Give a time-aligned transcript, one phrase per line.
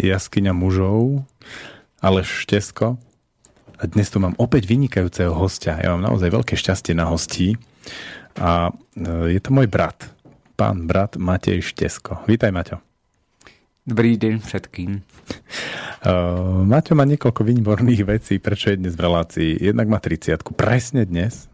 [0.00, 1.22] jaskyňa mužov,
[2.00, 2.96] ale Štesko.
[3.80, 5.80] A dnes tu mám opäť vynikajúceho hostia.
[5.80, 7.56] Ja mám naozaj veľké šťastie na hostí.
[8.36, 10.12] A e, je to môj brat,
[10.56, 12.24] pán brat Matej Štesko.
[12.28, 12.80] Vítaj, Maťo.
[13.88, 15.00] Dobrý deň všetkým.
[16.04, 19.50] Uh, Maťo má niekoľko výborných vecí, prečo je dnes v relácii.
[19.56, 21.48] Jednak má 30 presne dnes.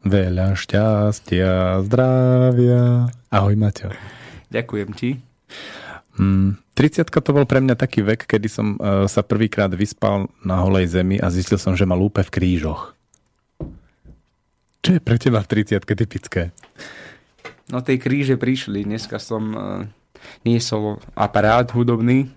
[0.00, 3.12] Veľa šťastia, zdravia.
[3.28, 3.92] Ahoj, Maťo.
[4.48, 5.20] Ďakujem ti.
[6.18, 10.58] Mm, 30 to bol pre mňa taký vek, kedy som uh, sa prvýkrát vyspal na
[10.62, 12.94] holej zemi a zistil som, že ma lúpe v krížoch.
[14.82, 16.50] Čo je pre teba v 30 typické?
[17.70, 18.82] No tej kríže prišli.
[18.86, 19.62] Dneska som uh,
[20.42, 22.30] niesol aparát hudobný,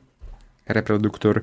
[0.69, 1.41] reproduktor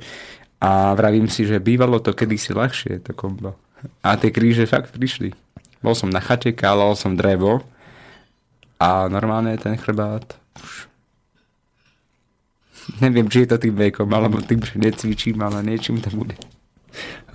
[0.59, 3.55] a vravím si, že bývalo to kedysi ľahšie, to kombo.
[4.03, 5.35] A tie kríže fakt prišli.
[5.79, 7.63] Bol som na chate, kálal som drevo
[8.83, 10.88] a normálne ten chrbát už
[13.05, 16.35] Neviem, či je to tým vekom, alebo tým, že necvičím, ale niečím to bude.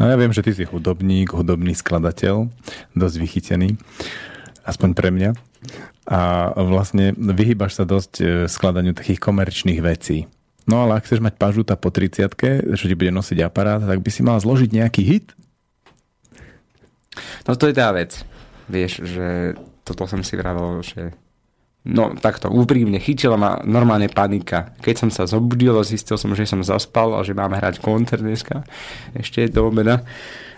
[0.02, 2.50] No ja viem, že ty si hudobník, hudobný skladateľ,
[2.98, 3.78] dosť vychytený,
[4.66, 5.32] aspoň pre mňa.
[6.10, 10.28] A vlastne vyhýbaš sa dosť e, skladaniu takých komerčných vecí.
[10.68, 14.10] No ale ak chceš mať pažuta po 30 že ti bude nosiť aparát, tak by
[14.12, 15.32] si mal zložiť nejaký hit?
[17.48, 18.20] No to je tá vec.
[18.68, 19.28] Vieš, že
[19.84, 21.16] toto som si vravel, že
[21.84, 24.72] No takto, úprimne, chytila ma normálne panika.
[24.80, 28.64] Keď som sa zobudil, zistil som, že som zaspal a že máme hrať koncert dneska,
[29.12, 30.00] ešte do obeda,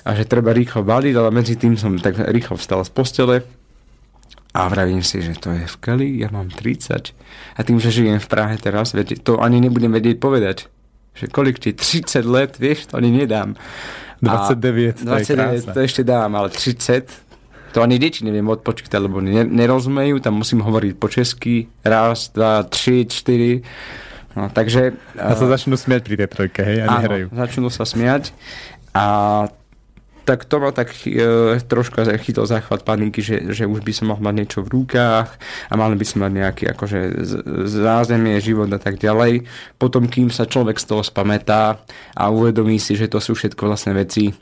[0.05, 3.35] a že treba rýchlo baliť, ale medzi tým som tak rýchlo vstal z postele
[4.55, 7.11] a vravím si, že to je v Kali, ja mám 30.
[7.57, 8.95] A tým, že žijem v Prahe teraz,
[9.27, 10.71] to ani nebudem vedieť povedať.
[11.11, 13.59] Že kolik ti, 30 let, vieš, to ani nedám.
[14.23, 17.03] 29, a 29 to, to ešte dám, ale 30,
[17.75, 21.67] to ani deti neviem odpočítať, lebo nerozumejú, tam musím hovoriť po česky.
[21.83, 23.67] Raz, dva, tři, čtyri.
[24.31, 24.95] No, takže...
[25.19, 26.87] A sa začnú smiať pri tej trojke, hej?
[26.87, 28.31] A áno, začnú sa smiať.
[28.95, 29.03] A
[30.23, 34.23] tak to ma tak e, troška chytol záchvat paniky, že, že už by som mohol
[34.23, 35.29] mať niečo v rukách
[35.69, 36.99] a mali by sme mať nejaký akože
[37.67, 39.45] zázemie, život a tak ďalej.
[39.77, 41.83] Potom, kým sa človek z toho spametá
[42.17, 44.33] a uvedomí si, že to sú všetko vlastne veci,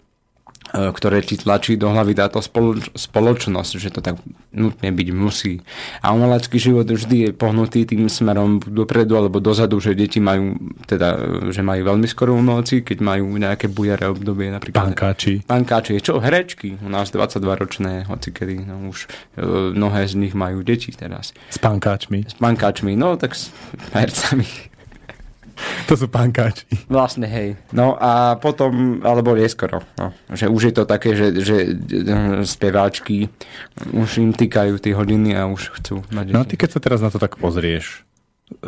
[0.74, 4.18] ktoré ti tlačí do hlavy táto spoloč- spoločnosť, že to tak
[4.50, 5.62] nutne byť musí.
[6.02, 10.58] A umelecký život vždy je pohnutý tým smerom dopredu alebo dozadu, že deti majú,
[10.90, 11.18] teda,
[11.54, 14.50] že majú veľmi skoro noci, keď majú nejaké bujaré obdobie.
[14.50, 15.46] Napríklad, pankáči.
[15.46, 16.02] Pankáči.
[16.02, 16.18] Čo?
[16.18, 16.82] Herečky.
[16.82, 18.66] U nás 22-ročné, hoci kedy.
[18.66, 19.06] No, už
[19.38, 21.38] e, mnohé z nich majú deti teraz.
[21.54, 22.26] S pankáčmi.
[22.26, 22.98] S pankáčmi.
[22.98, 23.54] No, tak s
[23.94, 24.73] hercami.
[25.90, 26.64] To sú pankáči.
[26.88, 27.60] Vlastne, hej.
[27.76, 31.58] No a potom, alebo neskoro, no, že už je to také, že, že
[32.48, 33.28] speváčky
[33.92, 37.00] už im týkajú tie hodiny a už chcú mať No a ty keď sa teraz
[37.04, 38.08] na to tak pozrieš,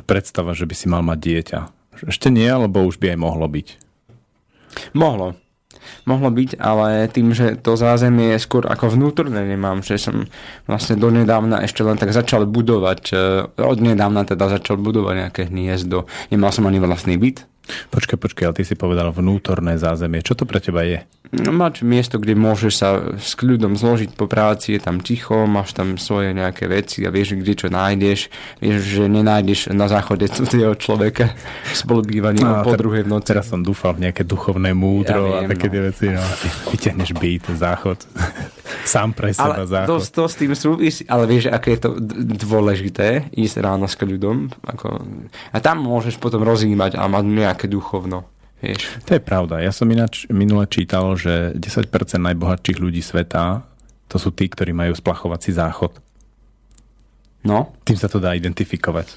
[0.05, 1.59] predstava, že by si mal mať dieťa.
[2.11, 3.67] Ešte nie, alebo už by aj mohlo byť?
[4.91, 5.39] Mohlo
[6.07, 10.25] mohlo byť, ale tým, že to zázemie je skôr ako vnútorné nemám, že som
[10.69, 13.19] vlastne donedávna ešte len tak začal budovať, eh,
[13.61, 16.09] od nedávna teda začal budovať nejaké hniezdo.
[16.29, 20.21] Nemal som ani vlastný byt, Počkaj, počkaj, ale ty si povedal vnútorné zázemie.
[20.21, 21.01] Čo to pre teba je?
[21.33, 25.73] No, mať miesto, kde môžeš sa s kľudom zložiť po práci, je tam ticho, máš
[25.73, 28.29] tam svoje nejaké veci a vieš, kde čo nájdeš.
[28.61, 31.33] Vieš, že nenájdeš na záchode cudzieho človeka
[31.73, 33.33] spolubývanie no, po druhej v noci.
[33.33, 35.71] Teraz som dúfal v nejaké duchovné múdro ja viem, a také no.
[35.71, 36.05] tie veci.
[36.13, 36.23] No.
[36.69, 37.99] Vyťahneš byt, záchod.
[38.93, 39.89] Sám pre seba ale záchod.
[39.89, 41.91] To, to s tým súvisí, ale vieš, aké je to
[42.45, 44.53] dôležité ísť ráno s kľudom.
[44.61, 45.01] Ako,
[45.53, 48.34] a tam môžeš potom rozímať a mať nejaké duchovno.
[48.65, 49.05] Vieš.
[49.05, 49.61] To je pravda.
[49.61, 51.85] Ja som ináč minule čítal, že 10%
[52.17, 53.61] najbohatších ľudí sveta
[54.09, 55.97] to sú tí, ktorí majú splachovací záchod.
[57.45, 57.77] No.
[57.85, 59.13] Tým sa to dá identifikovať.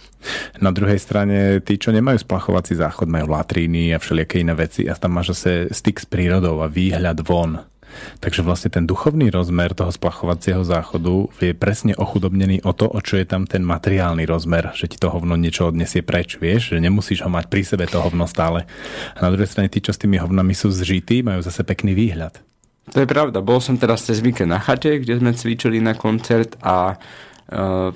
[0.61, 4.93] Na druhej strane, tí, čo nemajú splachovací záchod, majú latríny a všelijaké iné veci a
[4.93, 7.65] tam máš zase styk s prírodou a výhľad von.
[8.19, 13.19] Takže vlastne ten duchovný rozmer toho splachovacieho záchodu je presne ochudobnený o to, o čo
[13.19, 17.25] je tam ten materiálny rozmer, že ti to hovno niečo odnesie preč, vieš, že nemusíš
[17.25, 18.69] ho mať pri sebe to hovno stále.
[19.15, 22.41] A na druhej strane tí, čo s tými hovnami sú zžití, majú zase pekný výhľad.
[22.97, 23.45] To je pravda.
[23.45, 27.93] Bol som teraz cez víkend na chate, kde sme cvičili na koncert a uh,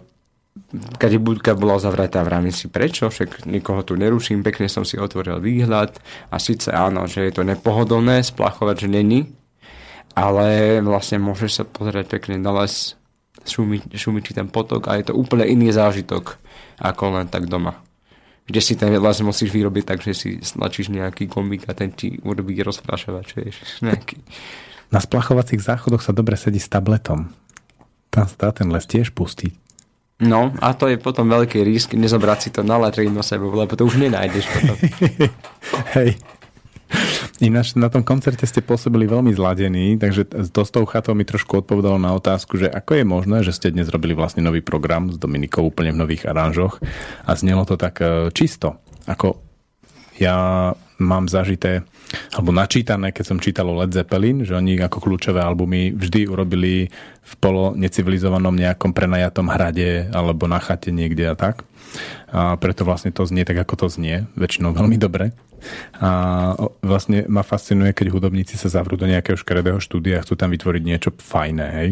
[1.00, 5.40] keď budka bola zavretá, vrami si prečo, však nikoho tu neruším, pekne som si otvoril
[5.40, 5.96] výhľad
[6.28, 9.20] a síce áno, že je to nepohodlné splachovať, že není,
[10.12, 12.96] ale vlastne môžeš sa pozerať pekne na les,
[13.46, 16.38] šumí ti ten potok a je to úplne iný zážitok
[16.78, 17.78] ako len tak doma.
[18.42, 22.18] Kde si ten les musíš vyrobiť tak, že si stlačíš nejaký kombík a ten ti
[22.26, 23.56] urobí rozprášovač, vieš,
[23.86, 24.18] nejaký.
[24.92, 27.32] Na splachovacích záchodoch sa dobre sedí s tabletom.
[28.12, 29.62] Tam sa dá ten les tiež pustiť.
[30.22, 33.82] No a to je potom veľký risk nezobrať si to na latrínu sebou, lebo to
[33.82, 34.76] už nenájdeš potom.
[35.98, 36.20] Hej.
[37.42, 41.66] Ináč na tom koncerte ste pôsobili veľmi zladení, takže to s tou chatou mi trošku
[41.66, 45.18] odpovedalo na otázku, že ako je možné, že ste dnes robili vlastne nový program s
[45.18, 46.78] Dominikou úplne v nových aranžoch
[47.26, 48.78] a znelo to tak e, čisto.
[49.10, 49.42] Ako
[50.22, 50.70] ja
[51.02, 51.82] mám zažité
[52.30, 56.94] alebo načítané, keď som čítal Led Zeppelin, že oni ako kľúčové albumy vždy urobili
[57.26, 61.66] v polo necivilizovanom nejakom prenajatom hrade alebo na chate niekde a tak.
[62.30, 64.30] A preto vlastne to znie tak, ako to znie.
[64.38, 65.34] Väčšinou veľmi dobre.
[66.02, 66.10] A
[66.82, 70.82] vlastne ma fascinuje, keď hudobníci sa zavrú do nejakého škaredého štúdia a chcú tam vytvoriť
[70.82, 71.88] niečo fajné, hej.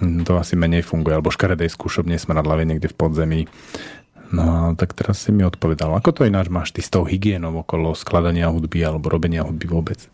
[0.00, 3.40] Hm, to asi menej funguje, alebo škaredej skúšobne smradlavie niekde v podzemí.
[4.32, 5.92] No tak teraz si mi odpovedal.
[5.92, 10.08] Ako to ináč máš ty s tou hygienou okolo skladania hudby alebo robenia hudby vôbec?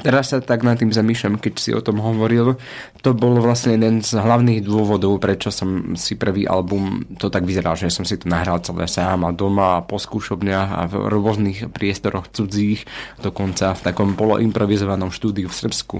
[0.00, 2.56] Teraz sa tak nad tým zamýšľam, keď si o tom hovoril.
[3.04, 7.76] To bol vlastne jeden z hlavných dôvodov, prečo som si prvý album, to tak vyzeral,
[7.76, 11.68] že som si to nahral celé sám a doma a po skúšobniach a v rôznych
[11.68, 12.88] priestoroch cudzích,
[13.20, 15.96] dokonca v takom poloimprovizovanom štúdiu v Srbsku.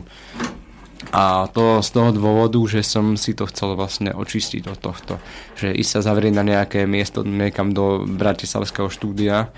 [1.10, 5.16] A to z toho dôvodu, že som si to chcel vlastne očistiť od tohto.
[5.56, 9.48] Že ísť sa zavrieť na nejaké miesto niekam do bratislavského štúdia,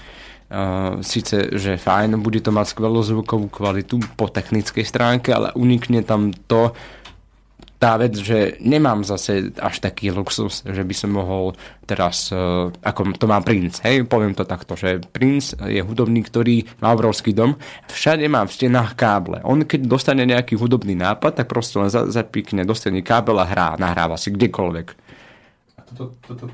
[0.52, 6.04] Uh, síce, že fajn, bude to mať skvelú zvukovú kvalitu po technickej stránke, ale unikne
[6.04, 6.76] tam to,
[7.80, 11.56] tá vec, že nemám zase až taký luxus, že by som mohol
[11.88, 16.68] teraz, uh, ako to má Prince, hej, poviem to takto, že Prince je hudobník, ktorý
[16.84, 17.56] má obrovský dom,
[17.88, 19.40] všade má v stenách káble.
[19.48, 24.20] On keď dostane nejaký hudobný nápad, tak proste len zapíkne, dostane kábel a hrá, nahráva
[24.20, 24.86] si kdekoľvek.
[25.96, 26.44] Toto, toto,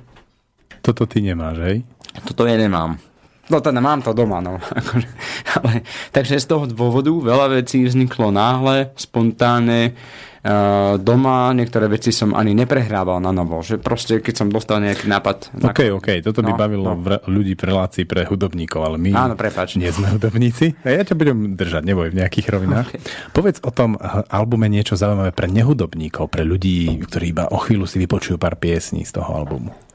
[0.86, 1.76] toto ty nemáš, hej?
[2.22, 3.07] Toto ja nemám.
[3.48, 4.60] No teda mám to doma, no.
[4.80, 5.08] Akože,
[5.56, 5.72] ale,
[6.12, 9.96] takže z toho dôvodu veľa vecí vzniklo náhle, spontánne,
[10.44, 15.08] uh, doma, niektoré veci som ani neprehrával na novo, že proste keď som dostal nejaký
[15.08, 15.56] nápad...
[15.64, 15.96] OK, na...
[15.96, 17.16] OK, toto by no, bavilo no.
[17.24, 19.80] ľudí v relácii pre hudobníkov, ale my Áno, prepáč.
[19.80, 20.76] nie sme hudobníci.
[20.84, 22.88] Ja ťa budem držať, neboj, v nejakých rovinách.
[22.92, 23.00] Okay.
[23.32, 23.96] Povedz o tom
[24.28, 29.08] albume niečo zaujímavé pre nehudobníkov, pre ľudí, ktorí iba o chvíľu si vypočujú pár piesní
[29.08, 29.87] z toho albumu.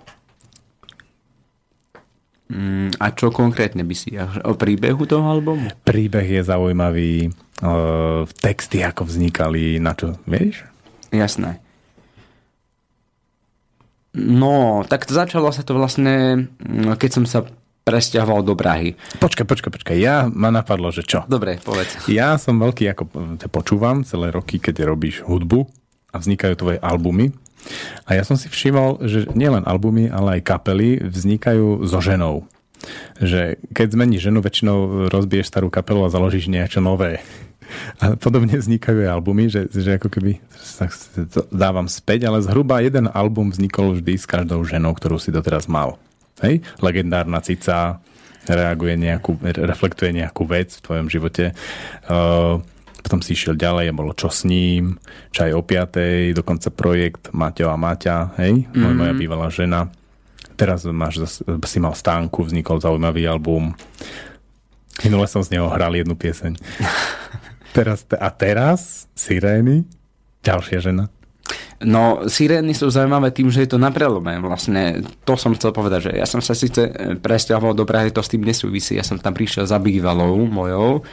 [2.54, 4.14] Mm, a čo konkrétne by si?
[4.46, 5.74] O príbehu toho albumu?
[5.82, 7.34] Príbeh je zaujímavý,
[7.66, 10.62] uh, texty ako vznikali, na čo, vieš?
[11.10, 11.58] Jasné.
[14.14, 17.50] No, tak začalo sa to vlastne, mm, keď som sa
[17.84, 18.96] presťahoval do Prahy.
[19.18, 19.98] Počkaj, počkaj, počkaj.
[19.98, 21.26] Ja ma napadlo, že čo?
[21.26, 22.06] Dobre, povedz.
[22.06, 23.04] Ja som veľký, ako
[23.42, 25.68] te počúvam celé roky, keď robíš hudbu
[26.14, 27.34] a vznikajú tvoje albumy.
[28.04, 32.48] A ja som si všimol, že nielen albumy, ale aj kapely vznikajú so ženou.
[33.24, 37.24] Že keď zmeníš ženu, väčšinou rozbiješ starú kapelu a založíš niečo nové.
[38.04, 40.38] A podobne vznikajú aj albumy, že, že ako keby
[41.32, 45.66] to dávam späť, ale zhruba jeden album vznikol vždy s každou ženou, ktorú si doteraz
[45.66, 45.98] mal.
[46.44, 46.62] Hej?
[46.84, 48.04] Legendárna cica
[48.44, 51.56] reaguje nejakú, reflektuje nejakú vec v tvojom živote.
[52.12, 52.60] Uh,
[53.04, 54.96] potom si išiel ďalej a bolo čo s ním,
[55.36, 58.96] čaj o piatej, dokonca projekt Maťo a Maťa, hej, mm-hmm.
[58.96, 59.92] moja bývalá žena.
[60.56, 61.20] Teraz máš,
[61.68, 63.76] si mal stánku, vznikol zaujímavý album.
[65.04, 66.56] Minule som z neho hral jednu pieseň.
[67.78, 69.84] teraz, a teraz Sirény,
[70.46, 71.12] ďalšia žena.
[71.84, 74.40] No, sirény sú zaujímavé tým, že je to na prelome.
[74.40, 76.88] Vlastne to som chcel povedať, že ja som sa síce
[77.20, 78.96] presťahoval do Prahy, to s tým nesúvisí.
[78.96, 81.04] Ja som tam prišiel za bývalou mojou,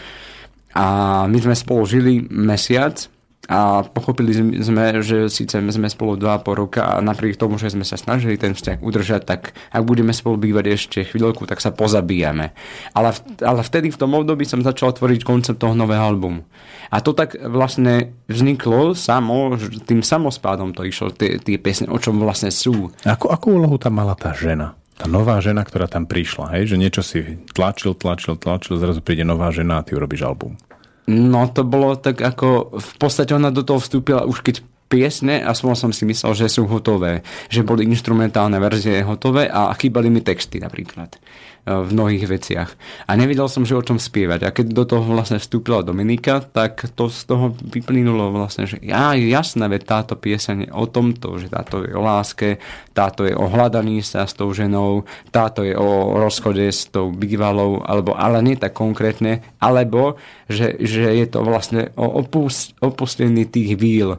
[0.74, 0.84] a
[1.26, 3.10] my sme spolu žili mesiac
[3.50, 4.30] a pochopili
[4.62, 8.54] sme, že síce sme spolu 2,5 roka a napriek tomu, že sme sa snažili ten
[8.54, 12.54] vzťah udržať, tak ak budeme spolu bývať ešte chvíľku, tak sa pozabíjame.
[12.94, 13.10] Ale,
[13.42, 16.46] ale vtedy v tom období som začal tvoriť koncept toho nového albumu.
[16.94, 22.22] A to tak vlastne vzniklo samo, tým samospádom to išlo, tie, tie piesne, o čom
[22.22, 22.94] vlastne sú.
[23.02, 24.78] Ako, akú úlohu tam mala tá žena?
[25.00, 29.24] Tá nová žena, ktorá tam prišla, hej, že niečo si tlačil, tlačil, tlačil, zrazu príde
[29.24, 30.60] nová žena a ty urobíš album.
[31.08, 34.60] No to bolo tak ako, v podstate ona do toho vstúpila už keď
[34.90, 40.10] piesne, aspoň som si myslel, že sú hotové, že boli instrumentálne verzie hotové a chýbali
[40.10, 41.14] mi texty napríklad.
[41.60, 42.70] E, v mnohých veciach.
[43.04, 44.48] A nevedel som, že o čom spievať.
[44.48, 49.12] A keď do toho vlastne vstúpila Dominika, tak to z toho vyplynulo vlastne, že ja,
[49.12, 52.56] jasné, veď táto pieseň je o tomto, že táto je o láske,
[52.96, 57.84] táto je o hľadaní sa s tou ženou, táto je o rozchode s tou bývalou,
[57.84, 60.16] alebo ale nie tak konkrétne, alebo
[60.48, 64.16] že, že je to vlastne o opust, opustení tých víl,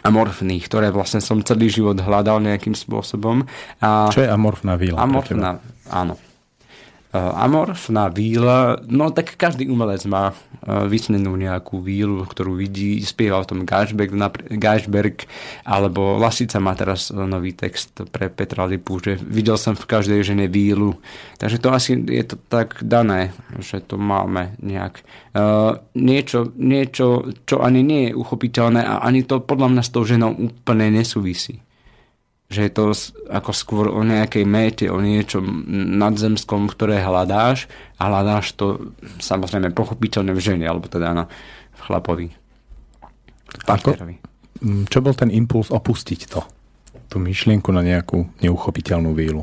[0.00, 3.44] amorfných, ktoré vlastne som celý život hľadal nejakým spôsobom.
[3.84, 4.96] A Čo je amorfná víla?
[5.04, 5.60] Amorfná,
[5.92, 6.16] áno
[7.12, 13.44] amorfná víla, no tak každý umelec má uh, vysnenú nejakú vílu, ktorú vidí, spieva o
[13.44, 14.16] tom Geisberg,
[14.48, 15.28] Geisberg
[15.68, 20.48] alebo Lasica má teraz nový text pre Petra Lipu, že videl som v každej žene
[20.48, 20.96] vílu.
[21.36, 25.04] Takže to asi je to tak dané, že to máme nejak.
[25.92, 30.32] Niečo, niečo, čo ani nie je uchopiteľné a ani to podľa mňa s tou ženou
[30.32, 31.60] úplne nesúvisí
[32.52, 32.84] že je to
[33.32, 35.64] ako skôr o nejakej méte, o niečom
[35.96, 37.66] nadzemskom, ktoré hľadáš
[37.96, 41.24] a hľadáš to samozrejme pochopiteľne v žene, alebo teda na
[41.72, 42.28] v chlapovi.
[43.64, 44.20] Partnerovi.
[44.62, 46.40] Mm, čo bol ten impuls opustiť to?
[47.10, 49.42] Tú myšlienku na nejakú neuchopiteľnú vílu?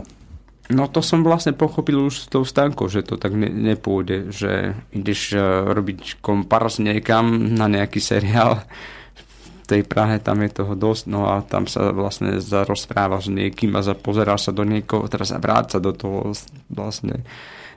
[0.69, 4.77] No to som vlastne pochopil už s tou stánkou, že to tak ne, nepôjde, že
[4.93, 8.61] ideš uh, robiť kompars niekam na nejaký seriál
[9.69, 13.85] tej Prahe tam je toho dosť, no a tam sa vlastne zarozpráva s niekým a
[13.93, 16.33] pozerá sa do niekoho, teraz sa vráca do toho
[16.73, 17.21] vlastne.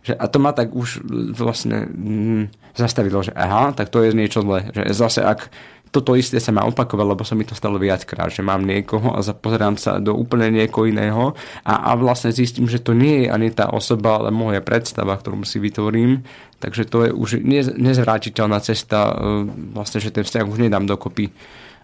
[0.02, 1.04] Že, a to ma tak už
[1.36, 4.72] vlastne mm, zastavilo, že aha, tak to je niečo zlé.
[4.72, 5.52] Že zase ak
[5.92, 9.20] toto isté sa ma opakovalo, lebo sa mi to stalo viackrát, že mám niekoho a
[9.20, 11.36] zapozerám sa do úplne niekoho iného
[11.68, 15.44] a, a vlastne zistím, že to nie je ani tá osoba, ale moja predstava, ktorú
[15.44, 16.24] si vytvorím.
[16.64, 17.28] Takže to je už
[17.76, 19.44] nezvrátiteľná cesta, e,
[19.76, 21.28] vlastne, že ten vzťah už nedám dokopy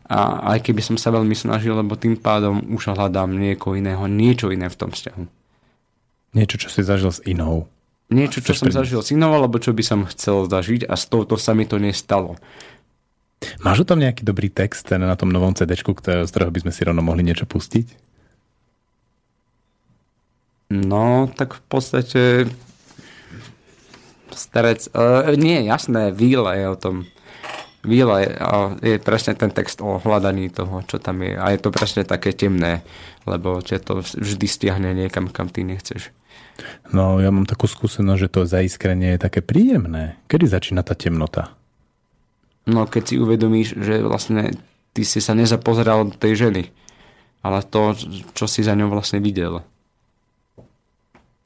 [0.09, 4.49] a aj keby som sa veľmi snažil, lebo tým pádom už hľadám niekoho iného, niečo
[4.49, 5.23] iné v tom vzťahu.
[6.33, 7.69] Niečo, čo si zažil s inou.
[8.09, 11.37] Niečo, čo som zažil s inou, alebo čo by som chcel zažiť a s touto
[11.37, 12.41] sa mi to nestalo.
[13.61, 15.85] Máš o tom nejaký dobrý text na tom novom CD, z
[16.33, 18.09] ktorého by sme si rovno mohli niečo pustiť?
[20.73, 22.23] No, tak v podstate
[24.33, 26.97] starec, uh, nie, jasné, Víle je o tom.
[27.87, 28.31] Víla je,
[28.83, 31.39] je presne ten text o hľadaní toho, čo tam je.
[31.39, 32.83] A je to presne také temné,
[33.23, 36.11] lebo ťa to vždy stiahne niekam, kam ty nechceš.
[36.91, 40.19] No, ja mám takú skúsenosť, že to zaiskrenie je také príjemné.
[40.27, 41.55] Kedy začína tá temnota?
[42.67, 44.59] No, keď si uvedomíš, že vlastne
[44.91, 46.75] ty si sa nezapozeral do tej ženy,
[47.47, 47.95] ale to,
[48.35, 49.63] čo si za ňou vlastne videl.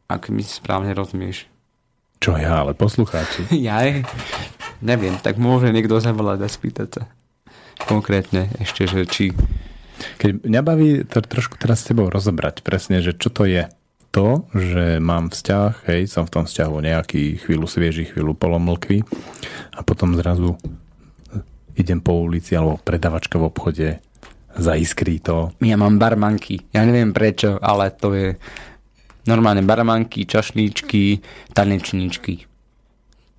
[0.09, 1.45] Ak mi správne rozumieš.
[2.25, 3.53] Čo ja, ale poslucháči.
[3.69, 3.85] ja
[4.83, 7.03] Neviem, tak môže niekto zavolať a spýtať sa.
[7.87, 9.31] Konkrétne ešte, že či...
[10.19, 13.71] Keď mňa baví to trošku teraz s tebou rozobrať presne, že čo to je
[14.11, 19.07] to, že mám vzťah, hej, som v tom vzťahu nejaký chvíľu svieži, chvíľu polomlkvy
[19.73, 20.59] a potom zrazu
[21.79, 23.89] idem po ulici alebo predavačka v obchode
[24.53, 25.55] zaiskrí to.
[25.65, 26.61] Ja mám barmanky.
[26.75, 28.37] Ja neviem prečo, ale to je
[29.25, 31.25] normálne barmanky, čašníčky,
[31.57, 32.52] tanečníčky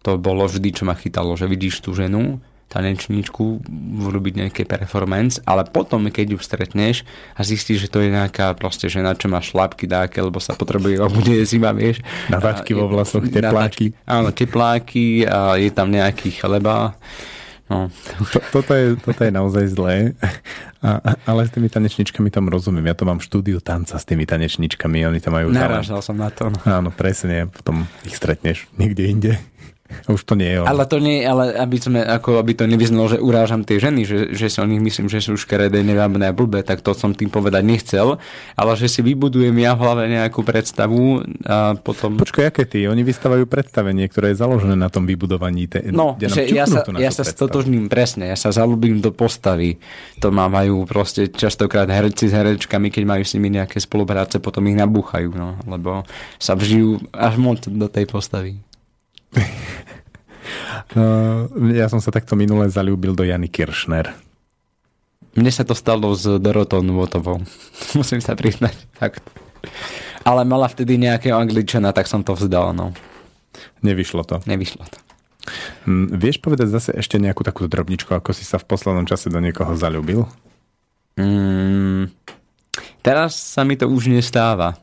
[0.03, 2.43] to bolo vždy, čo ma chytalo, že vidíš tú ženu,
[2.74, 3.62] tanečníčku,
[4.01, 7.05] urobiť nejaké performance, ale potom, keď ju stretneš
[7.38, 10.98] a zistíš, že to je nejaká proste žena, čo má šlapky dáke, lebo sa potrebuje
[11.05, 12.01] obude zima, vieš.
[12.33, 13.93] Navačky vo vlasoch, tepláky.
[14.10, 16.98] áno, tepláky a je tam nejaký chleba.
[17.72, 17.88] No.
[18.33, 19.95] To, toto, je, toto je naozaj zlé,
[20.83, 22.91] a, ale s tými tanečničkami tam rozumiem.
[22.91, 25.48] Ja to mám štúdiu tanca s tými tanečničkami, oni tam majú...
[25.53, 26.51] Narážal som na to.
[26.51, 26.60] No.
[26.67, 29.31] Áno, presne, potom ich stretneš niekde inde.
[30.08, 30.63] Už to nie je.
[30.63, 34.32] Ale to nie, ale aby, sme, ako, aby to nevyznalo, že urážam tie ženy, že,
[34.32, 37.28] že si o nich myslím, že sú škaredé, nevábne a blbé, tak to som tým
[37.28, 38.16] povedať nechcel,
[38.56, 42.16] ale že si vybudujem ja v hlave nejakú predstavu a potom...
[42.16, 42.88] Počkaj, aké ty?
[42.88, 45.68] Oni vystavajú predstavenie, ktoré je založené na tom vybudovaní.
[45.68, 45.84] Te...
[45.92, 49.78] No, že ja sa, ja sa stotožním presne, ja sa zalúbim do postavy.
[50.24, 54.80] To majú proste častokrát herci s herečkami, keď majú s nimi nejaké spolupráce, potom ich
[54.80, 56.08] nabúchajú, no, lebo
[56.40, 58.63] sa vžijú až moc do tej postavy.
[60.94, 64.13] No, ja som sa takto minule zalúbil do Jany Kiršner.
[65.34, 67.42] Mne sa to stalo s Dorotou Nuotovou.
[67.98, 68.78] Musím sa priznať.
[68.94, 69.25] Fakt.
[70.22, 72.78] Ale mala vtedy nejakého angličana, tak som to vzdal.
[72.78, 72.94] No.
[73.82, 74.46] Nevyšlo to.
[74.46, 74.98] Nevyšlo to.
[75.84, 79.42] Hm, vieš povedať zase ešte nejakú takú drobničku, ako si sa v poslednom čase do
[79.44, 80.30] niekoho zalúbil?
[81.20, 82.10] Mm,
[83.04, 84.80] teraz sa mi to už nestáva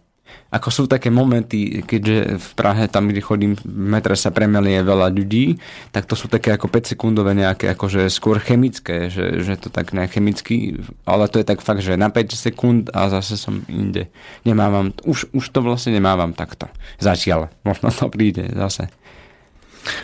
[0.51, 5.15] ako sú také momenty, keďže v Prahe, tam, kde chodím, v metre sa premelie veľa
[5.15, 5.63] ľudí,
[5.95, 9.95] tak to sú také ako 5 sekundové nejaké, akože skôr chemické, že, že to tak
[9.95, 14.11] nejak chemicky, ale to je tak fakt, že na 5 sekúnd a zase som inde.
[14.43, 16.67] Nemávam, už, už to vlastne nemávam takto.
[16.99, 17.55] Zatiaľ.
[17.63, 18.91] Možno to príde zase.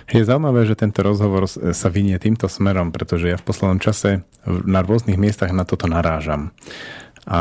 [0.08, 4.80] Je zaujímavé, že tento rozhovor sa vynie týmto smerom, pretože ja v poslednom čase na
[4.80, 6.54] rôznych miestach na toto narážam.
[7.28, 7.40] A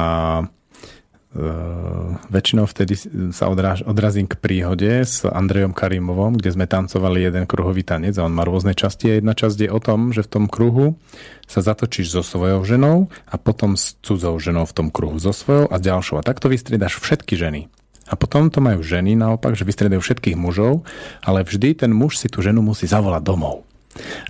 [2.31, 2.95] väčšinou vtedy
[3.35, 8.23] sa odráž, odrazím k príhode s Andrejom Karimovom, kde sme tancovali jeden kruhový tanec a
[8.23, 10.95] on má rôzne časti a jedna časť je o tom, že v tom kruhu
[11.43, 15.67] sa zatočíš so svojou ženou a potom s cudzou ženou v tom kruhu so svojou
[15.67, 16.23] a ďalšou.
[16.23, 17.67] A takto vystriedaš všetky ženy.
[18.07, 20.87] A potom to majú ženy naopak, že vystriedajú všetkých mužov,
[21.25, 23.67] ale vždy ten muž si tú ženu musí zavolať domov.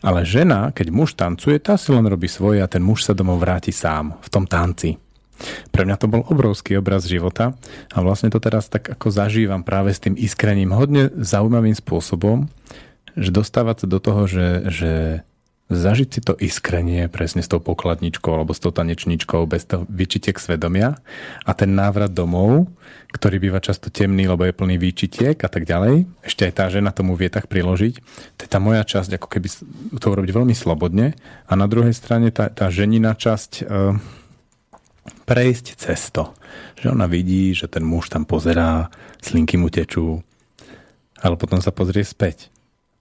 [0.02, 3.42] Ale žena, keď muž tancuje, tá si len robí svoje a ten muž sa domov
[3.42, 5.05] vráti sám v tom tanci.
[5.70, 7.54] Pre mňa to bol obrovský obraz života
[7.92, 12.48] a vlastne to teraz tak ako zažívam práve s tým iskrením hodne zaujímavým spôsobom,
[13.16, 14.92] že dostávať sa do toho, že, že
[15.66, 20.38] zažiť si to iskrenie presne s tou pokladničkou alebo s tou tanečničkou bez toho vyčitiek
[20.38, 21.02] svedomia
[21.42, 22.70] a ten návrat domov,
[23.10, 26.06] ktorý býva často temný, lebo je plný výčitiek a tak ďalej.
[26.22, 27.94] Ešte aj tá žena tomu vie tak priložiť.
[28.38, 29.48] To je tá moja časť, ako keby
[29.98, 31.18] to urobiť veľmi slobodne.
[31.50, 33.64] A na druhej strane tá, tá ženina časť e,
[35.26, 36.34] prejsť cesto.
[36.80, 38.90] Že ona vidí, že ten muž tam pozerá,
[39.22, 40.22] slinky mu tečú,
[41.22, 42.54] ale potom sa pozrie späť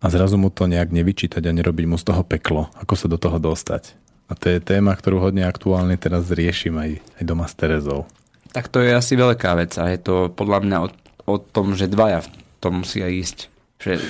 [0.04, 2.68] a zrazu mu to nejak nevyčítať a nerobiť mu z toho peklo.
[2.76, 3.96] Ako sa do toho dostať?
[4.28, 8.08] A to je téma, ktorú hodne aktuálne teraz riešim aj, aj doma s Terezou.
[8.56, 10.88] Tak to je asi veľká vec a je to podľa mňa o,
[11.28, 12.28] o tom, že dvaja v
[12.73, 13.52] musia ísť.
[13.80, 14.00] Že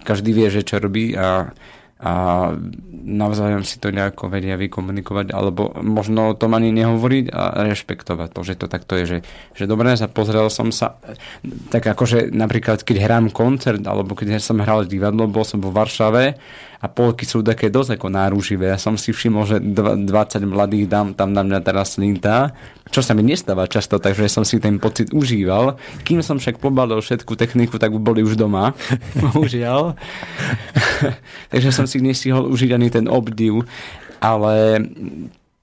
[0.00, 1.52] každý vie, že čo robí a
[1.96, 2.52] a
[3.06, 8.40] navzájom si to nejako vedia vykomunikovať, alebo možno o tom ani nehovoriť a rešpektovať to,
[8.44, 9.18] že to takto je, že,
[9.56, 11.00] že dobre, sa pozrel som sa,
[11.72, 16.36] tak akože napríklad keď hrám koncert, alebo keď som hral divadlo, bol som vo Varšave
[16.76, 18.68] a polky sú také dosť ako náruživé.
[18.68, 20.06] Ja som si všimol, že 20
[20.44, 22.52] mladých dám tam na mňa teraz slintá,
[22.92, 25.80] čo sa mi nestáva často, takže som si ten pocit užíval.
[26.04, 28.76] Kým som však pobalil všetku techniku, tak boli už doma,
[29.22, 29.96] bohužiaľ.
[31.52, 33.64] takže som si nestihol užiť ani ten obdiv,
[34.20, 34.84] ale,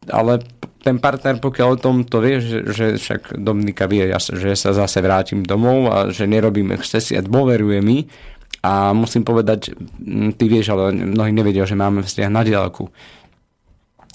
[0.10, 0.42] ale
[0.84, 5.00] ten partner, pokiaľ o tom to vie, že, že však Dominika vie, že sa zase
[5.00, 8.04] vrátim domov a že nerobím excesy a dôveruje mi,
[8.64, 9.76] a musím povedať,
[10.40, 12.88] ty vieš, ale mnohí nevedia, že máme vzťah na diálku.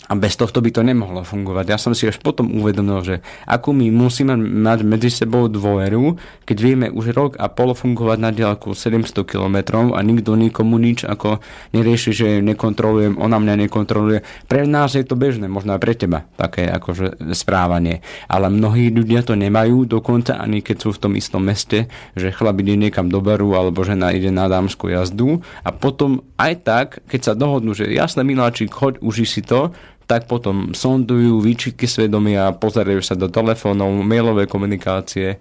[0.08, 1.64] A bez tohto by to nemohlo fungovať.
[1.68, 6.16] Ja som si až potom uvedomil, že ako my musíme mať medzi sebou dôveru,
[6.48, 11.04] keď vieme už rok a pol fungovať na diálku 700 km a nikto nikomu nič
[11.04, 11.44] ako
[11.76, 14.24] nerieši, že nekontrolujem, ona mňa nekontroluje.
[14.48, 18.00] Pre nás je to bežné, možno aj pre teba také akože správanie.
[18.32, 22.56] Ale mnohí ľudia to nemajú, dokonca ani keď sú v tom istom meste, že chlap
[22.64, 27.20] ide niekam do baru alebo žena ide na dámsku jazdu a potom aj tak, keď
[27.20, 29.74] sa dohodnú, že jasné miláčik, choď, uži si to,
[30.08, 35.36] tak potom sondujú výčitky svedomia, pozerajú sa do telefónov, mailové komunikácie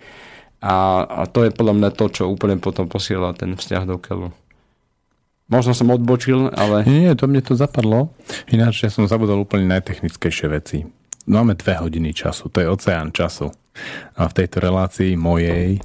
[0.59, 4.27] a, a to je podľa mňa to, čo úplne potom posiela ten vzťah do keľu.
[5.47, 6.83] Možno som odbočil, ale...
[6.83, 8.11] Nie, nie, to mne to zapadlo.
[8.51, 10.83] Ináč ja som zabudol úplne najtechnickejšie veci.
[11.23, 13.47] Máme dve hodiny času, to je oceán času.
[14.19, 15.81] A v tejto relácii mojej e,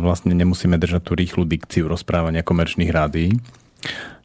[0.00, 3.36] vlastne nemusíme držať tú rýchlu dikciu rozprávania komerčných rádií,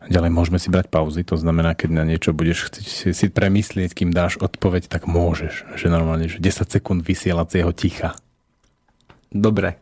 [0.02, 4.10] Ďalej môžeme si brať pauzy, to znamená, keď na niečo budeš chcieť si, premyslieť, kým
[4.10, 5.78] dáš odpoveď, tak môžeš.
[5.78, 8.18] Že normálne, že 10 sekúnd vysielacieho ticha.
[9.30, 9.78] Dobre.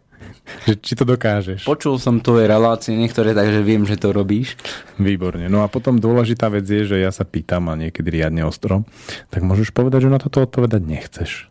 [0.68, 1.64] Že, či to dokážeš.
[1.64, 4.60] Počul som tvoje relácie niektoré, takže viem, že to robíš.
[5.00, 5.48] Výborne.
[5.48, 8.84] No a potom dôležitá vec je, že ja sa pýtam a niekedy riadne ostro,
[9.32, 11.48] tak môžeš povedať, že na toto odpovedať nechceš.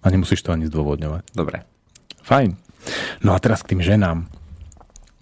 [0.00, 1.34] A nemusíš to ani zdôvodňovať.
[1.34, 1.66] Dobre.
[2.22, 2.54] Fajn.
[3.26, 4.30] No a teraz k tým ženám.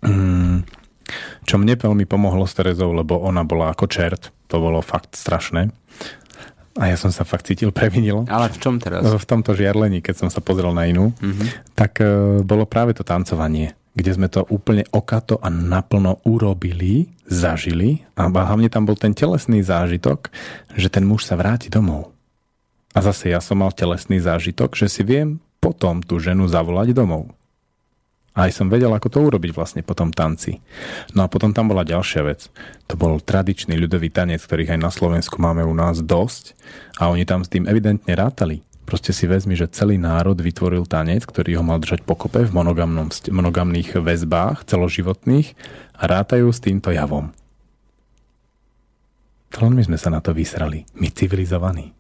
[0.05, 0.69] Mm,
[1.45, 4.35] čo mne veľmi pomohlo s Terezou, lebo ona bola ako čert.
[4.49, 5.73] To bolo fakt strašné.
[6.75, 8.27] A ja som sa fakt cítil previnilo.
[8.27, 9.07] Ale v čom teraz?
[9.07, 11.75] V tomto žiarlení, keď som sa pozrel na inú, mm-hmm.
[11.79, 18.03] tak uh, bolo práve to tancovanie, kde sme to úplne okato a naplno urobili, zažili
[18.19, 20.35] a hlavne tam bol ten telesný zážitok,
[20.75, 22.11] že ten muž sa vráti domov.
[22.95, 27.31] A zase ja som mal telesný zážitok, že si viem potom tú ženu zavolať domov.
[28.35, 30.59] A aj som vedel, ako to urobiť vlastne po tom tanci.
[31.15, 32.51] No a potom tam bola ďalšia vec.
[32.91, 36.59] To bol tradičný ľudový tanec, ktorých aj na Slovensku máme u nás dosť.
[36.99, 38.67] A oni tam s tým evidentne rátali.
[38.85, 42.53] Proste si vezmi, že celý národ vytvoril tanec, ktorý ho mal držať pokope v
[43.31, 45.55] monogamných väzbách celoživotných
[45.97, 47.33] a rátajú s týmto javom.
[49.55, 50.85] To len my sme sa na to vysrali.
[50.99, 51.95] My civilizovaní.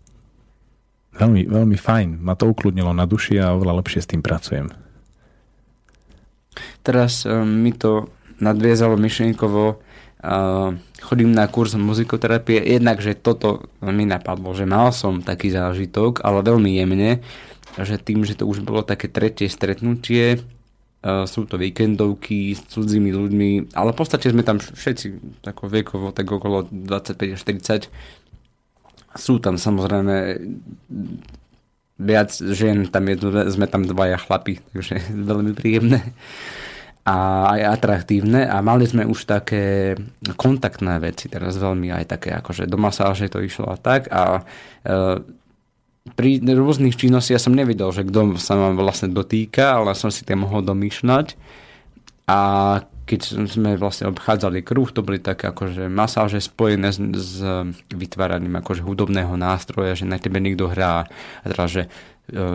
[1.15, 2.19] Veľmi, veľmi fajn.
[2.19, 4.84] Ma to ukludnilo na duši a oveľa lepšie s tým pracujem.
[6.83, 8.11] Teraz um, mi to
[8.43, 15.23] nadviezalo myšlienkovo, uh, chodím na kurz muzikoterapie, jednak, že toto mi napadlo, že mal som
[15.23, 17.23] taký zážitok, ale veľmi jemne,
[17.79, 23.15] že tým, že to už bolo také tretie stretnutie, uh, sú to víkendovky s cudzími
[23.15, 27.89] ľuďmi, ale v podstate sme tam všetci tako vekovo, tak okolo 25 40
[29.15, 30.43] sú tam samozrejme
[31.99, 33.17] viac žien, tam je,
[33.55, 34.99] sme tam dvaja chlapi, takže
[35.31, 36.03] veľmi príjemné
[37.05, 39.93] a aj atraktívne a mali sme už také
[40.41, 45.21] kontaktné veci, teraz veľmi aj také akože do masáže to išlo a tak a e,
[46.13, 50.45] pri rôznych činnostiach som nevidel, že kto sa ma vlastne dotýka, ale som si tým
[50.45, 51.33] mohol domýšľať.
[52.29, 52.41] A
[53.05, 57.45] keď sme vlastne obchádzali kruh, to boli také akože masáže spojené s, s
[57.93, 61.89] vytváraním akože hudobného nástroja, že na tebe niekto hrá, a teda, že e,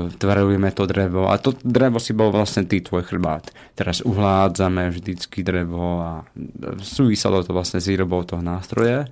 [0.10, 3.54] tvarujeme to drevo a to drevo si bol vlastne ty tvoj chrbát.
[3.78, 6.12] Teraz uhládzame vždycky drevo a
[6.82, 9.06] súvisalo to vlastne s výrobou toho nástroja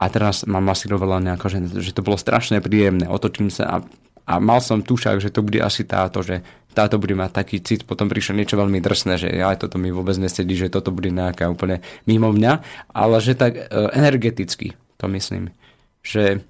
[0.00, 3.04] a teraz ma masírovala nejako, že, že to bolo strašne príjemné.
[3.04, 3.76] Otočím sa a,
[4.24, 6.40] a mal som tušak, že to bude asi táto, že
[6.74, 10.14] táto bude mať taký cit, potom prišlo niečo veľmi drsné, že ja toto mi vôbec
[10.16, 12.52] nesedí, že toto bude nejaká úplne mimo mňa,
[12.94, 13.62] ale že tak e,
[13.94, 15.50] energeticky, to myslím,
[16.00, 16.40] že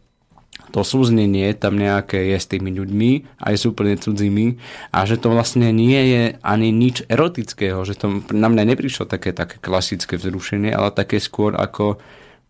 [0.71, 3.11] to súznenie tam nejaké je s tými ľuďmi,
[3.43, 4.61] aj s úplne cudzími
[4.95, 9.35] a že to vlastne nie je ani nič erotického, že to na mňa neprišlo také,
[9.35, 11.99] také klasické vzrušenie, ale také skôr ako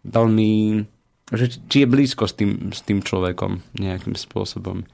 [0.04, 0.84] veľmi,
[1.32, 4.84] že či je blízko s tým, s tým človekom nejakým spôsobom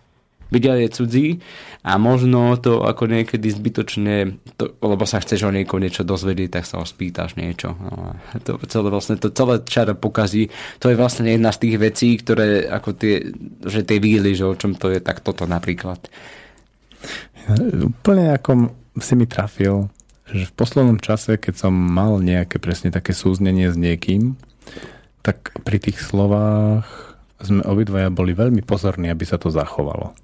[0.50, 1.26] vidia je cudzí
[1.82, 6.64] a možno to ako niekedy zbytočne, to, lebo sa chceš o niekoho niečo dozvedieť, tak
[6.66, 7.74] sa ho spýtaš niečo.
[7.78, 10.50] No, to celé vlastne, to celé čaro pokazí.
[10.82, 13.30] To je vlastne jedna z tých vecí, ktoré ako tie,
[13.66, 15.98] že tie výly, že o čom to je, tak toto napríklad.
[17.78, 19.86] Úplne ako si mi trafil,
[20.26, 24.34] že v poslednom čase, keď som mal nejaké presne také súznenie s niekým,
[25.22, 26.86] tak pri tých slovách
[27.38, 30.16] sme obidvaja boli veľmi pozorní, aby sa to zachovalo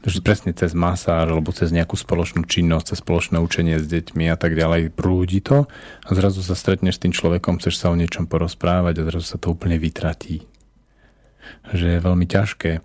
[0.00, 4.36] že presne cez masáž alebo cez nejakú spoločnú činnosť, cez spoločné učenie s deťmi a
[4.40, 5.68] tak ďalej prúdi to
[6.04, 9.38] a zrazu sa stretneš s tým človekom, chceš sa o niečom porozprávať a zrazu sa
[9.38, 10.48] to úplne vytratí.
[11.68, 12.80] Že je veľmi ťažké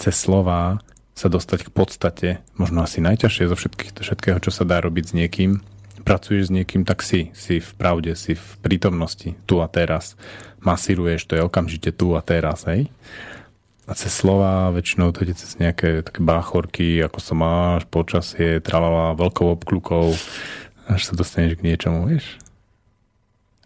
[0.00, 0.80] cez slova
[1.12, 5.16] sa dostať k podstate, možno asi najťažšie zo všetkých, všetkého, čo sa dá robiť s
[5.16, 5.60] niekým.
[6.00, 10.16] Pracuješ s niekým, tak si, si v pravde, si v prítomnosti, tu a teraz.
[10.64, 12.88] Masíruješ, to je okamžite tu a teraz, hej?
[13.90, 19.18] A cez slova, väčšinou to ide cez nejaké také báchorky, ako sa máš, počasie, tralala,
[19.18, 20.14] veľkou obklukou,
[20.86, 22.38] až sa dostaneš k niečomu, vieš?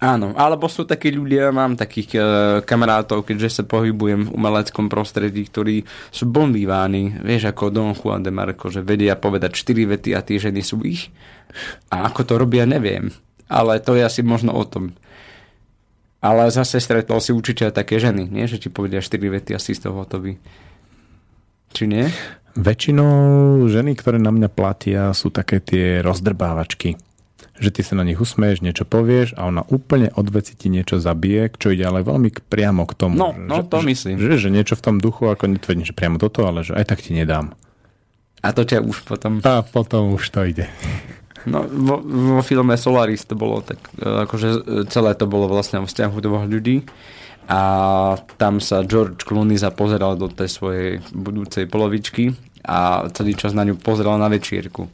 [0.01, 2.25] Áno, alebo sú takí ľudia, mám takých uh,
[2.65, 8.33] kamarátov, keďže sa pohybujem v umeleckom prostredí, ktorí sú bombíváni, vieš, ako Don Juan de
[8.33, 11.09] Marco, že vedia povedať 4 vety a tie ženy sú ich.
[11.89, 13.13] A ako to robia, neviem.
[13.49, 14.97] Ale to je asi možno o tom.
[16.25, 18.49] Ale zase stretol si určite aj také ženy, nie?
[18.49, 20.41] Že ti povedia 4 vety a si z toho hotový.
[21.77, 22.09] Či nie?
[22.57, 23.13] Väčšinou
[23.69, 26.97] ženy, ktoré na mňa platia, sú také tie rozdrbávačky.
[27.61, 30.97] Že ty sa na nich usmeješ, niečo povieš a ona úplne od veci ti niečo
[30.97, 33.21] zabije, čo ide ale veľmi priamo k tomu.
[33.21, 34.17] No, no že, to myslím.
[34.17, 37.05] Že, že niečo v tom duchu, ako netvrdím, že priamo toto, ale že aj tak
[37.05, 37.53] ti nedám.
[38.41, 39.45] A to ťa už potom...
[39.45, 40.73] A potom už to ide.
[41.45, 45.85] No, vo, vo filme Solaris to bolo tak, e, akože e, celé to bolo vlastne
[45.85, 46.89] o vzťahu dvoch ľudí
[47.45, 47.61] a
[48.41, 52.33] tam sa George Clooney zapozeral do tej svojej budúcej polovičky
[52.65, 54.89] a celý čas na ňu pozeral na večierku.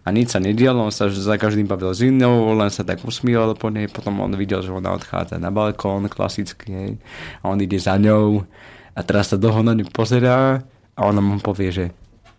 [0.00, 3.52] A nič sa nedialo, on sa za každým bavil s inou, len sa tak usmíval
[3.52, 6.96] po nej, potom on videl, že ona odchádza na balkón, klasicky,
[7.40, 8.48] a on ide za ňou
[8.96, 10.64] a teraz sa dlho na ňu pozerá
[10.96, 11.84] a ona mu povie, že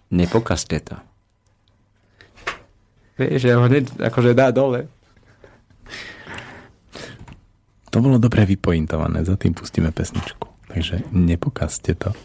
[0.10, 1.11] nepokazte to.
[3.22, 4.90] Vieš, že ho hneď akože dá dole.
[7.92, 10.48] To bolo dobre vypointované, za tým pustíme pesničku.
[10.72, 12.16] Takže nepokazte to.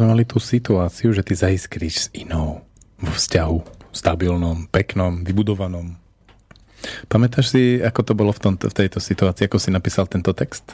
[0.00, 2.64] Sme mali tú situáciu, že ty zaiskríš s inou
[2.96, 3.60] vo vzťahu
[3.92, 6.00] stabilnom, peknom, vybudovanom.
[7.12, 10.72] Pamätáš si, ako to bolo v, tomto, v tejto situácii, ako si napísal tento text?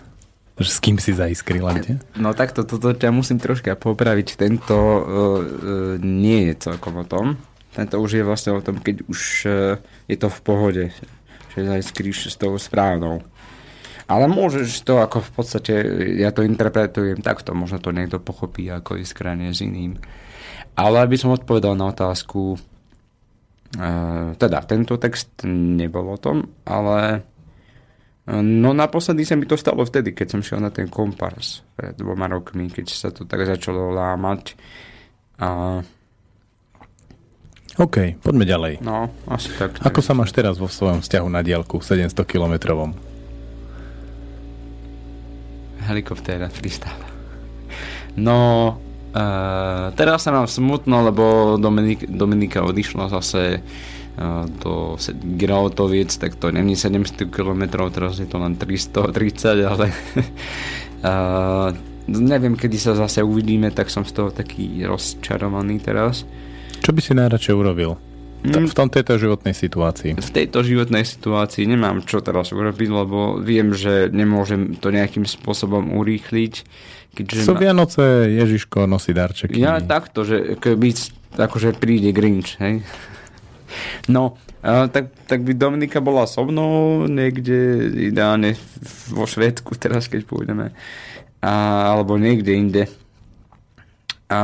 [0.63, 1.99] Že s kým si zaiskrila, kde?
[2.15, 4.39] No takto, toto ťa musím troška popraviť.
[4.39, 5.03] Tento uh,
[5.99, 7.35] nie je celkom o tom.
[7.75, 10.85] Tento už je vlastne o tom, keď už uh, je to v pohode.
[11.53, 13.27] Že zaiskríš s tou správnou.
[14.07, 15.75] Ale môžeš to ako v podstate,
[16.23, 19.99] ja to interpretujem takto, možno to niekto pochopí ako iskranie s iným.
[20.79, 22.59] Ale aby som odpovedal na otázku, e,
[24.39, 27.27] teda tento text nebol o tom, ale
[28.31, 31.99] e, no naposledy sa mi to stalo vtedy, keď som šiel na ten kompars pred
[31.99, 34.55] dvoma rokmi, keď sa to tak začalo lámať.
[35.43, 35.83] A,
[37.83, 38.73] OK, poďme ďalej.
[38.87, 39.83] no, asi tak.
[39.83, 43.16] Ako sa máš teraz vo svojom vzťahu na diálku 700 kilometrovom?
[45.87, 47.07] Helikoptéra pristáva.
[48.17, 48.39] No,
[49.13, 54.97] uh, teraz sa mám smutno, lebo Dominik, Dominika odišla zase uh, do
[55.37, 59.93] Girautoviec, tak to není 700 km, teraz je to len 330, ale
[61.05, 61.71] uh,
[62.09, 66.25] neviem, kedy sa zase uvidíme, tak som z toho taký rozčarovaný teraz.
[66.81, 68.16] Čo by si najradšej urobil?
[68.47, 70.17] V tom tejto životnej situácii.
[70.17, 75.95] V tejto životnej situácii nemám čo teraz urobiť, lebo viem, že nemôžem to nejakým spôsobom
[75.97, 76.55] urýchliť.
[77.17, 79.57] Keďže Sú ma- Vianoce, Ježiško nosí darčeky.
[79.57, 80.93] Ja takto, že keby
[81.37, 82.81] akože príde Grinch, hej.
[84.07, 88.55] No, a, tak, tak by Dominika bola so mnou niekde ideálne
[89.11, 90.71] vo Švédsku teraz, keď pôjdeme.
[91.43, 91.53] A,
[91.93, 92.83] alebo niekde inde.
[94.27, 94.41] A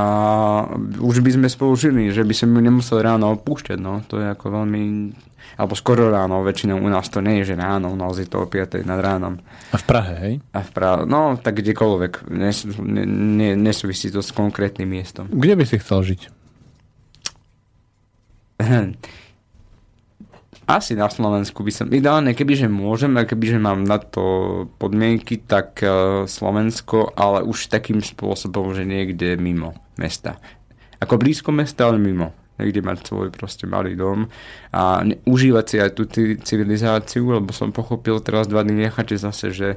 [1.02, 3.98] už by sme spolu žili, že by som ju nemusel ráno opúšťať, no.
[4.06, 5.10] To je ako veľmi...
[5.58, 8.46] Alebo skoro ráno, väčšinou u nás to nie je, že ráno, u nás je to
[8.46, 9.42] o 5 nad ránom.
[9.74, 10.34] A v Prahe, hej?
[10.54, 12.30] A v Prahe, no, tak kdekoľvek.
[12.30, 15.26] Nes, ne, ne, nesúvisí to s konkrétnym miestom.
[15.28, 16.20] Kde by si chcel žiť?
[20.72, 24.24] Asi na Slovensku by som, ideálne kebyže môžem a kebyže mám na to
[24.80, 30.40] podmienky, tak uh, Slovensko, ale už takým spôsobom, že niekde mimo mesta.
[30.96, 32.32] Ako blízko mesta, ale mimo.
[32.56, 34.32] Niekde mať svoj proste malý dom
[34.72, 39.52] a užívať si aj tú ci- civilizáciu, lebo som pochopil teraz dva dny necháte zase,
[39.52, 39.68] že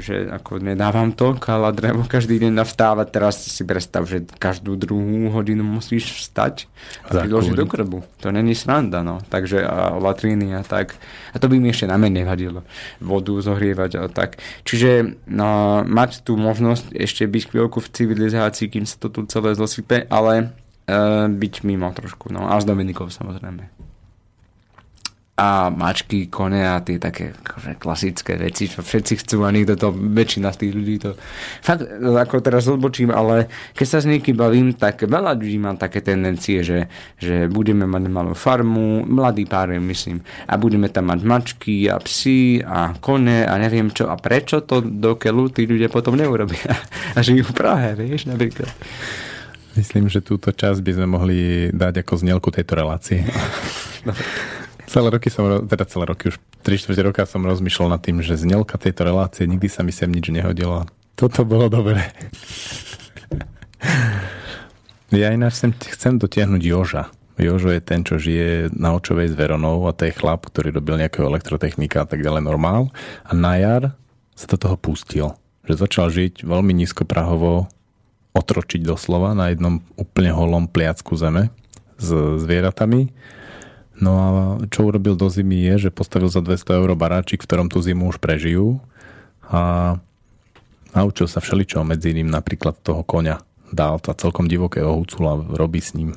[0.00, 5.30] že ako nedávam to, kala drevo každý deň navstávať, teraz si predstav, že každú druhú
[5.30, 6.66] hodinu musíš vstať
[7.06, 8.02] a priložiť do krbu.
[8.22, 9.20] To není sranda, no.
[9.26, 10.96] Takže a latríny a tak.
[11.32, 12.66] A to by mi ešte na mene vadilo.
[12.98, 14.40] Vodu zohrievať a tak.
[14.64, 19.54] Čiže no, mať tú možnosť ešte byť chvíľku v civilizácii, kým sa to tu celé
[19.54, 20.54] zosype, ale
[20.86, 22.30] e, byť mimo trošku.
[22.34, 22.46] No.
[22.50, 23.93] A s Dominikou samozrejme
[25.34, 29.90] a mačky, kone a tie také akože klasické veci, čo všetci chcú a nikto to,
[29.90, 31.18] väčšina z tých ľudí to...
[31.58, 36.06] Fakt, ako teraz odbočím, ale keď sa s niekým bavím, tak veľa ľudí má také
[36.06, 36.86] tendencie, že,
[37.18, 42.62] že budeme mať malú farmu, mladý pár, myslím, a budeme tam mať mačky a psy
[42.62, 46.78] a kone a neviem čo a prečo to do keľu tí ľudia potom neurobia
[47.16, 48.70] a žijú v Prahe, vieš, napríklad.
[49.74, 51.38] Myslím, že túto časť by sme mohli
[51.74, 53.26] dať ako znelku tejto relácie.
[54.84, 58.36] Celé roky som, teda celé roky, už 3 čtvrte roka som rozmýšľal nad tým, že
[58.36, 60.84] znelka tejto relácie nikdy sa mi sem nič nehodilo.
[61.14, 62.10] Toto bolo dobré.
[65.24, 67.04] ja ináč chcem, chcem dotiahnuť Joža.
[67.34, 71.02] Jožo je ten, čo žije na očovej s Veronou a to je chlap, ktorý robil
[71.02, 72.94] nejakého elektrotechnika a tak ďalej normál.
[73.26, 73.82] A na jar
[74.38, 75.34] sa do toho pustil.
[75.66, 77.66] Že začal žiť veľmi nízkoprahovo,
[78.34, 81.50] otročiť doslova na jednom úplne holom pliacku zeme
[81.98, 82.10] s
[82.42, 83.10] zvieratami
[84.02, 84.28] No a
[84.74, 88.10] čo urobil do zimy je, že postavil za 200 eur baráčik, v ktorom tú zimu
[88.10, 88.82] už prežijú
[89.46, 89.94] a
[90.96, 93.38] naučil sa všeličo, medzi iným napríklad toho koňa.
[93.74, 96.14] Dal to celkom divokého hucula, robí s ním.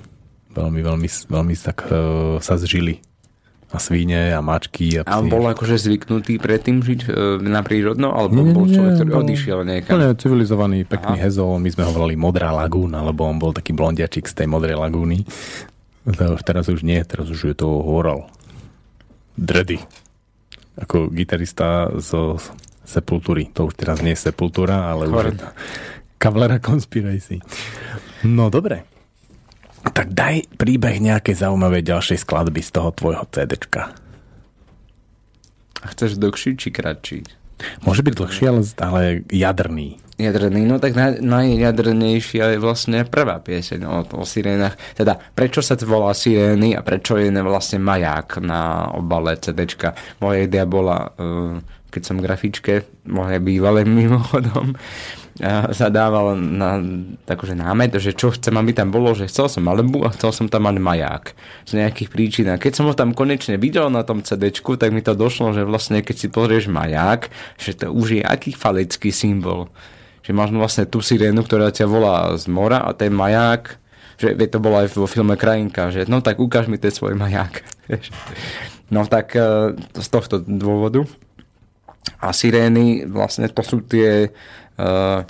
[0.54, 1.94] Veľmi, veľmi, veľmi tak e,
[2.42, 3.02] sa zžili.
[3.68, 4.96] A svíne a mačky.
[4.96, 7.10] A, a bol akože zvyknutý predtým žiť e,
[7.46, 8.16] na prírodno?
[8.16, 10.00] Alebo nie, bol človek, ktorý bol, odišiel niekam?
[10.00, 11.28] Nie, civilizovaný, pekný Aha.
[11.28, 11.60] hezol.
[11.60, 15.28] My sme ho volali Modrá lagúna, lebo on bol taký blondiačik z tej Modrej lagúny.
[16.16, 18.32] Teraz už nie, teraz už je to horal.
[19.36, 19.84] Dredy.
[20.80, 22.40] Ako gitarista zo
[22.88, 23.52] Sepultúry.
[23.52, 25.36] To už teraz nie je Sepultúra, ale Chorem.
[25.36, 25.48] už je to
[26.16, 27.44] Cavalera Conspiracy.
[28.24, 28.88] No dobre.
[29.92, 33.92] Tak daj príbeh nejakej zaujímavej ďalšej skladby z toho tvojho CDčka.
[35.84, 37.20] Chceš dlhší či kratší?
[37.84, 43.86] Môže byť dlhší, ale, ale jadrný jadrný, no tak naj, najjadrnejšia je vlastne prvá pieseň
[43.86, 44.74] o, o sirénach.
[44.98, 49.94] Teda, prečo sa volá sirény a prečo je vlastne maják na obale CDčka.
[50.18, 51.62] Moja idea bola, uh,
[51.94, 56.82] keď som grafičke, moje bývalé mimochodom, uh, zadával na
[57.30, 60.50] takože námet, že čo chcem, aby tam bolo, že chcel som Malibu a chcel som
[60.50, 61.38] tam mať maják.
[61.70, 62.50] Z nejakých príčin.
[62.50, 65.62] A keď som ho tam konečne videl na tom CDčku, tak mi to došlo, že
[65.62, 67.30] vlastne keď si pozrieš maják,
[67.62, 69.70] že to už je aký falecký symbol
[70.28, 73.80] že máš vlastne tú sirénu, ktorá ťa volá z mora a ten maják,
[74.20, 77.64] že to bolo aj vo filme Krajinka, že no tak ukáž mi ten svoj maják.
[78.94, 81.08] no tak e, z tohto dôvodu.
[82.20, 85.22] A sirény vlastne to sú tie uh,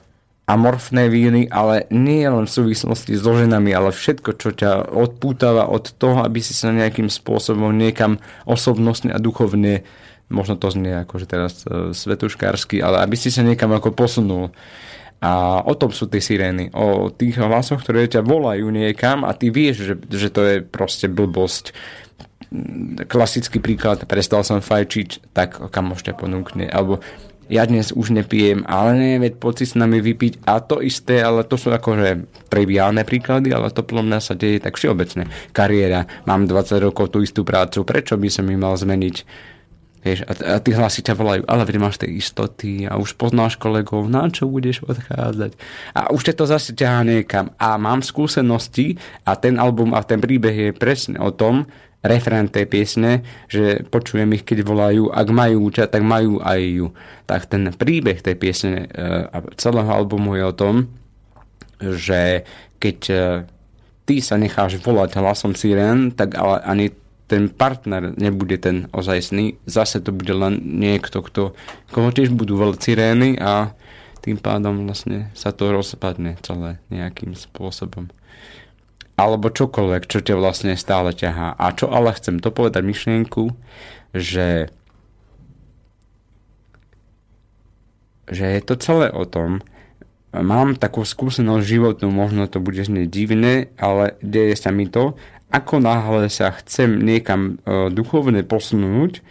[0.47, 5.91] amorfné víny, ale nie len v súvislosti so ženami, ale všetko, čo ťa odpútava od
[5.99, 9.83] toho, aby si sa nejakým spôsobom niekam osobnostne a duchovne
[10.27, 14.51] možno to znie že teraz uh, svetuškársky, ale aby si sa niekam ako posunul.
[15.17, 16.69] A o tom sú tie sirény.
[16.77, 21.09] O tých hlasoch, ktoré ťa volajú niekam a ty vieš, že, že to je proste
[21.09, 21.73] blbosť.
[23.09, 26.69] Klasický príklad, prestal som fajčiť, tak kam môžete ponúkne.
[26.69, 27.01] Alebo
[27.47, 31.23] ja dnes už nepijem, ale nie, veď poď si s nami vypiť a to isté,
[31.23, 35.31] ale to sú akože triviálne príklady, ale to plom mňa sa deje tak všeobecne.
[35.55, 39.47] Kariéra, mám 20 rokov tú istú prácu, prečo by som mi mal zmeniť?
[40.07, 43.59] Vieš, a, a tí hlasy ťa volajú, ale veď máš tie istoty a už poznáš
[43.59, 45.51] kolegov, na čo budeš odchádzať.
[45.91, 47.51] A už ťa to zase ťahá niekam.
[47.59, 48.95] A mám skúsenosti
[49.27, 51.67] a ten album a ten príbeh je presne o tom,
[52.07, 56.87] referent tej piesne, že počujem ich, keď volajú, ak majú účať, tak majú aj ju.
[57.27, 60.75] Tak ten príbeh tej piesne e, a celého albumu je o tom,
[61.83, 62.47] že
[62.79, 63.15] keď e,
[64.07, 66.87] ty sa necháš volať hlasom sirén, tak ale ani
[67.27, 71.51] ten partner nebude ten ozajstný, zase to bude len niekto, kto,
[71.91, 73.75] koho tiež budú veľcí sirény a
[74.23, 78.07] tým pádom vlastne sa to rozpadne celé nejakým spôsobom.
[79.19, 81.57] Alebo čokoľvek, čo ťa vlastne stále ťahá.
[81.57, 83.51] A čo ale chcem to povedať myšlienku,
[84.15, 84.71] že
[88.27, 89.63] že je to celé o tom,
[90.35, 95.15] mám takú skúsenosť životnú, možno to bude znieť divné, ale deje sa mi to
[95.47, 99.23] ako náhle sa chcem niekam uh, duchovne posunúť,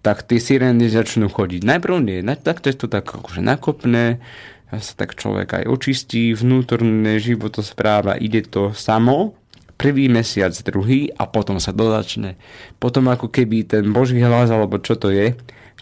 [0.00, 1.66] tak tie sirény začnú chodiť.
[1.66, 4.22] Najprv nie, tak to je to tak akože nakopné,
[4.70, 9.34] sa tak človek aj očistí, vnútorné životospráva, ide to samo,
[9.78, 12.34] prvý mesiac, druhý a potom sa to začne.
[12.82, 15.38] Potom ako keby ten Boží hlas, alebo čo to je,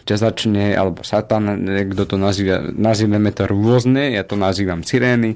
[0.07, 5.35] ťa začne, alebo satan, kto to nazýva, nazývame to rôzne, ja to nazývam sirény,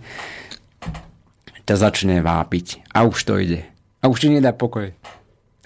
[1.67, 2.87] ťa začne vápiť.
[2.95, 3.70] A už to ide.
[4.01, 4.89] A už ti nedá pokoj.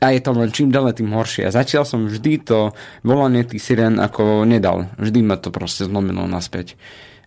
[0.04, 1.48] A je to len čím ďalej, tým horšie.
[1.48, 4.92] A zatiaľ som vždy to volanie tých sirén ako nedal.
[5.00, 6.76] Vždy ma to proste zlomilo naspäť.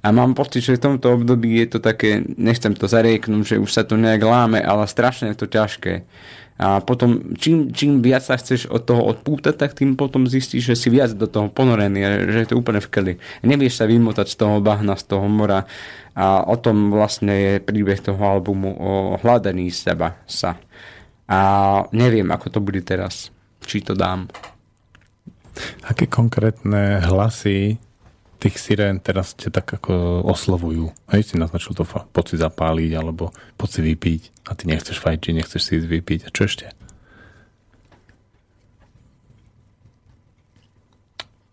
[0.04, 3.70] A mám pocit, že v tomto období je to také, nechcem to zarieknúť, že už
[3.72, 6.06] sa to nejak láme, ale strašne je to ťažké.
[6.59, 10.76] A potom, čím, čím viac sa chceš od toho odpútať, tak tým potom zistíš, že
[10.78, 13.14] si viac do toho ponorený, že je to úplne v keli.
[13.46, 15.70] Nevieš sa vymotať z toho bahna, z toho mora.
[16.18, 18.92] A o tom vlastne je príbeh toho albumu o
[19.22, 20.59] hľadaní seba sa.
[21.29, 21.39] A
[21.93, 23.29] neviem, ako to bude teraz.
[23.62, 24.33] Či to dám.
[25.85, 27.76] Aké konkrétne hlasy
[28.39, 30.95] tých sirén teraz ťa tak ako oslovujú.
[31.11, 35.33] Hej, si naznačil to, poď si zapáliť, alebo poď si vypiť a ty nechceš fajčiť,
[35.35, 36.20] nechceš si ísť vypiť.
[36.24, 36.70] A čo ešte?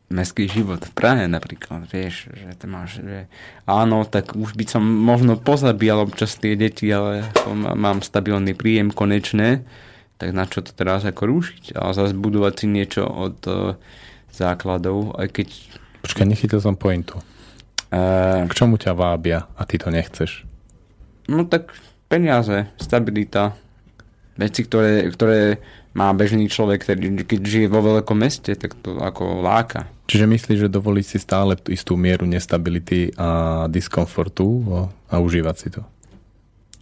[0.09, 3.25] Mestský život v Prahe napríklad, vieš, že to máš, že
[3.65, 9.65] áno, tak už by som možno pozabíjal občas tie deti, ale mám stabilný príjem konečne,
[10.21, 11.75] tak na čo to teraz ako rušiť?
[11.75, 13.75] A zase budovať si niečo od uh,
[14.31, 15.49] základov, aj keď
[16.05, 17.17] Počkaj, nechytil som pointu.
[17.89, 20.45] Uh, K čomu ťa vábia a ty to nechceš?
[21.25, 21.73] No tak
[22.05, 23.57] peniaze, stabilita,
[24.37, 25.57] veci, ktoré, ktoré
[25.95, 29.87] má bežný človek, ktorý, keď žije vo veľkom meste, tak to ako láka.
[30.11, 34.61] Čiže myslíš, že dovolí si stále tú istú mieru nestability a diskomfortu
[35.07, 35.81] a užívať si to?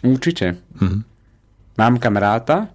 [0.04, 0.60] Určite.
[0.82, 1.02] Mm-hmm.
[1.80, 2.74] Mám kamaráta,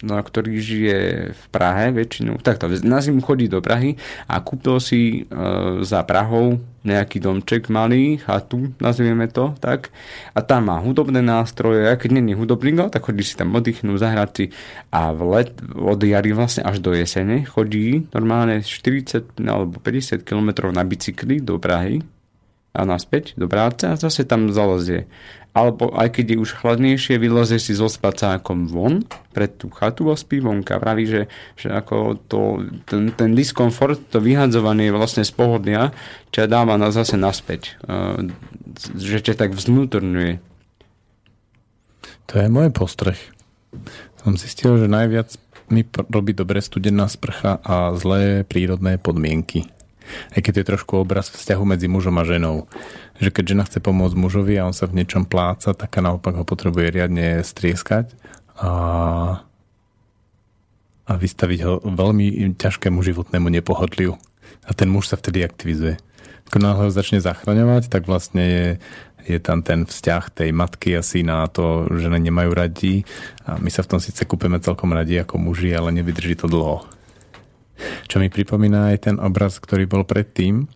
[0.00, 0.98] no, ktorý žije
[1.36, 5.36] v Prahe väčšinou, takto, na zimu chodí do Prahy a kúpil si e,
[5.84, 9.92] za Prahou nejaký domček malý, chatu, nazvieme to, tak.
[10.32, 14.00] A tam má hudobné nástroje, a keď není hudobný, no, tak chodí si tam oddychnúť,
[14.00, 14.44] zahrať si
[14.88, 20.72] a v let, od jary vlastne až do jesene chodí normálne 40 alebo 50 km
[20.72, 22.00] na bicykli do Prahy
[22.70, 25.10] a naspäť do práce a zase tam zalezie
[25.50, 29.02] alebo aj keď je už chladnejšie, vylezie si so spacákom von
[29.34, 30.78] pred tú chatu a spí vonka.
[30.78, 31.22] Praví, že,
[31.58, 32.40] že ako to,
[32.86, 35.90] ten, ten diskomfort, to vyhadzovanie vlastne z pohodlia
[36.30, 37.74] ťa dáva na zase naspäť.
[37.82, 38.30] Uh,
[38.94, 40.38] že ťa tak vznútorňuje.
[42.30, 43.18] To je môj postreh.
[44.22, 45.34] Som zistil, že najviac
[45.66, 49.66] mi robí dobre studená sprcha a zlé prírodné podmienky.
[50.34, 52.66] Aj keď je trošku obraz vzťahu medzi mužom a ženou
[53.20, 56.44] že keď žena chce pomôcť mužovi a on sa v niečom pláca, tak naopak ho
[56.48, 58.16] potrebuje riadne strieskať
[58.56, 58.72] a,
[61.04, 64.16] a vystaviť ho veľmi ťažkému životnému nepohodliu.
[64.64, 66.00] A ten muž sa vtedy aktivizuje.
[66.48, 68.66] Ako náhle ho začne zachraňovať, tak vlastne je,
[69.28, 72.94] je tam ten vzťah tej matky a syna a to ženy nemajú radi
[73.44, 76.82] a my sa v tom síce kúpeme celkom radi ako muži, ale nevydrží to dlho.
[78.08, 80.68] Čo mi pripomína aj ten obraz, ktorý bol predtým,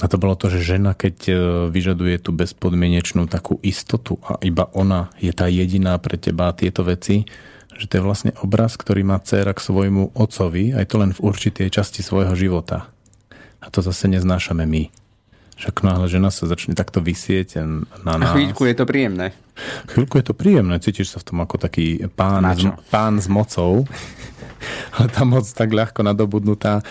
[0.00, 1.32] a to bolo to, že žena, keď e,
[1.68, 7.28] vyžaduje tú bezpodmienečnú takú istotu a iba ona je tá jediná pre teba tieto veci,
[7.76, 11.20] že to je vlastne obraz, ktorý má dcera k svojmu otcovi, aj to len v
[11.20, 12.88] určitej časti svojho života.
[13.60, 14.88] A to zase neznášame my.
[15.60, 17.60] Však náhle žena sa začne takto vysieť
[18.02, 18.32] na nás.
[18.32, 19.36] A chvíľku je to príjemné.
[19.92, 23.84] Chvíľku je to príjemné, cítiš sa v tom ako taký pán, s, pán s mocou.
[24.96, 26.84] ale tá moc tak ľahko nadobudnutá e,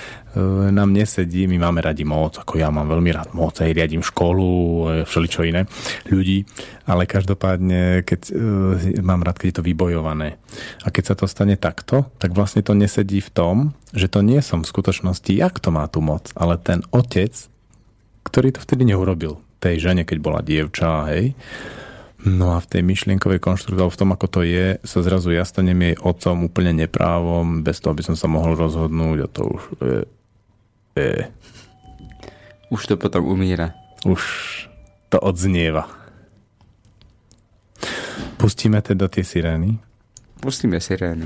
[0.71, 1.47] nám nesedí.
[1.47, 5.41] My máme radi moc, ako ja mám veľmi rád moc, aj riadím školu, e, všeličo
[5.47, 5.65] iné
[6.07, 6.43] ľudí,
[6.85, 10.37] ale každopádne, keď e, mám rád, keď je to vybojované.
[10.83, 13.55] A keď sa to stane takto, tak vlastne to nesedí v tom,
[13.95, 17.31] že to nie som v skutočnosti, jak to má tú moc, ale ten otec,
[18.27, 21.37] ktorý to vtedy neurobil tej žene, keď bola dievča, hej,
[22.21, 25.77] No a v tej myšlienkovej konštrukcii, v tom, ako to je, sa zrazu ja stanem
[25.81, 29.99] jej otcom úplne neprávom, bez toho, aby som sa mohol rozhodnúť a to už je...
[31.01, 31.13] je.
[32.69, 33.73] Už to potom umiera.
[34.05, 34.21] Už
[35.09, 35.89] to odznieva.
[38.37, 39.81] Pustíme teda tie sirény?
[40.41, 41.25] Pustíme sirény.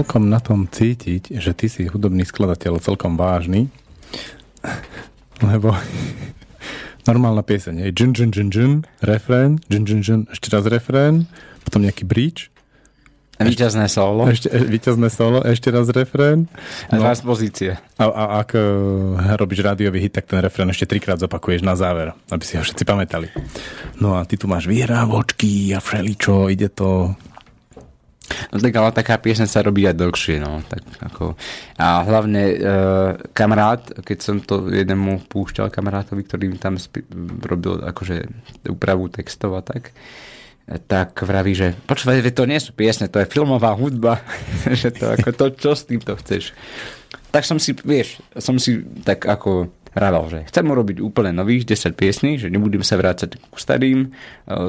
[0.00, 3.68] Celkom na tom cítiť, že ty si hudobný skladateľ celkom vážny,
[5.44, 5.76] lebo
[7.08, 8.72] normálna pieseň je džun, džun, džun, džun,
[9.04, 11.28] refrén, džun, džun, džun, ešte raz refrén,
[11.68, 12.48] potom nejaký bridge,
[13.40, 14.28] Výťazné solo.
[14.28, 16.44] Ešte, e, výťazné solo, ešte raz refrén.
[16.92, 17.08] No.
[17.08, 17.72] A pozície.
[17.96, 18.60] A, a ak uh,
[19.40, 22.84] robíš rádiový hit, tak ten refrén ešte trikrát zopakuješ na záver, aby si ho všetci
[22.84, 23.32] pamätali.
[23.96, 27.16] No a ty tu máš vyhrávočky a všeličo, ide to
[28.48, 30.64] No tak ale taká piesň sa robí aj dlhšie, no.
[30.64, 30.82] Tak
[31.12, 31.36] ako,
[31.76, 32.56] a hlavne e,
[33.36, 37.04] kamarát, keď som to jednému púšťal kamarátovi, ktorý mi tam spi-
[37.44, 38.24] robil akože
[38.72, 39.92] úpravu textov a tak,
[40.86, 44.22] tak vraví, že počúvaj, to nie sú piesne, to je filmová hudba,
[44.80, 46.54] že to ako to, čo s týmto chceš.
[47.30, 51.98] Tak som si, vieš, som si tak ako rával, že chcem urobiť úplne nových 10
[51.98, 54.08] piesní, že nebudem sa vrácať k starým e,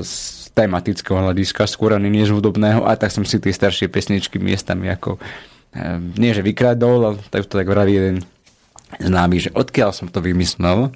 [0.01, 4.37] z tematického hľadiska, skôr ani nie z hudobného, a tak som si tie staršie pesničky
[4.37, 5.21] miestami ako e,
[6.19, 8.17] nie že vykradol, ale tak to tak vraví jeden
[8.99, 10.91] známy, že odkiaľ som to vymyslel,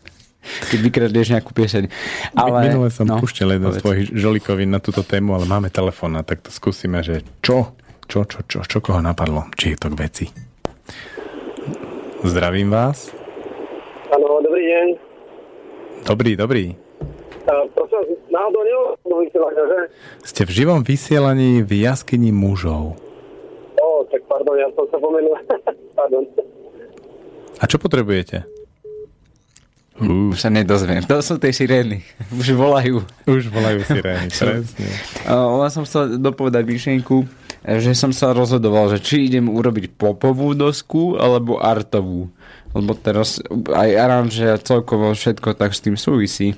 [0.70, 1.90] keď vykradneš nejakú pieseň.
[2.38, 6.14] Ale, Minule som no, púšťal jeden z tvojich žolikovín na túto tému, ale máme telefón
[6.18, 7.74] a tak to skúsime, že čo?
[8.06, 9.48] Čo, čo, čo, čo koho napadlo?
[9.56, 10.26] Či je to k veci?
[12.22, 13.10] Zdravím vás.
[14.12, 14.86] Áno, dobrý deň.
[16.04, 16.64] Dobrý, dobrý.
[17.42, 19.78] Prosím, náhodou vysielania, že?
[20.22, 22.94] Ste v živom vysielaní v jaskyni mužov.
[23.82, 25.34] O, tak pardon, ja som sa pomenul.
[25.98, 26.22] pardon.
[27.58, 28.46] A čo potrebujete?
[29.98, 30.32] Uh.
[30.32, 31.02] Už sa nedozviem.
[31.04, 32.06] To sú tie sirény.
[32.40, 33.02] Už volajú.
[33.26, 34.88] Už volajú sirény, presne.
[35.26, 37.26] Len som chcel dopovedať myšlienku,
[37.62, 42.30] že som sa rozhodoval, že či idem urobiť popovú dosku alebo artovú.
[42.72, 46.56] Lebo teraz aj aranže a celkovo všetko tak s tým súvisí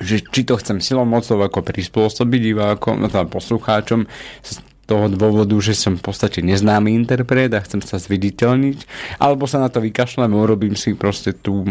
[0.00, 4.08] že či to chcem silou mocou ako prispôsobiť divákom, no teda poslucháčom,
[4.82, 8.84] toho dôvodu, že som v podstate neznámy interpret a chcem sa zviditeľniť,
[9.22, 11.64] alebo sa na to vykašľam urobím si proste tu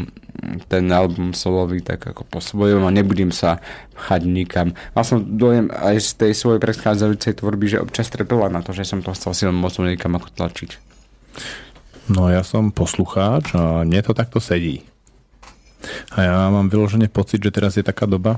[0.71, 3.61] ten album solový tak ako po svojom a nebudem sa
[3.93, 4.73] chať nikam.
[4.97, 8.87] Mal som dojem aj z tej svojej predchádzajúcej tvorby, že občas trpela na to, že
[8.87, 10.71] som to chcel silom mocou niekam ako tlačiť.
[12.09, 14.81] No ja som poslucháč a nie to takto sedí.
[16.13, 18.37] A ja mám vyložený pocit, že teraz je taká doba,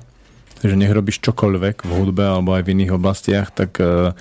[0.64, 4.16] že nech robíš čokoľvek v hudbe alebo aj v iných oblastiach, tak uh,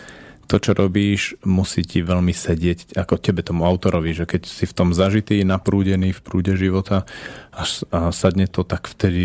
[0.53, 4.77] to, čo robíš, musí ti veľmi sedieť, ako tebe tomu autorovi, že keď si v
[4.77, 7.09] tom zažitý, naprúdený v prúde života
[7.57, 7.63] a,
[7.95, 9.25] a sadne to, tak vtedy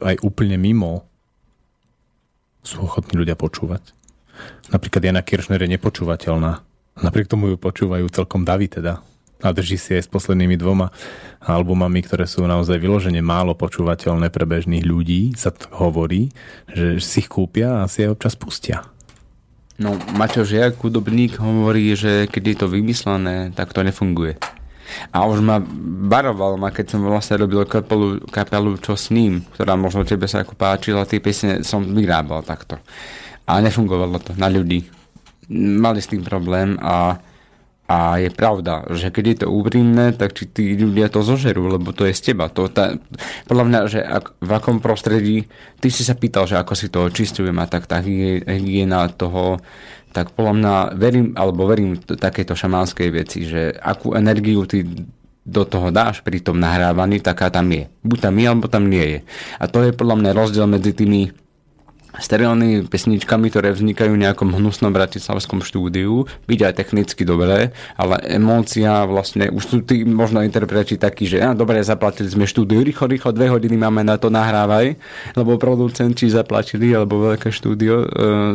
[0.00, 1.04] aj úplne mimo
[2.64, 3.92] sú ochotní ľudia počúvať.
[4.72, 6.64] Napríklad Jana Kiršner je nepočúvateľná.
[7.04, 9.04] Napriek tomu ju počúvajú celkom davy teda.
[9.44, 10.88] A drží si aj s poslednými dvoma
[11.44, 16.32] albumami, ktoré sú naozaj vyložene málo počúvateľné pre bežných ľudí, sa hovorí,
[16.72, 18.88] že si ich kúpia a si aj občas pustia.
[19.76, 24.38] No, Maťo Žiak, hudobník, hovorí, že keď je to vymyslené, tak to nefunguje.
[25.10, 25.58] A už ma
[26.06, 30.46] varoval ma, keď som vlastne robil kapelu, kapelu Čo s ním, ktorá možno tebe sa
[30.46, 32.78] ako páčila, tie piesne som vyrábal takto.
[33.44, 34.86] A nefungovalo to na ľudí.
[35.52, 37.18] Mali s tým problém a
[37.84, 41.92] a je pravda, že keď je to úprimné, tak či tí ľudia to zožerú, lebo
[41.92, 42.48] to je z teba.
[42.48, 42.96] To, tá,
[43.44, 45.44] podľa mňa, že ak, v akom prostredí,
[45.84, 49.60] ty si sa pýtal, že ako si to očistujem a tak tá hygiena toho,
[50.16, 54.80] tak podľa mňa verím, alebo verím takéto šamánskej veci, že akú energiu ty
[55.44, 57.84] do toho dáš pri tom nahrávaní, taká tam je.
[58.00, 59.18] Buď tam je, alebo tam nie je.
[59.60, 61.43] A to je podľa mňa rozdiel medzi tými
[62.18, 69.02] sterilnými pesničkami, ktoré vznikajú v nejakom hnusnom bratislavskom štúdiu, byť aj technicky dobré, ale emócia
[69.06, 73.34] vlastne, už sú tí možno interpreti takí, že ja, dobre, zaplatili sme štúdiu, rýchlo, rýchlo,
[73.34, 74.94] dve hodiny máme na to nahrávaj,
[75.34, 78.06] lebo producenti zaplatili, alebo veľké štúdio, e,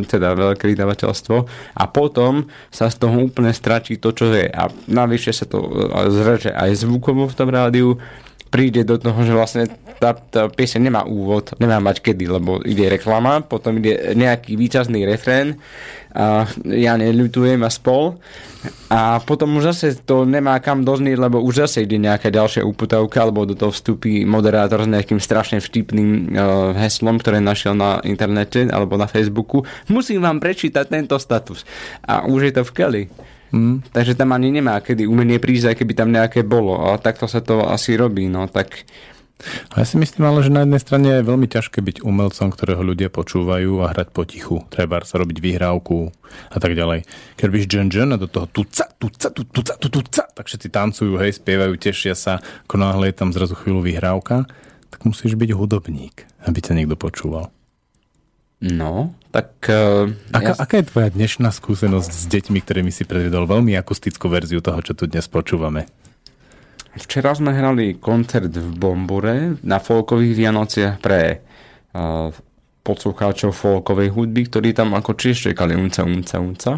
[0.07, 1.36] teda veľké vydavateľstvo.
[1.76, 4.47] A potom sa z toho úplne stratí to, čo je.
[4.47, 5.70] A navyše sa to e,
[6.12, 7.99] zreže aj zvukovo v tom rádiu,
[8.50, 9.64] príde do toho, že vlastne
[10.02, 15.06] tá, tá pieseň nemá úvod, nemá mať kedy, lebo ide reklama, potom ide nejaký výčasný
[15.06, 15.62] refrén
[16.10, 18.18] a ja neľutujem a spol
[18.89, 23.24] a potom už zase to nemá kam doznieť, lebo už zase ide nejaká ďalšia uputavka,
[23.24, 28.68] alebo do toho vstúpi moderátor s nejakým strašne vtipným uh, heslom, ktoré našiel na internete
[28.68, 29.64] alebo na Facebooku.
[29.88, 31.64] Musím vám prečítať tento status.
[32.04, 33.04] A už je to v keli.
[33.50, 36.78] Mm, takže tam ani nemá kedy umenie prísť, aj keby tam nejaké bolo.
[36.78, 38.30] A takto sa to asi robí.
[38.30, 38.86] No tak
[39.72, 42.84] a ja si myslím ale, že na jednej strane je veľmi ťažké byť umelcom, ktorého
[42.84, 44.68] ľudia počúvajú a hrať potichu.
[44.68, 46.12] Treba sa robiť vyhrávku
[46.52, 47.08] a tak ďalej.
[47.39, 51.39] Keď byš džen džen a do toho tuca, tuca, tuca, tuca, tak všetci tancujú, hej,
[51.39, 54.43] spievajú, tešia sa, ako náhle je tam zrazu chvíľu vyhrávka,
[54.91, 57.47] tak musíš byť hudobník, aby ťa niekto počúval.
[58.60, 59.72] No, tak...
[59.72, 60.55] Uh, Aká, ja...
[60.60, 64.91] aká je tvoja dnešná skúsenosť s deťmi, ktorými si predvedol veľmi akustickú verziu toho, čo
[64.91, 65.88] tu dnes počúvame?
[66.99, 71.39] Včera sme hrali koncert v Bombure na folkových Vianociach pre
[71.95, 72.36] uh,
[72.84, 76.72] poslucháčov folkovej hudby, ktorí tam ako tiež čekali unca, unca, unca.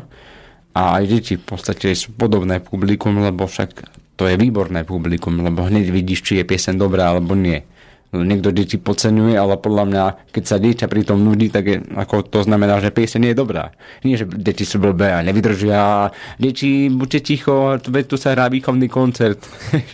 [0.78, 3.90] A aj deti v podstate sú podobné publikum, lebo však
[4.22, 7.66] to je výborné publikum, lebo hneď vidíš, či je piesen dobrá alebo nie
[8.12, 10.04] niekto deti podceňuje, ale podľa mňa,
[10.36, 13.72] keď sa dieťa pri tom nudí, tak je, ako to znamená, že pieseň je dobrá.
[14.04, 16.12] Nie, že deti sú blbé a nevydržia.
[16.36, 19.40] Deti, buďte ticho, veď tu sa hrá výchovný koncert.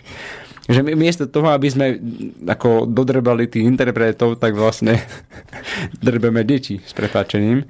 [0.74, 1.86] že my, miesto toho, aby sme
[2.50, 4.98] ako dodrbali tých interpretov, tak vlastne
[6.06, 7.70] drbeme deti s prepáčením.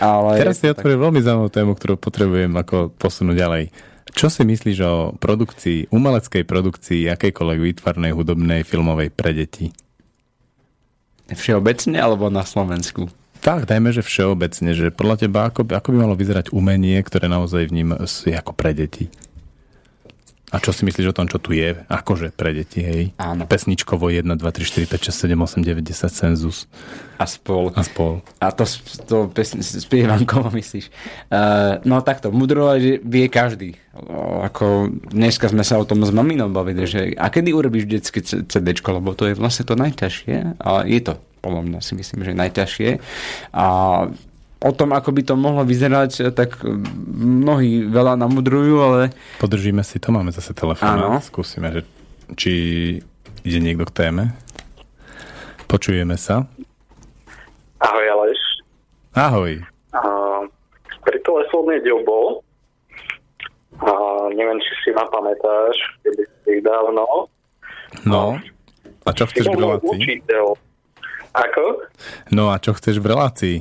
[0.00, 1.04] Ale Teraz si otvoril tak...
[1.08, 3.64] veľmi zaujímavú tému, ktorú potrebujem ako posunúť ďalej.
[4.16, 9.76] Čo si myslíš o produkcii, umeleckej produkcii akejkoľvek výtvarnej, hudobnej, filmovej pre deti?
[11.28, 13.12] Všeobecne alebo na Slovensku?
[13.44, 17.68] Tak, dajme, že všeobecne, že podľa teba ako, ako by malo vyzerať umenie, ktoré naozaj
[17.68, 19.12] v ním je ako pre deti?
[20.54, 21.74] A čo si myslíš o tom, čo tu je?
[21.90, 23.10] Akože pre deti, hej?
[23.18, 23.50] Áno.
[23.50, 26.70] Pesničkovo 1, 2, 3, 4, 5, 6, 7, 8, 9, 10 cenzus.
[27.18, 27.74] A spol.
[27.74, 28.22] A spol.
[28.38, 28.62] A to,
[29.10, 29.26] to
[29.58, 30.86] spievam, koho myslíš.
[31.34, 33.74] Uh, no takto, mudrovať vie každý.
[33.90, 38.22] Uh, ako dneska sme sa o tom s maminou bavili, že a kedy urobíš detské
[38.22, 40.62] CD, lebo to je vlastne to najťažšie.
[40.62, 42.90] A je to, podľa mňa si myslím, že najťažšie.
[43.50, 43.66] A
[44.60, 46.64] o tom, ako by to mohlo vyzerať, tak
[47.16, 49.00] mnohí veľa namudrujú, ale...
[49.36, 51.20] Podržíme si to, máme zase telefón.
[51.20, 51.80] Skúsime, že
[52.34, 52.52] či
[53.44, 54.32] ide niekto k téme.
[55.68, 56.46] Počujeme sa.
[57.82, 58.40] Ahoj, Aleš.
[59.12, 59.52] Ahoj.
[59.92, 60.48] Uh,
[61.04, 62.40] pri telefónne bol.
[63.76, 67.28] Uh, neviem, či si ma pamätáš, kedy si dávno.
[68.08, 68.40] No.
[69.04, 70.00] A čo chceš v relácii?
[70.00, 70.46] Učiteľ.
[71.36, 71.64] Ako?
[72.32, 73.56] No a čo chceš v relácii?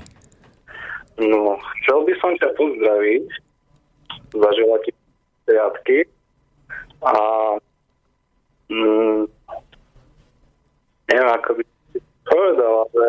[1.16, 3.26] No, chcel by som ťa pozdraviť,
[4.36, 4.92] zažila ti
[5.48, 5.98] priatky
[7.00, 7.16] a
[8.68, 9.24] mm,
[11.08, 13.08] neviem, ako by si povedal, ale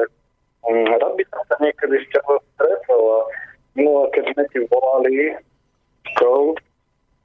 [0.70, 2.20] mm, rád by som sa niekedy s ťa
[2.54, 3.20] stretol a
[3.74, 5.34] minulé, keď sme ti volali
[6.14, 6.54] kou,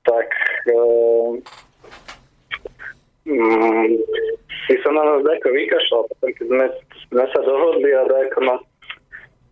[0.01, 0.27] tak
[0.73, 1.38] um,
[3.29, 4.01] mm,
[4.65, 6.65] si sa na nás dajko vykašľal, potom keď sme,
[7.05, 8.61] sme sa dohodli a dajko nás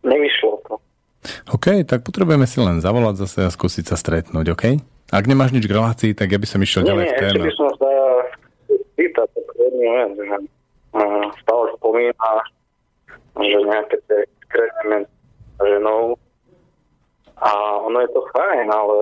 [0.02, 0.89] nevyšlo to.
[1.52, 4.66] OK, tak potrebujeme si len zavolať zase a skúsiť sa stretnúť, OK?
[5.10, 7.44] Ak nemáš nič k relácii, tak ja by som išiel nie, ďalej v téme.
[7.44, 7.92] Nie, by som sa
[8.70, 10.38] spýtať jednu vec, že
[11.44, 12.32] stále spomína,
[13.36, 14.98] že nejaké tie kresné
[15.60, 16.16] ženou
[17.40, 17.52] a
[17.84, 18.98] ono je to fajn, ale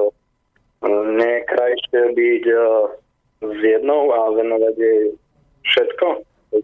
[1.17, 2.43] nie je krajšie byť
[3.41, 5.01] s jednou a venovať jej
[5.67, 6.07] všetko,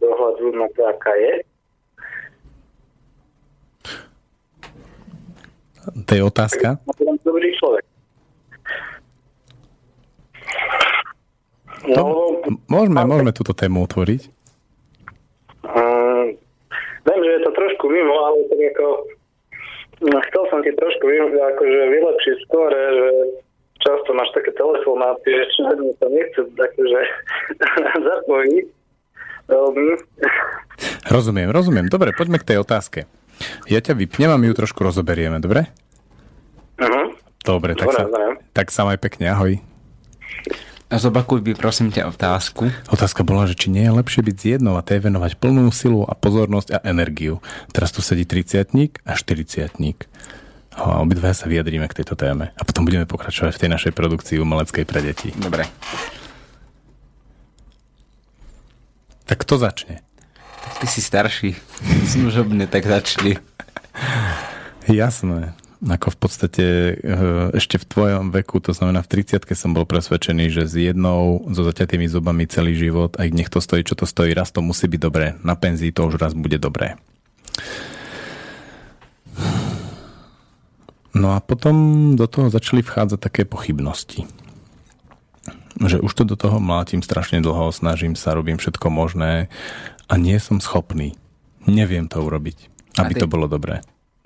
[0.02, 1.36] dohľadu na to, aká je.
[5.84, 6.80] To je otázka?
[7.24, 7.84] Dobrý človek.
[11.84, 12.40] No,
[12.72, 14.32] môžeme, môžeme túto tému otvoriť.
[15.68, 16.32] Um,
[17.04, 18.86] viem, že je to trošku mimo, ale tak ako
[20.08, 21.04] no, chcel som ti trošku
[21.36, 23.10] akože vylepšiť skôr, že
[23.84, 27.02] často máš také telefonáty, že človek to nechce akože
[28.08, 28.66] zapojiť.
[29.52, 30.00] Um.
[31.12, 31.92] Rozumiem, rozumiem.
[31.92, 33.04] Dobre, poďme k tej otázke.
[33.68, 35.70] Ja ťa vypnem a my ju trošku rozoberieme, dobre?
[36.80, 37.16] Uh-huh.
[37.44, 38.24] Dobre, tak, dobre, sa, dobre.
[38.56, 39.60] tak sa maj pekne, ahoj.
[40.94, 42.70] A zopakuj by prosím ťa otázku.
[42.86, 46.06] Otázka bola, že či nie je lepšie byť s jednou a tej venovať plnú silu
[46.06, 47.42] a pozornosť a energiu.
[47.74, 49.74] Teraz tu sedí 30 a 40
[50.78, 52.54] A obidva sa vyjadríme k tejto téme.
[52.54, 55.34] A potom budeme pokračovať v tej našej produkcii umeleckej pre deti.
[55.34, 55.66] Dobre.
[59.26, 60.06] Tak kto začne?
[60.84, 61.56] Ty si starší.
[62.12, 63.40] Služobne, tak začni.
[64.84, 65.56] Jasné.
[65.80, 66.66] Ako v podstate
[67.00, 71.48] eh, ešte v tvojom veku, to znamená v 30 som bol presvedčený, že s jednou,
[71.56, 74.92] so zaťatými zubami celý život, aj nech to stojí, čo to stojí, raz to musí
[74.92, 75.40] byť dobré.
[75.40, 77.00] Na penzii to už raz bude dobré.
[81.16, 84.28] No a potom do toho začali vchádzať také pochybnosti.
[85.80, 89.48] Že už to do toho mlátim strašne dlho, snažím sa, robím všetko možné
[90.14, 91.18] a nie som schopný.
[91.66, 92.70] Neviem to urobiť,
[93.02, 93.82] aby ty, to bolo dobré.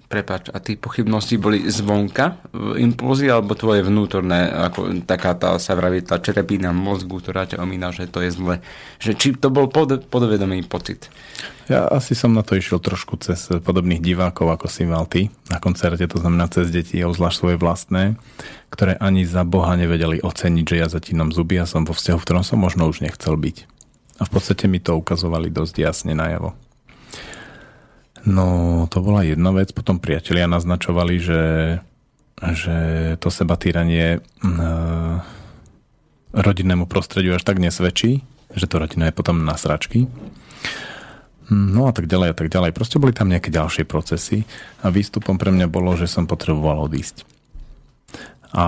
[0.07, 5.75] Prepač, a tie pochybnosti boli zvonka v impulzi, alebo tvoje vnútorné, ako taká tá, sa
[5.75, 8.55] vraví, tá čerepína mozgu, ktorá ťa omína, že to je zle.
[8.99, 11.07] Že či to bol pod, podvedomý pocit?
[11.71, 15.59] Ja asi som na to išiel trošku cez podobných divákov, ako si mal ty na
[15.59, 18.15] koncerte, to znamená cez deti, obzvlášť svoje vlastné,
[18.71, 22.25] ktoré ani za Boha nevedeli oceniť, že ja zatínam zuby a som vo vzťahu, v
[22.27, 23.76] ktorom som možno už nechcel byť.
[24.17, 26.57] A v podstate mi to ukazovali dosť jasne najavo.
[28.27, 28.45] No,
[28.91, 29.71] to bola jedna vec.
[29.71, 31.43] Potom priatelia naznačovali, že,
[32.41, 32.77] že
[33.23, 34.19] to seba týranie e,
[36.35, 40.11] rodinnému prostrediu až tak nesvedčí, že to rodina je potom na sračky.
[41.47, 42.75] No a tak ďalej a tak ďalej.
[42.75, 44.43] Proste boli tam nejaké ďalšie procesy
[44.83, 47.23] a výstupom pre mňa bolo, že som potreboval odísť.
[48.51, 48.65] A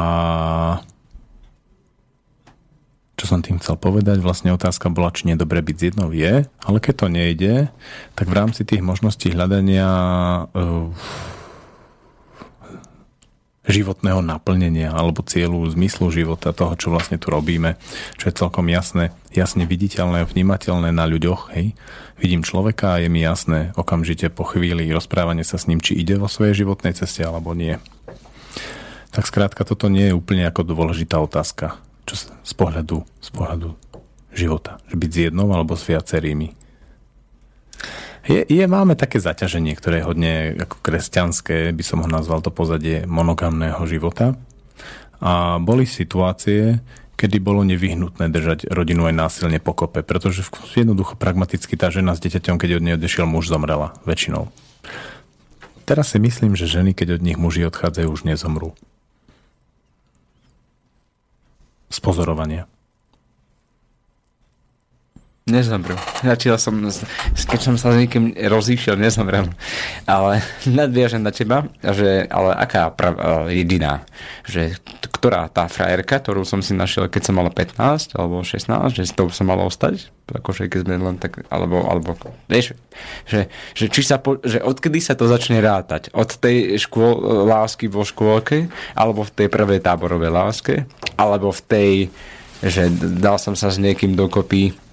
[3.20, 6.48] čo som tým chcel povedať, vlastne otázka bola, či nie dobre byť z jednou je,
[6.48, 7.54] ale keď to nejde,
[8.16, 9.92] tak v rámci tých možností hľadania
[10.48, 10.88] uh,
[13.68, 17.76] životného naplnenia alebo cieľu, zmyslu života, toho, čo vlastne tu robíme,
[18.16, 21.52] čo je celkom jasné, jasne viditeľné, vnímateľné na ľuďoch.
[21.60, 21.76] Hej.
[22.24, 26.16] Vidím človeka a je mi jasné okamžite po chvíli rozprávanie sa s ním, či ide
[26.16, 27.76] vo svojej životnej ceste alebo nie.
[29.12, 33.70] Tak skrátka, toto nie je úplne ako dôležitá otázka čo z pohľadu, z pohľadu
[34.34, 34.82] života.
[34.90, 36.58] Že byť s jednou alebo s viacerými.
[38.26, 42.54] Je, je, máme také zaťaženie, ktoré je hodne ako kresťanské, by som ho nazval to
[42.54, 44.38] pozadie monogamného života.
[45.22, 46.82] A boli situácie,
[47.18, 50.46] kedy bolo nevyhnutné držať rodinu aj násilne pokope, pretože
[50.78, 54.48] jednoducho pragmaticky tá žena s dieťaťom, keď od nej odešiel muž, zomrela väčšinou.
[55.90, 58.78] Teraz si myslím, že ženy, keď od nich muži odchádzajú, už nezomrú
[61.90, 62.79] z pozorovania?
[65.50, 65.98] Nezomrel.
[66.22, 66.78] Začal som,
[67.34, 69.50] keď som sa s niekým rozíšiel, nezomrel.
[70.06, 73.18] Ale nadviažem na teba, že, ale aká prav,
[73.50, 74.06] jediná,
[74.46, 74.78] že
[75.10, 79.14] ktorá tá frajerka, ktorú som si našiel, keď som mal 15 alebo 16, že s
[79.18, 82.14] tou som mal ostať, akože keď sme len tak, alebo, alebo
[82.46, 82.78] vieš,
[83.26, 86.14] že, že, či sa po, že odkedy sa to začne rátať?
[86.14, 90.76] Od tej škôl, lásky vo škôlke, alebo v tej prvej táborovej láske,
[91.18, 91.94] alebo v tej,
[92.62, 94.89] že dal som sa s niekým dokopy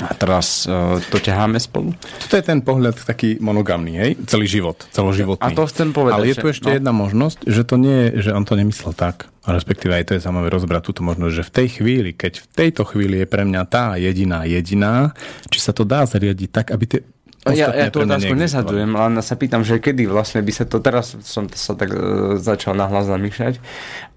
[0.00, 1.92] a teraz uh, to ťaháme spolu?
[2.24, 4.10] Toto je ten pohľad taký monogamný, hej?
[4.24, 5.44] Celý život, celoživotný.
[5.44, 6.16] A to chcem povedať.
[6.16, 6.76] Ale je tu ešte no.
[6.80, 10.12] jedna možnosť, že to nie je, že on to nemyslel tak, a respektíve aj to
[10.16, 13.42] je zaujímavé rozbrať túto možnosť, že v tej chvíli, keď v tejto chvíli je pre
[13.42, 15.12] mňa tá jediná jediná,
[15.50, 17.00] či sa to dá zariadiť tak, aby tie
[17.42, 21.18] ja, ja tú otázku nezhadujem, len sa pýtam, že kedy vlastne by sa to, teraz
[21.26, 23.58] som sa tak uh, začal nahlas zamýšľať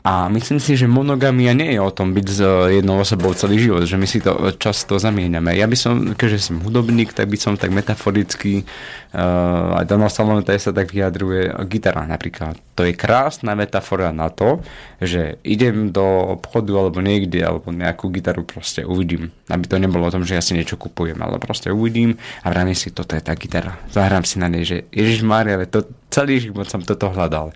[0.06, 3.58] a myslím si, že monogamia nie je o tom byť s uh, jednou osobou celý
[3.58, 5.58] život, že my si to často zamieňame.
[5.58, 8.70] Ja by som, keďže som hudobník, tak by som tak metaforicky
[9.18, 12.54] uh, aj Donald Salomon sa tak vyjadruje gitara napríklad.
[12.78, 14.62] To je krásna metafora na to,
[15.02, 19.34] že idem do obchodu alebo niekde, alebo nejakú gitaru proste uvidím.
[19.50, 22.78] Aby to nebolo o tom, že ja si niečo kupujem, ale proste uvidím a vrajme
[22.78, 23.74] si, toto je tá gitara.
[23.90, 25.82] Zahrám si na nej, že Ježiš Mária, to,
[26.14, 27.50] celý život som toto hľadal.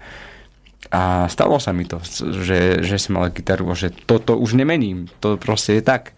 [0.89, 2.01] A stalo sa mi to,
[2.41, 5.05] že, že som mal gitaru že toto už nemením.
[5.21, 6.17] To proste je tak.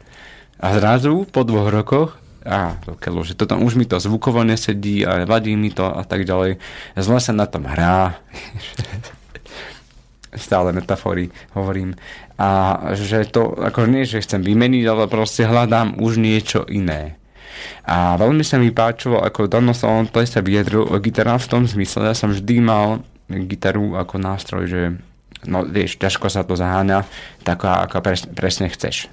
[0.64, 5.06] A zrazu po dvoch rokoch a to kelo, že toto už mi to zvukovo nesedí
[5.06, 6.58] a vadí mi to a tak ďalej.
[6.98, 8.18] Zle sa na tom hrá.
[10.34, 11.94] Stále metafory hovorím.
[12.40, 17.20] A že to, ako nie, že chcem vymeniť, ale proste hľadám už niečo iné.
[17.86, 22.10] A veľmi sa mi páčilo, ako Dano Salon sa vyjadril o gitarách v tom zmysle,
[22.10, 23.06] ja som vždy mal
[23.48, 24.82] gitaru ako nástroj, že
[25.48, 27.08] no vieš, ťažko sa to zaháňa,
[27.42, 29.08] tak ako pres, presne chceš.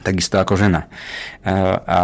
[0.00, 0.88] Takisto ako žena.
[1.44, 1.54] A,
[1.84, 2.00] a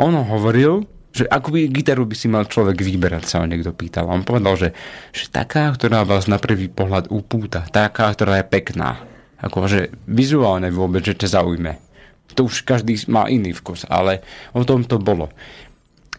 [0.00, 4.10] on hovoril, že ako by gitaru by si mal človek vyberať, sa ho niekto pýtal.
[4.10, 4.68] On povedal, že,
[5.14, 9.02] že taká, ktorá vás na prvý pohľad upúta, taká, ktorá je pekná.
[9.40, 11.90] Akože vizuálne vôbec, že ťa zaujme
[12.34, 14.22] to už každý má iný vkus, ale
[14.54, 15.30] o tom to bolo.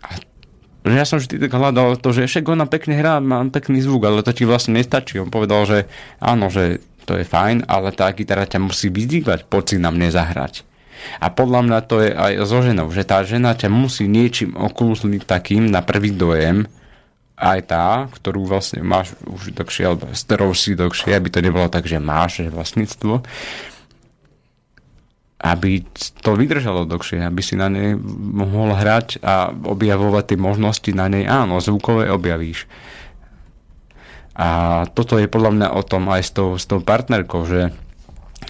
[0.03, 0.17] A
[0.81, 4.25] ja som vždy tak hľadal to, že však ona pekne hrá, má pekný zvuk, ale
[4.25, 5.21] to ti vlastne nestačí.
[5.21, 5.79] On povedal, že
[6.17, 10.09] áno, že to je fajn, ale tá gitara ťa musí vyzdívať, poď si na mne
[10.09, 10.65] zahrať.
[11.17, 15.25] A podľa mňa to je aj so ženou, že tá žena ťa musí niečím okulúsliť
[15.25, 16.69] takým na prvý dojem,
[17.41, 21.65] aj tá, ktorú vlastne máš už dlhšie, alebo s ktorou si dlhšie, aby to nebolo
[21.73, 23.25] tak, že máš že vlastníctvo,
[25.41, 25.81] aby
[26.21, 27.97] to vydržalo dlhšie, aby si na nej
[28.37, 31.25] mohol hrať a objavovať tie možnosti na nej.
[31.25, 32.69] Áno, zvukové objavíš.
[34.37, 37.73] A toto je podľa mňa o tom aj s tou, s tou partnerkou, že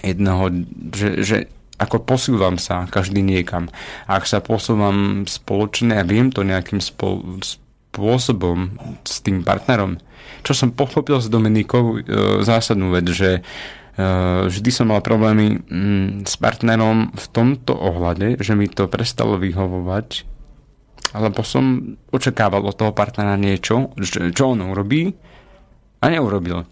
[0.04, 0.52] jedného,
[0.92, 1.36] že, že
[1.80, 3.72] ako posúvam sa každý niekam.
[4.06, 7.40] Ak sa posúvam spoločne a viem to nejakým spol,
[7.92, 9.98] spôsobom s tým partnerom,
[10.46, 13.44] čo som pochopil s Dominikou e, zásadnú vec, že
[14.48, 20.24] vždy som mal problémy mm, s partnerom v tomto ohľade, že mi to prestalo vyhovovať,
[21.12, 23.92] alebo som očakával od toho partnera niečo,
[24.32, 25.12] čo on urobí
[26.00, 26.64] a neurobil.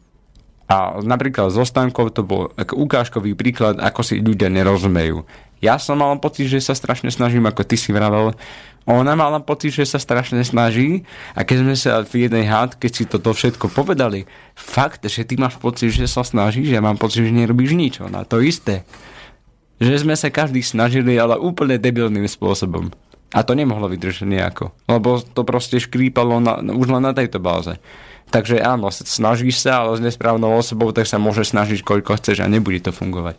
[0.70, 5.26] A napríklad so Stankou to bol ukážkový príklad, ako si ľudia nerozumejú.
[5.60, 8.32] Ja som mal pocit, že sa strašne snažím, ako ty si vravel.
[8.88, 11.04] Ona mala pocit, že sa strašne snaží
[11.36, 14.24] a keď sme sa v jednej hádke si toto všetko povedali,
[14.56, 17.94] fakt, že ty máš pocit, že sa snažíš, ja mám pocit, že nerobíš nič.
[18.00, 18.88] Ona to isté.
[19.80, 22.88] Že sme sa každý snažili, ale úplne debilným spôsobom.
[23.30, 24.74] A to nemohlo vydržať nejako.
[24.90, 27.78] Lebo to proste škrípalo na, už len na tejto báze.
[28.30, 32.50] Takže áno, snažíš sa, ale s nesprávnou osobou, tak sa môže snažiť koľko chceš a
[32.50, 33.38] nebude to fungovať.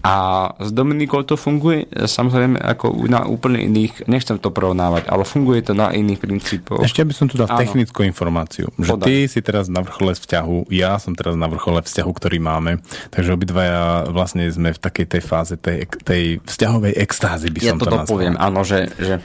[0.00, 5.60] A s Dominikou to funguje samozrejme ako na úplne iných, nechcem to porovnávať, ale funguje
[5.60, 6.80] to na iných princípoch.
[6.80, 7.60] Ešte by som tu dal Áno.
[7.60, 9.06] technickú informáciu, že Podaj.
[9.06, 12.80] ty si teraz na vrchole vzťahu, ja som teraz na vrchole vzťahu, ktorý máme,
[13.12, 17.80] takže obidvaja vlastne sme v takej tej fáze tej, tej vzťahovej extázy by ja som
[17.80, 19.20] to, to dopoviem, áno, že, že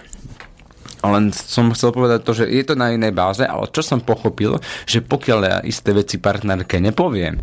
[1.06, 4.58] len som chcel povedať to, že je to na inej báze, ale čo som pochopil,
[4.90, 7.38] že pokiaľ ja isté veci partnerke nepoviem,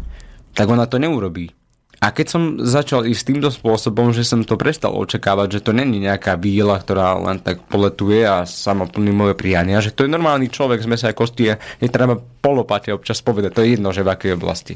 [0.52, 1.61] tak ona to neurobí.
[2.02, 6.02] A keď som začal ísť týmto spôsobom, že som to prestal očakávať, že to není
[6.02, 10.50] nejaká víla, ktorá len tak poletuje a sama plní moje priania, že to je normálny
[10.50, 14.18] človek, sme sa aj kosti a netreba polopate občas povedať, to je jedno, že v
[14.18, 14.74] akej oblasti.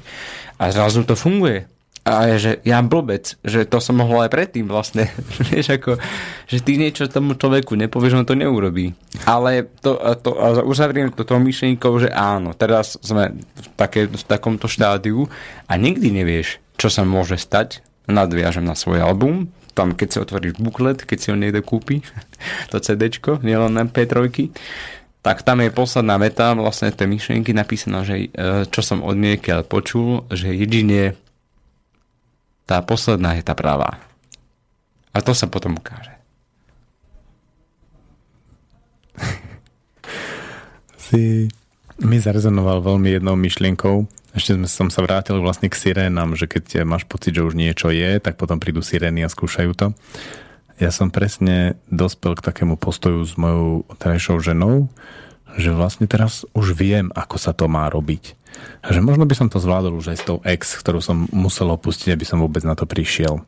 [0.63, 1.67] A zrazu to funguje.
[2.07, 5.11] A je, že ja blbec, že to som mohol aj predtým vlastne.
[5.51, 5.99] Vieš, ako,
[6.47, 8.95] že ty niečo tomu človeku nepovieš, on to neurobí.
[9.27, 14.23] Ale to, to, a uzavriem to tou myšlienkou, že áno, teraz sme v, také, v
[14.23, 15.27] takomto štádiu
[15.67, 20.55] a nikdy nevieš, čo sa môže stať, nadviažem na svoj album, tam keď si otvoríš
[20.57, 22.01] buklet, keď si ho niekto kúpi,
[22.71, 23.13] to CD,
[23.45, 24.31] nielen na P3,
[25.21, 29.67] tak tam je posledná veta vlastne tej myšlienky napísaná, že e, čo som od niekiaľ
[29.67, 31.19] počul, že jedine
[32.63, 33.99] tá posledná je tá pravá.
[35.11, 36.17] A to sa potom ukáže.
[41.07, 41.47] si
[42.03, 44.05] mi zarezonoval veľmi jednou myšlienkou,
[44.37, 48.21] ešte som sa vrátil vlastne k sirénam, že keď máš pocit, že už niečo je,
[48.21, 49.97] tak potom prídu sirény a skúšajú to.
[50.77, 54.93] Ja som presne dospel k takému postoju s mojou terajšou ženou,
[55.57, 58.37] že vlastne teraz už viem, ako sa to má robiť.
[58.85, 61.73] A že možno by som to zvládol už aj s tou ex, ktorú som musel
[61.73, 63.41] opustiť, aby som vôbec na to prišiel.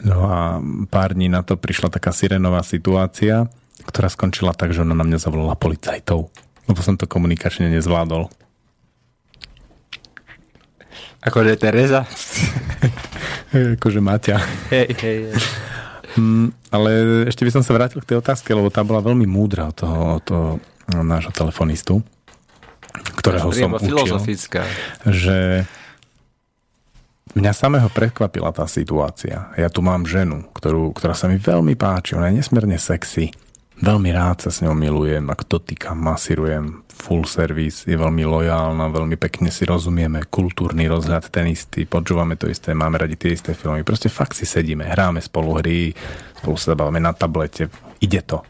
[0.00, 3.52] No a pár dní na to prišla taká sirenová situácia,
[3.84, 6.32] ktorá skončila tak, že ona na mňa zavolala policajtov.
[6.68, 8.32] Lebo som to komunikačne nezvládol.
[11.20, 12.08] Akože Teresa.
[13.76, 14.36] akože Maťa.
[14.72, 15.42] Hej, hej, hej.
[16.18, 16.90] Mm, ale
[17.30, 19.98] ešte by som sa vrátil k tej otázke, lebo tá bola veľmi múdra od toho,
[20.18, 20.48] od toho
[20.90, 22.02] nášho telefonistu,
[23.22, 24.18] ktorého som učil,
[25.06, 25.68] že
[27.38, 29.54] mňa samého prekvapila tá situácia.
[29.54, 33.30] Ja tu mám ženu, ktorú, ktorá sa mi veľmi páči, ona je nesmierne sexy,
[33.78, 39.16] veľmi rád sa s ňou milujem, ako dotýkam, masírujem, full service, je veľmi lojálna, veľmi
[39.16, 43.80] pekne si rozumieme, kultúrny rozhľad ten istý, počúvame to isté, máme radi tie isté filmy,
[43.80, 45.96] proste fakt si sedíme, hráme spolu hry,
[46.44, 47.72] spolu sa bavíme na tablete,
[48.04, 48.44] ide to.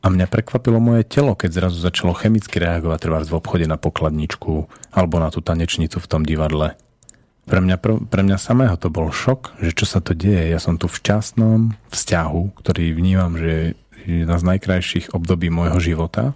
[0.00, 4.68] A mňa prekvapilo moje telo, keď zrazu začalo chemicky reagovať treba v obchode na pokladničku
[4.92, 6.76] alebo na tú tanečnicu v tom divadle.
[7.44, 7.76] Pre mňa,
[8.08, 10.48] pre mňa samého to bol šok, že čo sa to deje.
[10.48, 13.76] Ja som tu v časnom vzťahu, ktorý vnímam, že
[14.08, 16.32] je jedna z najkrajších období môjho života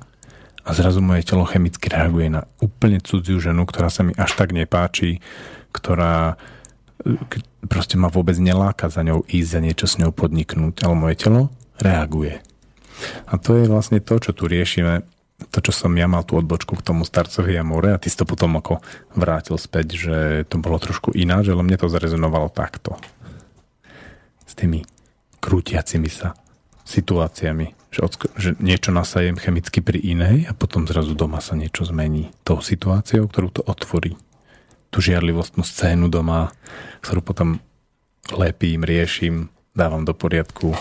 [0.65, 4.57] a zrazu moje telo chemicky reaguje na úplne cudziu ženu, ktorá sa mi až tak
[4.57, 5.21] nepáči,
[5.77, 6.41] ktorá
[7.69, 11.53] proste ma vôbec neláka za ňou ísť a niečo s ňou podniknúť, ale moje telo
[11.77, 12.41] reaguje.
[13.29, 15.05] A to je vlastne to, čo tu riešime,
[15.53, 18.17] to, čo som ja mal tú odbočku k tomu starcovi a more a ty si
[18.17, 18.81] to potom ako
[19.13, 20.17] vrátil späť, že
[20.49, 22.97] to bolo trošku ináč, ale mne to zarezonovalo takto.
[24.49, 24.87] S tými
[25.43, 26.33] krútiacimi sa
[26.87, 31.87] situáciami že, odsk- že niečo nasajem chemicky pri inej a potom zrazu doma sa niečo
[31.87, 34.19] zmení tou situáciou, ktorú to otvorí.
[34.91, 36.51] Tú žiarlivostnú scénu doma,
[37.07, 37.63] ktorú potom
[38.35, 40.75] lepím, riešim, dávam do poriadku.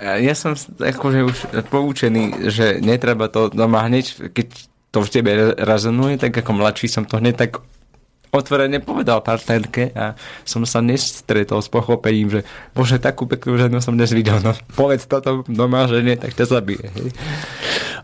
[0.00, 1.36] Ja som akože už
[1.68, 4.48] poučený, že netreba to doma hneď, keď
[4.94, 7.50] to v tebe rezonuje, tak ako mladší som to hneď tak
[8.34, 12.40] otvorene povedal partnerke a som sa nestretol s pochopením, že
[12.74, 16.90] bože, takú peknú ženu som dnes videl, no povedz toto doma žene, tak ťa zabije.
[16.90, 17.14] Hej.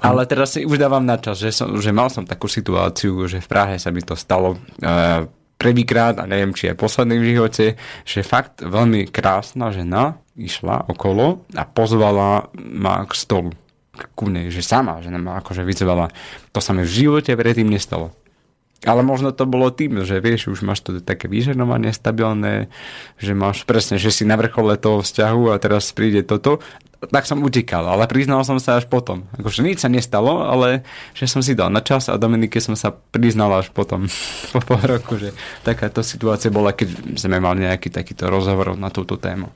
[0.01, 3.43] Ale teraz si už dávam na čas, že, som, že mal som takú situáciu, že
[3.43, 5.27] v Prahe sa mi to stalo uh,
[5.61, 7.67] prvýkrát, a neviem, či aj posledný v živote,
[8.09, 13.53] že fakt veľmi krásna žena išla okolo a pozvala ma k stolu
[14.17, 16.09] ku mne, že sama žena ma akože vyzvala.
[16.55, 18.15] To sa mi v živote predtým nestalo.
[18.81, 22.73] Ale možno to bolo tým, že vieš, už máš to také vyženovanie stabilné,
[23.21, 26.65] že máš presne, že si na vrchole toho vzťahu a teraz príde toto.
[27.01, 29.29] Tak som utekal, ale priznal som sa až potom.
[29.37, 32.93] Akože nič sa nestalo, ale že som si dal na čas a Dominike som sa
[32.93, 34.09] priznal až potom,
[34.53, 39.21] po pol roku, že takáto situácia bola, keď sme mali nejaký takýto rozhovor na túto
[39.21, 39.53] tému.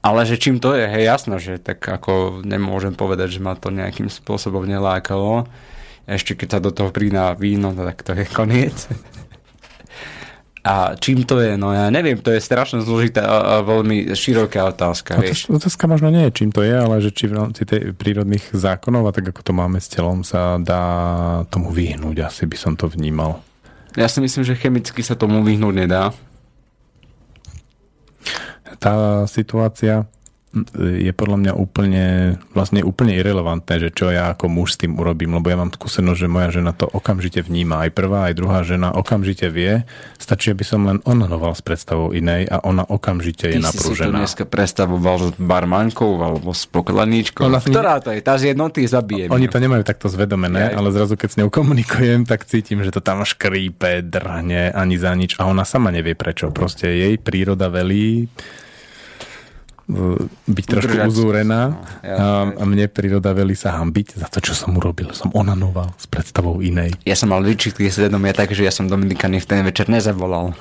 [0.00, 3.68] Ale že čím to je, hej, jasno, že tak ako nemôžem povedať, že ma to
[3.68, 5.48] nejakým spôsobom nelákalo
[6.08, 8.88] ešte keď sa do toho prína víno, no tak to je koniec.
[10.68, 11.56] A čím to je?
[11.56, 15.16] No ja neviem, to je strašne zložitá a, a veľmi široká otázka.
[15.16, 15.48] Vieš.
[15.48, 19.08] Otázka možno nie je, čím to je, ale že či v rámci tej prírodných zákonov
[19.08, 20.82] a tak ako to máme s telom sa dá
[21.48, 22.20] tomu vyhnúť.
[22.20, 23.40] Asi by som to vnímal.
[23.96, 26.12] Ja si myslím, že chemicky sa tomu vyhnúť nedá.
[28.76, 30.04] Tá situácia
[30.76, 32.06] je podľa mňa úplne,
[32.56, 36.18] vlastne úplne irrelevantné, že čo ja ako muž s tým urobím, lebo ja mám skúsenosť,
[36.24, 37.84] že moja žena to okamžite vníma.
[37.84, 39.84] Aj prvá, aj druhá žena okamžite vie.
[40.16, 43.92] Stačí, aby som len ononoval s predstavou inej a ona okamžite Ty je naprúžená.
[43.92, 47.44] Ty si to dneska predstavoval s barmankou alebo s pokladníčkou.
[47.44, 48.24] Ona Ktorá to je?
[48.24, 49.28] Tá z jednoty zabije.
[49.28, 52.88] Oni to nemajú takto zvedomené, ja, ale zrazu keď s ňou komunikujem, tak cítim, že
[52.88, 56.48] to tam škrípe, drhne ani za nič a ona sama nevie prečo.
[56.48, 58.32] Proste jej príroda velí
[59.88, 61.08] byť trošku Udržať.
[61.08, 62.26] uzúrená no, ja, a,
[62.60, 65.16] a mne príroda veli sa hambiť za to, čo som urobil.
[65.16, 66.92] Som onanoval s predstavou inej.
[67.08, 70.52] Ja som mal výčitky svedomia tak, že ja som Dominikany v ten večer nezavolal.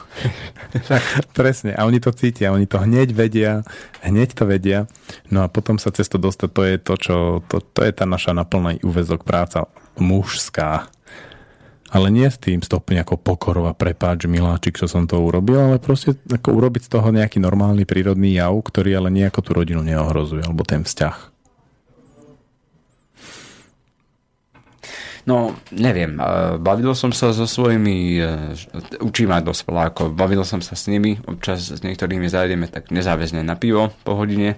[1.37, 1.75] Presne.
[1.75, 3.67] A oni to cítia, oni to hneď vedia,
[3.99, 4.87] hneď to vedia.
[5.27, 7.15] No a potom sa cez to dostať, to je to, čo,
[7.51, 9.67] to, to je tá naša naplný úvezok práca
[9.99, 10.87] mužská
[11.87, 16.19] ale nie s tým stopne ako pokorova, prepáč, miláčik, čo som to urobil, ale proste
[16.27, 20.67] ako urobiť z toho nejaký normálny prírodný jav, ktorý ale nejako tú rodinu neohrozuje, alebo
[20.67, 21.37] ten vzťah.
[25.27, 26.15] No, neviem.
[26.63, 28.23] Bavil som sa so svojimi, e,
[29.03, 33.59] učím aj dospelákov, bavil som sa s nimi, občas s niektorými zajdeme tak nezáväzne na
[33.59, 34.55] pivo po hodine.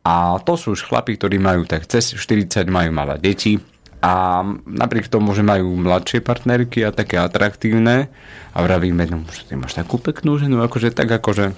[0.00, 3.60] A to sú už chlapi, ktorí majú tak cez 40, majú malé deti,
[4.02, 8.10] a napriek tomu, že majú mladšie partnerky a také atraktívne
[8.50, 11.54] a vravíme, no, že ty máš takú peknú ženu, akože tak akože...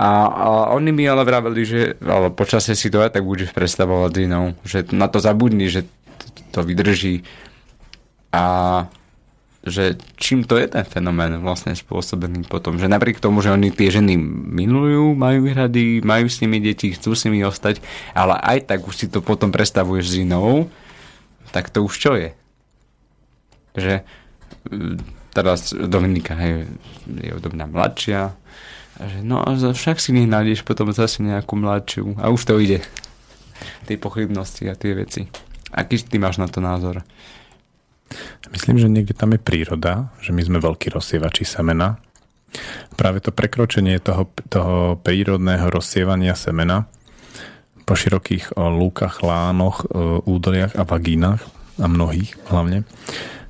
[0.00, 0.44] A, a
[0.76, 4.84] oni mi ale vraveli, že ale počasie si to aj tak budeš predstavovať inou, že
[4.92, 5.88] na to zabudni, že
[6.52, 7.24] to, vydrží.
[8.32, 8.44] A
[9.60, 13.92] že čím to je ten fenomén vlastne spôsobený potom, že napriek tomu, že oni tie
[13.92, 14.16] ženy
[14.56, 17.84] milujú, majú rady, majú s nimi deti, chcú s nimi ostať,
[18.16, 20.72] ale aj tak už si to potom predstavuješ s inou
[21.50, 22.30] tak to už čo je?
[23.74, 24.02] Že
[24.70, 24.96] mm,
[25.34, 26.66] teraz Dominika je,
[27.06, 28.34] je odo mňa mladšia,
[29.00, 32.84] že no a však si nenájdeš potom zase nejakú mladšiu a už to ide.
[33.84, 35.28] Tie pochybnosti a tie veci.
[35.70, 37.04] Aký ty máš na to názor?
[38.50, 42.02] Myslím, že niekde tam je príroda, že my sme veľkí rozsievači semena.
[42.98, 46.90] Práve to prekročenie toho, toho prírodného rozsievania semena
[47.90, 49.82] po širokých lúkach, lánoch,
[50.22, 51.42] údoliach a vagínach
[51.82, 52.86] a mnohých hlavne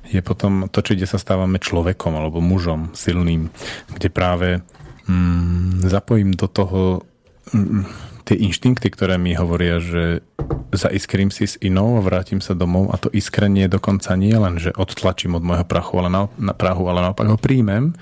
[0.09, 3.53] je potom to, či kde sa stávame človekom alebo mužom silným,
[3.93, 4.65] kde práve
[5.05, 7.05] mm, zapojím do toho
[7.53, 7.85] mm,
[8.25, 10.25] tie inštinkty, ktoré mi hovoria, že
[10.73, 14.73] zaiskrím si s inou a vrátim sa domov a to iskrenie dokonca nie len, že
[14.73, 17.93] odtlačím od môjho prachu, ale na, na prahu, ale naopak ho príjmem,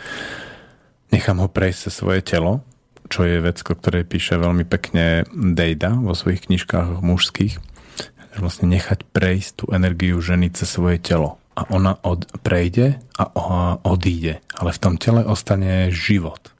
[1.14, 2.64] nechám ho prejsť cez svoje telo
[3.10, 7.54] čo je vec, o ktorej píše veľmi pekne Dejda vo svojich knižkách mužských,
[8.30, 11.42] že vlastne nechať prejsť tú energiu ženy cez svoje telo.
[11.58, 13.26] A ona od, prejde a
[13.84, 14.40] odíde.
[14.56, 16.54] Ale v tom tele ostane život.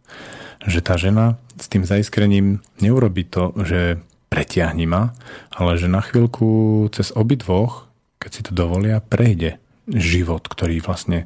[0.68, 5.16] Že tá žena s tým zaiskrením neurobi to, že pretiahni ma,
[5.56, 7.88] ale že na chvíľku cez obidvoch,
[8.20, 11.26] keď si to dovolia, prejde život, ktorý vlastne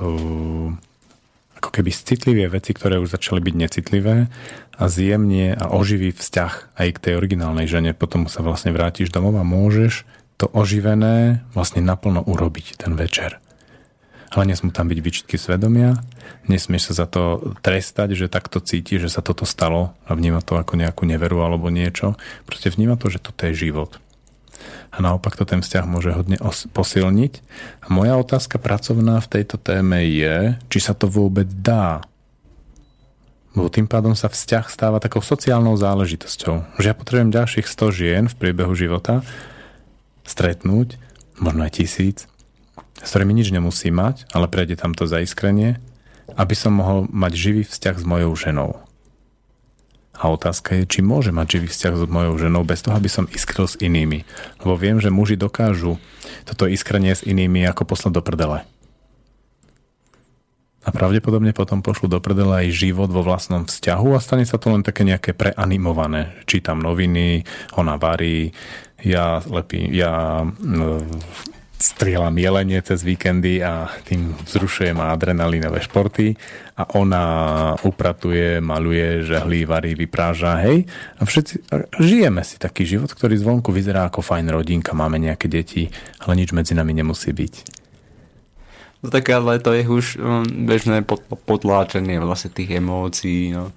[0.00, 0.74] uh,
[1.60, 4.32] ako keby citlivie veci, ktoré už začali byť necitlivé
[4.80, 7.92] a zjemnie a oživí vzťah aj k tej originálnej žene.
[7.92, 10.08] Potom sa vlastne vrátiš domov a môžeš
[10.40, 13.36] to oživené vlastne naplno urobiť ten večer.
[14.32, 16.00] Ale nesmú tam byť výčitky svedomia,
[16.48, 20.56] nesmieš sa za to trestať, že takto cíti, že sa toto stalo a vníma to
[20.56, 22.16] ako nejakú neveru alebo niečo.
[22.48, 24.00] Proste vníma to, že toto je život
[24.90, 27.32] a naopak to ten vzťah môže hodne os- posilniť.
[27.84, 32.02] A moja otázka pracovná v tejto téme je, či sa to vôbec dá.
[33.54, 36.78] Lebo tým pádom sa vzťah stáva takou sociálnou záležitosťou.
[36.78, 39.26] Že ja potrebujem ďalších 100 žien v priebehu života
[40.22, 40.94] stretnúť,
[41.42, 42.30] možno aj tisíc,
[43.02, 45.82] s ktorými nič nemusí mať, ale prejde tam to zaiskrenie,
[46.38, 48.78] aby som mohol mať živý vzťah s mojou ženou.
[50.20, 53.24] A otázka je, či môže mať živý vzťah s mojou ženou bez toho, aby som
[53.32, 54.28] iskril s inými.
[54.60, 55.96] Lebo viem, že muži dokážu
[56.44, 58.68] toto iskrenie s inými ako poslať do prdele.
[60.80, 64.72] A pravdepodobne potom pošlu do prdele aj život vo vlastnom vzťahu a stane sa to
[64.72, 66.40] len také nejaké preanimované.
[66.48, 67.44] Čítam noviny,
[67.76, 68.52] ona varí,
[69.04, 70.44] ja lepí, ja
[71.80, 76.36] strieľam jelenie cez víkendy a tým vzrušujem adrenalinové športy
[76.76, 77.24] a ona
[77.80, 80.84] upratuje, maluje, žehlí, varí, vypráža, hej.
[81.16, 85.48] A všetci, a žijeme si taký život, ktorý zvonku vyzerá ako fajn rodinka, máme nejaké
[85.48, 85.88] deti,
[86.20, 87.80] ale nič medzi nami nemusí byť.
[89.00, 93.56] No tak ale to je už um, bežné pod, potláčenie vlastne tých emócií.
[93.56, 93.72] No,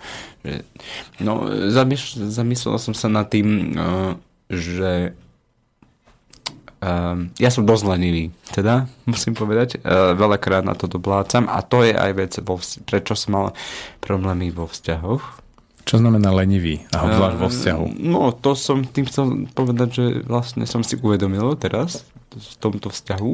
[1.24, 1.34] no
[1.72, 4.20] zamysl, zamyslel som sa nad tým, uh,
[4.52, 5.16] že
[6.84, 11.88] Um, ja som dosť lenivý, teda musím povedať, uh, veľakrát na to doplácam a to
[11.88, 13.48] je aj vec, vo, prečo som mal
[14.04, 15.40] problémy vo vzťahoch.
[15.88, 17.86] Čo znamená lenivý a obzvlášť vo vzťahu?
[18.04, 23.32] No, to som tým chcel povedať, že vlastne som si uvedomil teraz v tomto vzťahu,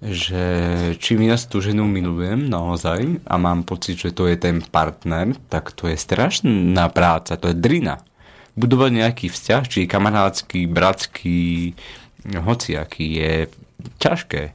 [0.00, 0.44] že
[0.98, 5.74] čím ja tú ženu milujem naozaj a mám pocit, že to je ten partner, tak
[5.74, 8.02] to je strašná práca, to je drina.
[8.58, 11.74] Budovať nejaký vzťah, či kamarátsky, bratský,
[12.26, 13.34] hociaký je
[14.00, 14.52] ťažké.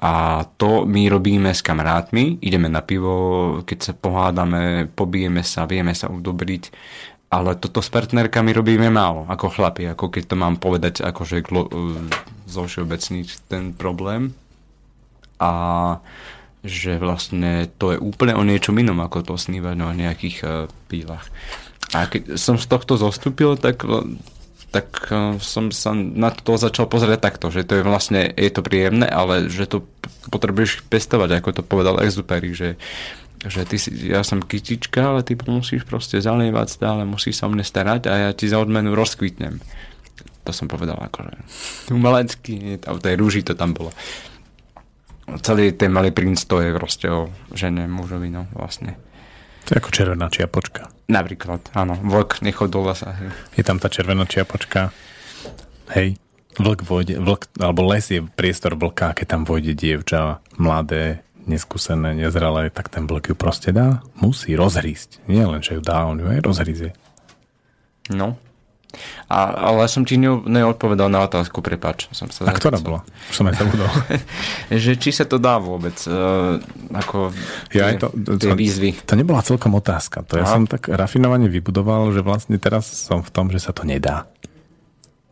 [0.00, 5.92] A to my robíme s kamarátmi, ideme na pivo, keď sa pohádame, pobijeme sa, vieme
[5.92, 6.72] sa udobriť,
[7.30, 11.44] ale toto s partnerkami robíme málo, ako chlapi, ako keď to mám povedať, akože
[12.48, 14.32] zo všeobecniť ten problém.
[15.36, 15.52] A
[16.60, 20.52] že vlastne to je úplne o niečom inom, ako to snívať o nejakých uh,
[20.92, 21.28] pílach.
[21.96, 23.82] A keď som z tohto zostúpil, tak
[24.70, 28.62] tak eh, som sa na to začal pozrieť takto, že to je vlastne, je to
[28.62, 29.84] príjemné, ale že to
[30.30, 32.78] potrebuješ pestovať, ako to povedal Exupery, že,
[33.42, 37.52] že ty si, ja som kytička, ale ty musíš proste zalievať stále, musíš sa o
[37.52, 39.58] mne starať a ja ti za odmenu rozkvitnem.
[40.46, 41.36] To som povedal akože
[41.92, 43.92] umelecký, a v tej rúži to tam bolo.
[45.44, 48.98] Celý ten malý princ to je proste o žene, mužovi, no vlastne.
[49.66, 50.88] To je ako červená čiapočka.
[51.10, 51.98] Napríklad, áno.
[51.98, 53.12] Vlk nechod do lesa.
[53.14, 53.28] Hej.
[53.58, 54.94] Je tam tá červená čiapočka.
[55.94, 56.16] Hej.
[56.58, 62.68] Vlk vojde, vlk, alebo les je priestor vlka, keď tam vojde dievča, mladé, neskúsené, nezralé,
[62.74, 64.02] tak ten vlk ju proste dá.
[64.18, 65.24] Musí rozhrísť.
[65.30, 66.90] Nie len, že ju dá, on ju aj rozhrízie.
[68.10, 68.34] No,
[69.30, 72.10] a, ale som ti neodpovedal na otázku, prepač.
[72.10, 73.06] Som sa a ktorá bola?
[73.30, 73.90] Už som aj zabudol.
[74.82, 76.58] že či sa to dá vôbec, uh,
[76.90, 77.30] ako
[77.70, 78.98] ja, tie, to, to, tie výzvy.
[79.06, 80.26] To nebola celkom otázka.
[80.26, 80.54] To ja Aha.
[80.58, 84.26] som tak rafinovane vybudoval, že vlastne teraz som v tom, že sa to nedá.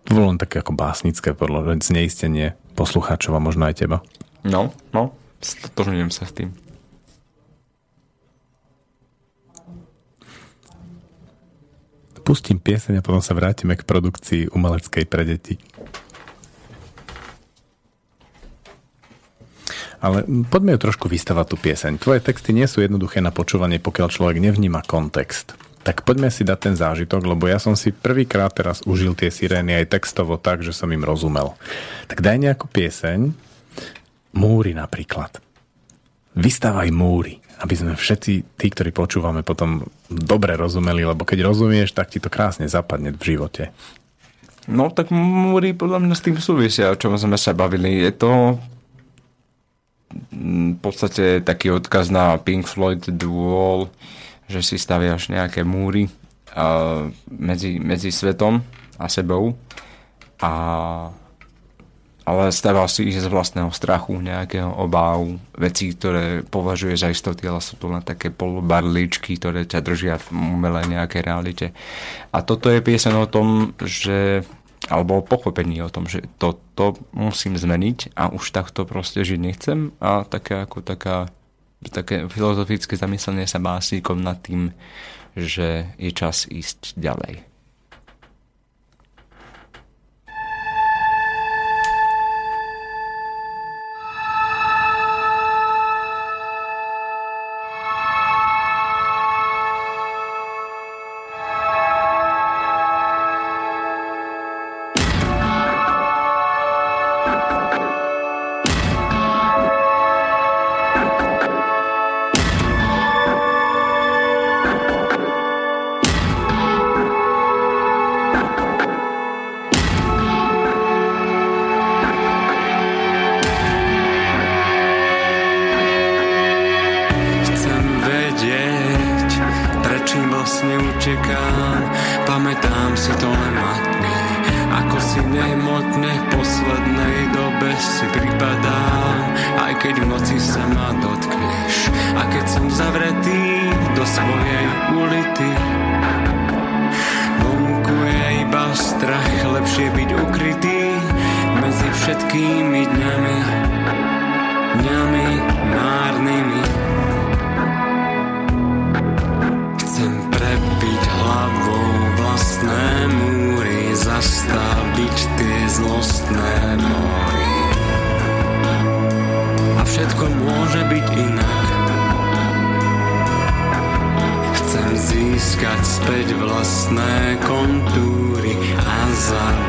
[0.09, 4.01] To bolo len také ako básnické podľa zneistenie poslucháčov a možno aj teba.
[4.47, 5.13] No, no,
[5.43, 6.55] stotožňujem sa s tým.
[12.29, 15.57] Pustím pieseň a potom sa vrátime k produkcii umeleckej pre deti.
[20.05, 21.97] Ale poďme ju trošku vystavať tú pieseň.
[21.97, 25.57] Tvoje texty nie sú jednoduché na počúvanie, pokiaľ človek nevníma kontext.
[25.83, 29.81] Tak poďme si dať ten zážitok, lebo ja som si prvýkrát teraz užil tie sirény
[29.81, 31.57] aj textovo tak, že som im rozumel.
[32.13, 33.33] Tak daj nejakú pieseň,
[34.37, 35.41] múry napríklad.
[36.37, 42.15] Vystavaj múry aby sme všetci tí, ktorí počúvame, potom dobre rozumeli, lebo keď rozumieš, tak
[42.15, 43.75] ti to krásne zapadne v živote.
[44.69, 48.05] No tak múry podľa mňa s tým súvisia, o čom sme sa bavili.
[48.05, 48.61] Je to
[50.33, 53.29] v podstate taký odkaz na Pink Floyd The
[54.49, 56.09] že si staviaš nejaké múry
[57.29, 58.65] medzi, medzi svetom
[58.97, 59.53] a sebou
[60.41, 60.53] a
[62.29, 67.65] ale staval si ich z vlastného strachu, nejakého obávu, vecí, ktoré považuje za istoty, ale
[67.65, 71.67] sú to len také polobarličky, ktoré ťa držia v umelej nejakej realite.
[72.29, 74.45] A toto je piesen o tom, že
[74.93, 80.23] alebo pochopení o tom, že toto musím zmeniť a už takto proste žiť nechcem a
[80.23, 81.33] také ako taká
[81.87, 84.75] také filozofické zamyslenie sa básnikom nad tým,
[85.39, 87.48] že je čas ísť ďalej.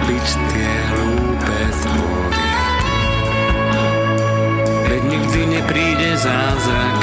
[0.10, 2.50] Zabiť tie hlúpe tvory.
[4.90, 6.98] Veď nikdy nepríde zázrak,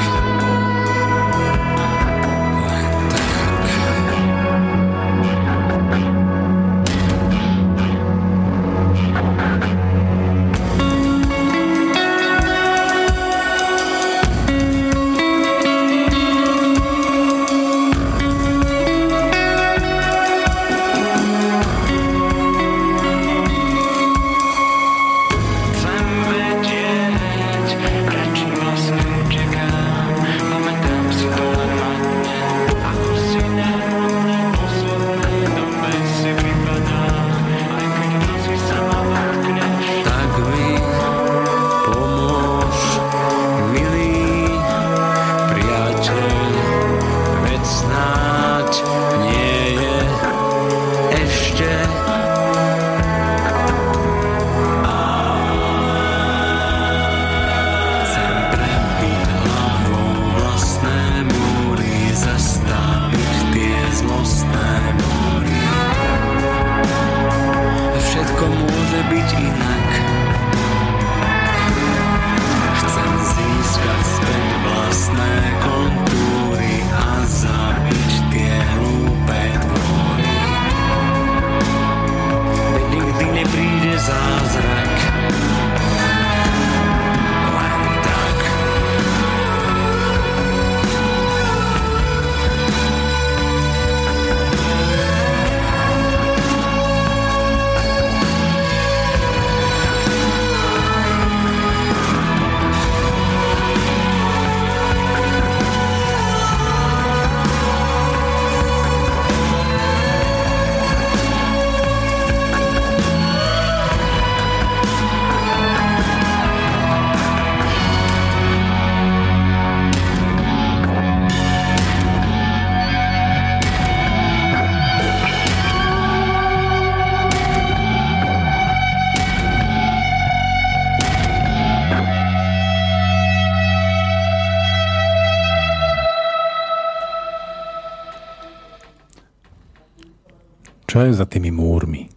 [140.97, 142.09] Čo je za tými múrmi?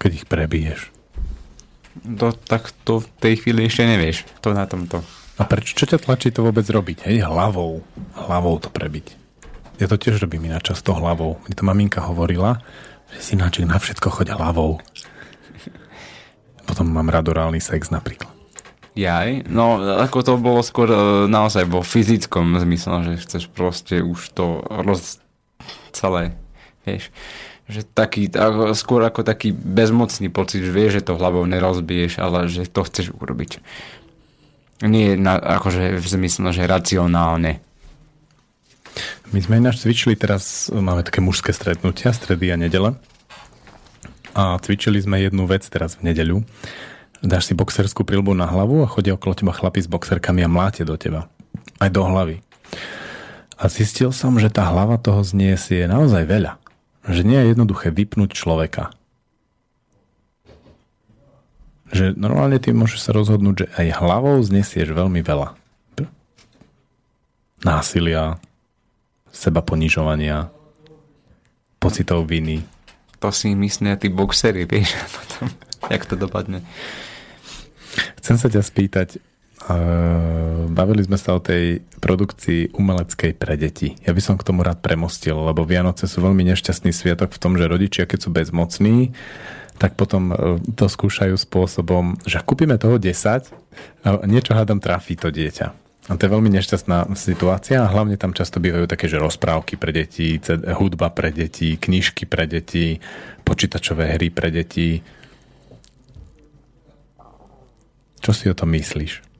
[0.00, 0.88] Keď ich prebiješ.
[2.16, 4.24] To, tak to v tej chvíli ešte nevieš.
[4.40, 5.04] To na tomto.
[5.36, 7.04] A prečo, čo ťa tlačí to vôbec robiť?
[7.04, 7.84] Hej, hlavou.
[8.16, 9.20] Hlavou to prebiť.
[9.76, 11.44] Ja to tiež robím ináč často hlavou.
[11.44, 12.64] Mne to maminka hovorila,
[13.12, 14.80] že si ináč na všetko choď hlavou.
[16.64, 18.32] Potom mám radorálny sex napríklad.
[18.96, 24.32] Jaj, no ako to bolo skôr e, naozaj vo fyzickom zmysle, že chceš proste už
[24.32, 25.20] to roz
[26.04, 26.36] celé,
[26.84, 27.08] vieš.
[27.64, 28.28] Že taký,
[28.76, 33.16] skôr ako taký bezmocný pocit, že vieš, že to hlavou nerozbiješ, ale že to chceš
[33.16, 33.64] urobiť.
[34.84, 37.64] Nie na, akože v zmysle, že racionálne.
[39.32, 43.00] My sme ináč cvičili teraz, máme také mužské stretnutia, stredy a nedele.
[44.36, 46.44] A cvičili sme jednu vec teraz v nedeľu.
[47.24, 50.84] Dáš si boxerskú prilbu na hlavu a chodia okolo teba chlapi s boxerkami a mláte
[50.84, 51.32] do teba.
[51.80, 52.44] Aj do hlavy.
[53.54, 56.58] A zistil som, že tá hlava toho zniesie naozaj veľa.
[57.06, 58.90] Že nie je jednoduché vypnúť človeka.
[61.94, 65.54] Že normálne ty môžeš sa rozhodnúť, že aj hlavou znesieš veľmi veľa.
[67.64, 68.36] Násilia,
[69.32, 70.52] seba ponižovania,
[71.80, 72.60] pocitov viny.
[73.24, 75.48] To si myslia tí boxery, vieš, potom,
[75.88, 76.60] jak to dopadne.
[78.20, 79.08] Chcem sa ťa spýtať,
[80.68, 83.96] bavili sme sa o tej produkcii umeleckej pre deti.
[84.04, 87.56] Ja by som k tomu rád premostil, lebo Vianoce sú veľmi nešťastný sviatok v tom,
[87.56, 89.16] že rodičia, keď sú bezmocní,
[89.80, 93.48] tak potom uh, to skúšajú spôsobom, že kúpime toho 10
[94.04, 95.72] a niečo hádam trafí to dieťa.
[96.04, 99.88] A to je veľmi nešťastná situácia a hlavne tam často bývajú také, že rozprávky pre
[99.88, 100.36] deti,
[100.76, 103.00] hudba pre deti, knižky pre deti,
[103.40, 105.00] počítačové hry pre deti.
[108.20, 109.33] Čo si o tom myslíš?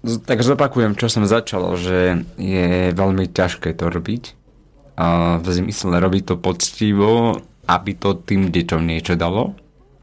[0.00, 4.32] Tak zopakujem, čo som začal, že je veľmi ťažké to robiť.
[4.96, 7.36] A v zmysle robiť to poctivo,
[7.68, 9.56] aby to tým deťom niečo dalo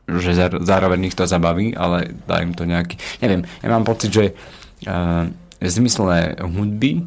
[0.07, 0.31] že
[0.63, 2.95] zároveň ich to zabaví, ale dá im to nejaký...
[3.19, 4.25] Neviem, ja mám pocit, že
[4.87, 5.27] uh,
[5.59, 7.03] v zmysle hudby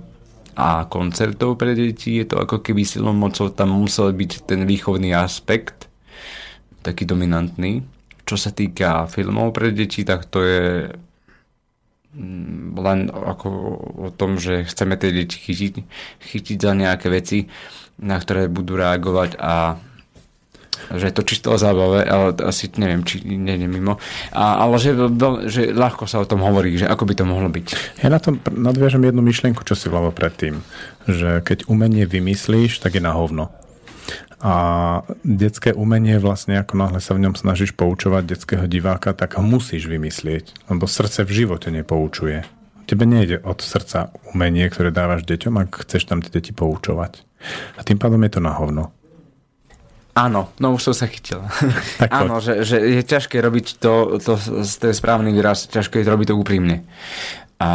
[0.53, 5.17] a koncertov pre deti je to ako keby silnou mocou tam musel byť ten výchovný
[5.17, 5.89] aspekt
[6.85, 7.81] taký dominantný.
[8.29, 10.93] Čo sa týka filmov pre deti, tak to je
[12.75, 13.49] len ako
[14.03, 15.75] o tom, že chceme tie deti chytiť,
[16.27, 17.47] chytiť za nejaké veci,
[18.03, 19.79] na ktoré budú reagovať a
[20.91, 24.01] že je to čisto o zábave, ale asi neviem, či nie je mimo.
[24.33, 24.97] A, ale že,
[25.47, 28.01] že ľahko sa o tom hovorí, že ako by to mohlo byť.
[28.03, 30.65] Ja na tom nadviažem jednu myšlienku, čo si vľavo predtým,
[31.07, 33.53] že keď umenie vymyslíš, tak je na hovno.
[34.41, 34.55] A
[35.21, 39.85] detské umenie vlastne, ako náhle sa v ňom snažíš poučovať detského diváka, tak ho musíš
[39.85, 42.49] vymyslieť, lebo srdce v živote nepoučuje.
[42.89, 47.21] Tebe nejde od srdca umenie, ktoré dávaš deťom, ak chceš tam tie deti poučovať.
[47.77, 48.97] A tým pádom je to na hovno.
[50.17, 51.45] Áno, no už som sa chytil.
[52.01, 56.11] Tak Áno, že, že je ťažké robiť to, to, to je správny výraz, ťažké je
[56.11, 56.83] robiť to úprimne.
[57.61, 57.71] A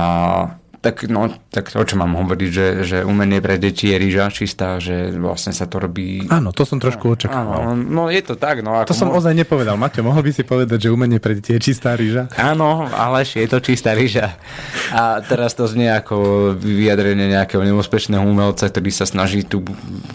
[0.86, 4.78] tak, no, tak o čo mám hovoriť, že, že umenie pre deti je rýža čistá,
[4.78, 6.30] že vlastne sa to robí...
[6.30, 7.74] Áno, to som trošku očakával.
[7.74, 8.62] Áno, no je to tak.
[8.62, 9.18] No, ako to som mo...
[9.18, 9.74] ozaj nepovedal.
[9.82, 12.30] Maťo, mohol by si povedať, že umenie pre deti je čistá rýža?
[12.38, 14.38] Áno, ale je to čistá rýža.
[14.94, 19.66] A teraz to znie ako vyjadrenie nejakého neúspešného umelca, ktorý sa snaží tu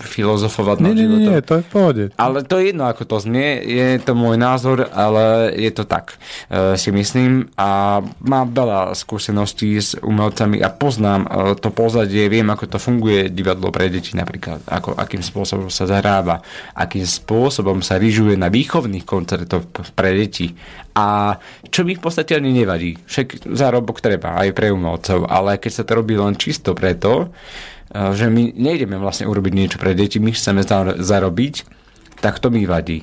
[0.07, 2.05] filozofovať nie, nie, nie, to je v pohode.
[2.15, 3.59] Ale to je jedno, ako to znie.
[3.67, 6.15] Je to môj názor, ale je to tak,
[6.47, 7.51] e, si myslím.
[7.59, 13.33] A mám veľa skúseností s umelcami a poznám e, to pozadie, viem, ako to funguje
[13.33, 16.45] divadlo pre deti napríklad, ako, akým spôsobom sa zahráva,
[16.77, 19.65] akým spôsobom sa ryžuje na výchovných koncertoch
[19.97, 20.53] pre deti
[20.93, 21.41] a
[21.73, 23.01] čo mi v podstate ani nevadí.
[23.09, 27.33] Však zárobok treba aj pre umelcov, ale keď sa to robí len čisto preto,
[27.91, 30.61] e, že my nejdeme vlastne urobiť niečo pre deti, my chceme
[31.01, 31.55] zarobiť,
[32.21, 33.01] tak to mi vadí.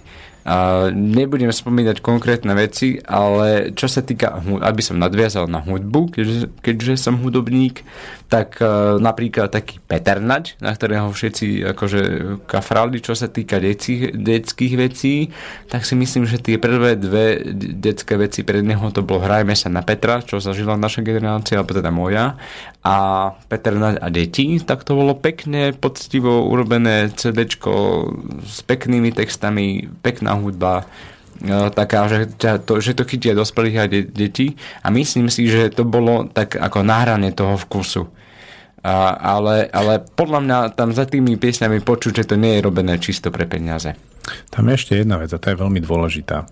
[0.95, 6.93] Nebudem spomínať konkrétne veci, ale čo sa týka, aby som nadviazal na hudbu, keďže, keďže
[6.95, 7.83] som hudobník,
[8.27, 12.01] tak uh, napríklad taký Peter Naď, na ktorého všetci akože
[12.47, 15.31] kafrali, čo sa týka detských, detských vecí,
[15.67, 19.67] tak si myslím, že tie prvé dve detské veci pred neho to bolo Hrajme sa
[19.67, 22.39] na Petra, čo zažila naša generácia, alebo teda moja,
[22.87, 22.93] a
[23.51, 27.43] Peter Naď a deti, tak to bolo pekne, poctivo urobené CD
[28.47, 30.87] s peknými textami, pekná hudba,
[31.43, 32.31] e, taká, že
[32.63, 36.55] to, že to chytia dospelých a de- detí a myslím si, že to bolo tak
[36.55, 38.07] ako nahranie toho vkusu.
[38.87, 42.95] A, ale, ale podľa mňa tam za tými piesňami počuť, že to nie je robené
[43.03, 43.99] čisto pre peniaze.
[44.47, 46.47] Tam je ešte jedna vec a tá je veľmi dôležitá.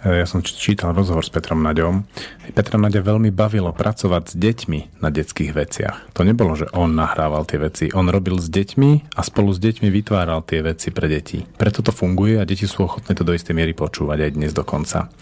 [0.00, 2.08] E, ja som čítal rozhovor s Petrom Naďom.
[2.56, 5.96] Petra Naďa veľmi bavilo pracovať s deťmi na detských veciach.
[6.16, 7.84] To nebolo, že on nahrával tie veci.
[7.92, 11.44] On robil s deťmi a spolu s deťmi vytváral tie veci pre deti.
[11.44, 15.12] Preto to funguje a deti sú ochotné to do istej miery počúvať aj dnes dokonca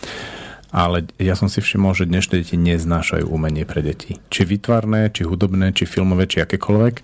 [0.69, 4.21] ale ja som si všimol, že dnešné deti neznášajú umenie pre deti.
[4.29, 6.95] Či vytvarné, či hudobné, či filmové, či akékoľvek.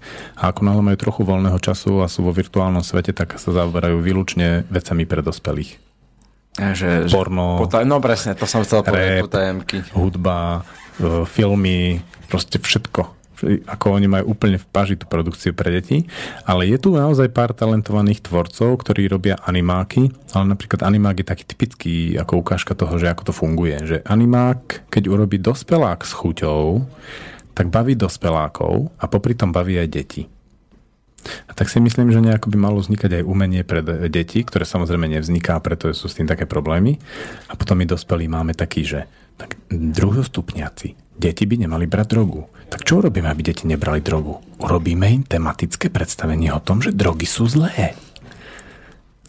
[0.41, 4.05] A ako náhle majú trochu voľného času a sú vo virtuálnom svete, tak sa zaoberajú
[4.05, 5.84] výlučne vecami pre dospelých.
[6.55, 9.77] Že, Porno, že no presne, to som chcel povedať, potajemky.
[9.91, 10.63] hudba,
[11.03, 11.99] e, filmy,
[12.31, 13.25] proste všetko
[13.67, 16.07] ako oni majú úplne v paži tú produkciu pre deti,
[16.47, 21.45] ale je tu naozaj pár talentovaných tvorcov, ktorí robia animáky, ale napríklad animák je taký
[21.45, 26.87] typický ako ukážka toho, že ako to funguje, že animák, keď urobí dospelák s chuťou,
[27.55, 30.23] tak baví dospelákov a popri tom baví aj deti.
[31.49, 35.09] A tak si myslím, že nejako by malo vznikať aj umenie pre deti, ktoré samozrejme
[35.09, 37.01] nevzniká, preto sú s tým také problémy.
[37.49, 39.01] A potom my dospelí máme taký, že
[39.35, 42.47] tak druhostupňaci, deti by nemali brať drogu.
[42.71, 44.39] Tak čo urobíme, aby deti nebrali drogu?
[44.63, 47.99] Urobíme im tematické predstavenie o tom, že drogy sú zlé.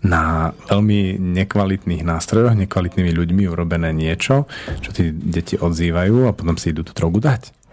[0.06, 4.46] Na veľmi nekvalitných nástrojoch, nekvalitnými ľuďmi urobené niečo,
[4.86, 7.65] čo tí deti odzývajú a potom si idú tú drogu dať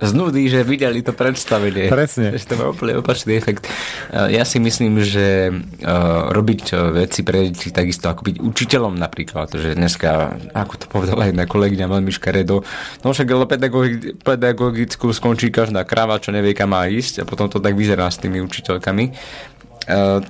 [0.00, 1.92] z nudy, že videli to predstavenie.
[1.92, 2.32] Presne.
[2.32, 3.68] Že to má úplne opačný efekt.
[3.68, 8.96] Eh, ja si myslím, že uh, robiť eh, veci pre deti takisto ako byť učiteľom
[8.96, 12.64] napríklad, že dneska, ako to povedala jedna kolegyňa veľmi škaredo,
[13.04, 17.52] no však ale pedagogi- pedagogickú skončí každá kráva, čo nevie, kam má ísť a potom
[17.52, 19.12] to tak vyzerá s tými učiteľkami.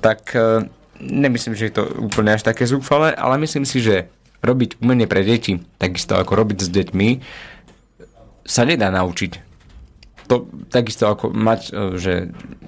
[0.01, 0.33] Tak
[0.97, 4.09] nemyslím, že je to úplne až také zúfale, ale myslím si, že
[4.41, 7.09] robiť umenie pre deti, takisto ako robiť s deťmi,
[8.41, 9.50] sa nedá naučiť.
[10.31, 12.15] To, takisto ako mať, e, že,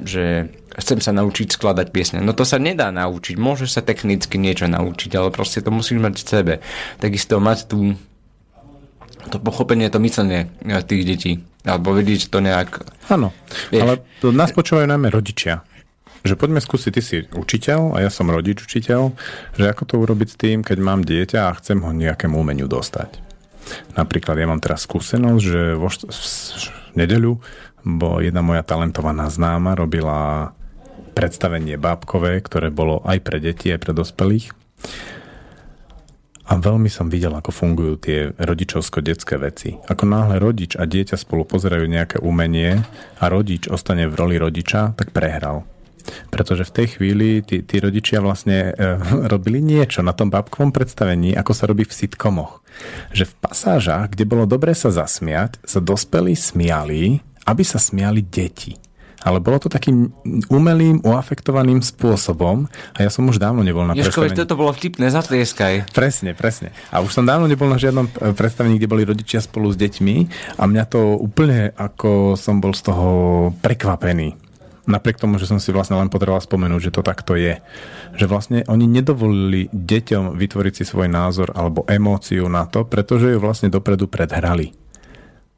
[0.04, 2.20] že chcem sa naučiť skladať piesne.
[2.20, 3.40] No to sa nedá naučiť.
[3.40, 6.54] Môžeš sa technicky niečo naučiť, ale proste to musíš mať v sebe.
[7.00, 7.96] Takisto mať tú
[9.32, 11.32] to pochopenie, to myslenie e, tých detí.
[11.64, 12.84] Alebo vidieť to nejak...
[13.08, 13.32] Áno,
[13.72, 15.64] ale to nás počúvajú najmä rodičia
[16.24, 19.12] že poďme skúsiť, ty si učiteľ a ja som rodič učiteľ,
[19.60, 23.23] že ako to urobiť s tým, keď mám dieťa a chcem ho nejakému umeniu dostať.
[23.94, 27.40] Napríklad ja mám teraz skúsenosť, že vo št- v nedeľu
[27.84, 30.52] bo jedna moja talentovaná známa robila
[31.14, 34.56] predstavenie bábkové, ktoré bolo aj pre deti, aj pre dospelých.
[36.44, 39.80] A veľmi som videl, ako fungujú tie rodičovsko-detské veci.
[39.88, 42.84] Ako náhle rodič a dieťa spolu pozerajú nejaké umenie
[43.20, 45.64] a rodič ostane v roli rodiča, tak prehral.
[46.30, 48.98] Pretože v tej chvíli tí, tí rodičia vlastne e,
[49.34, 52.62] robili niečo na tom babkovom predstavení, ako sa robí v sitcomoch.
[53.14, 58.76] Že v pasážach, kde bolo dobre sa zasmiať, sa dospelí smiali, aby sa smiali deti
[59.24, 60.12] ale bolo to takým
[60.52, 64.40] umelým, uafektovaným spôsobom a ja som už dávno nebol na Jožko, predstavení.
[64.44, 65.96] toto bolo vtipné, zatlieskaj.
[65.96, 66.76] Presne, presne.
[66.92, 70.16] A už som dávno nebol na žiadnom e, predstavení, kde boli rodičia spolu s deťmi
[70.60, 73.08] a mňa to úplne ako som bol z toho
[73.64, 74.43] prekvapený.
[74.84, 77.56] Napriek tomu, že som si vlastne len potreboval spomenúť, že to takto je.
[78.20, 83.40] Že vlastne oni nedovolili deťom vytvoriť si svoj názor alebo emóciu na to, pretože ju
[83.40, 84.76] vlastne dopredu predhrali.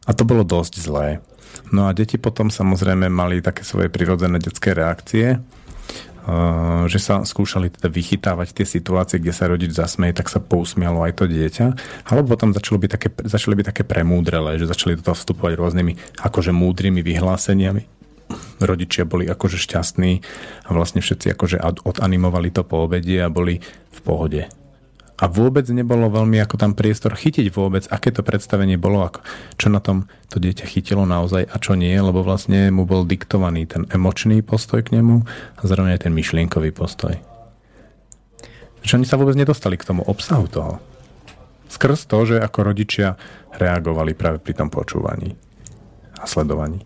[0.05, 1.25] A to bolo dosť zlé.
[1.73, 7.73] No a deti potom samozrejme mali také svoje prirodzené detské reakcie, eh, že sa skúšali
[7.73, 11.65] teda vychytávať tie situácie, kde sa rodič zasmeje, tak sa pousmialo aj to dieťa.
[12.13, 16.21] Alebo potom začalo byť také, začali byť také premúdrele, že začali do toho vstupovať rôznymi
[16.21, 17.94] akože múdrymi vyhláseniami.
[18.61, 20.23] Rodičia boli akože šťastní
[20.65, 23.59] a vlastne všetci akože odanimovali to po obede a boli
[23.91, 24.47] v pohode
[25.15, 29.23] a vôbec nebolo veľmi ako tam priestor chytiť vôbec, aké to predstavenie bolo, ako,
[29.55, 33.63] čo na tom to dieťa chytilo naozaj a čo nie, lebo vlastne mu bol diktovaný
[33.63, 35.23] ten emočný postoj k nemu
[35.55, 37.15] a zároveň aj ten myšlienkový postoj.
[38.83, 40.83] Že oni sa vôbec nedostali k tomu obsahu toho.
[41.71, 43.15] Skrz to, že ako rodičia
[43.55, 45.33] reagovali práve pri tom počúvaní
[46.19, 46.83] a sledovaní.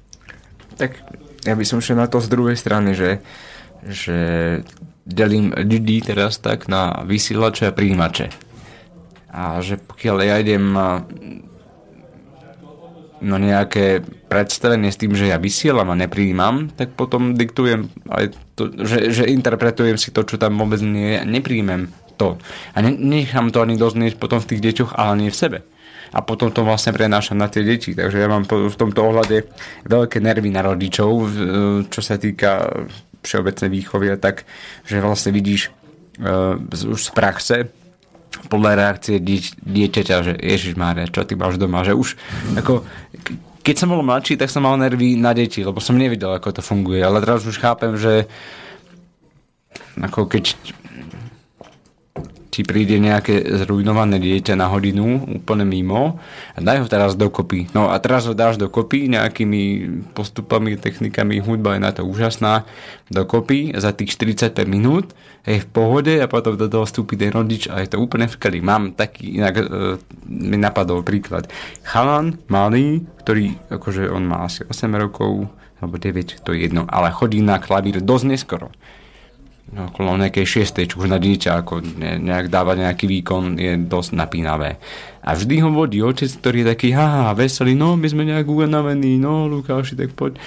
[0.77, 1.01] Tak
[1.45, 3.23] ja by som šiel na to z druhej strany, že,
[3.85, 4.17] že
[5.07, 8.27] delím ľudí teraz tak na vysielače a príjimače.
[9.29, 10.65] A že pokiaľ ja idem
[13.19, 14.01] na nejaké
[14.31, 19.23] predstavenie s tým, že ja vysielam a nepríjmam, tak potom diktujem aj to, že, že
[19.27, 22.39] interpretujem si to, čo tam vôbec nie nepríjmem to.
[22.75, 25.57] A ne, nechám to ani doznieť potom v tých deťoch, ale nie v sebe.
[26.09, 27.93] A potom to vlastne prenášam na tie deti.
[27.93, 29.45] Takže ja mám v tomto ohľade
[29.85, 31.09] veľké nervy na rodičov,
[31.89, 32.65] čo sa týka
[33.21, 34.47] všeobecnej výchovy a tak,
[34.87, 35.69] že vlastne vidíš
[36.23, 37.57] uh, už z praxe
[38.47, 39.17] podľa reakcie
[39.65, 42.15] dieťaťa, že Ježiš Mária, čo ty máš doma, že už
[42.55, 42.85] ako
[43.59, 46.61] keď som bol mladší, tak som mal nervy na deti, lebo som nevidel, ako to
[46.63, 48.25] funguje, ale teraz už chápem, že
[49.99, 50.55] ako keď
[52.49, 56.17] ti príde nejaké zrujnované dieťa na hodinu úplne mimo
[56.53, 57.69] a daj ho teraz dokopy.
[57.77, 59.61] No a teraz ho dáš dokopy nejakými
[60.17, 62.65] postupami, technikami, hudba je na to úžasná,
[63.13, 65.13] dokopy za tých 45 minút
[65.45, 68.61] je v pohode a potom do toho vstúpi ten rodič a je to úplne vkali.
[68.65, 69.65] Mám taký, inak e,
[70.29, 71.47] mi napadol príklad.
[71.85, 75.47] Chalan, malý, ktorý, akože on má asi 8 rokov,
[75.79, 78.69] alebo 9, to je jedno, ale chodí na klavír dosť neskoro
[79.69, 84.11] okolo nejakej šiestej, čo už na dieťa ako ne, nejak dáva nejaký výkon, je dosť
[84.17, 84.81] napínavé.
[85.21, 89.21] A vždy ho vodí otec, ktorý je taký, haha, veselý, no, my sme nejak unavení,
[89.21, 90.41] no, Lukáši, tak poď.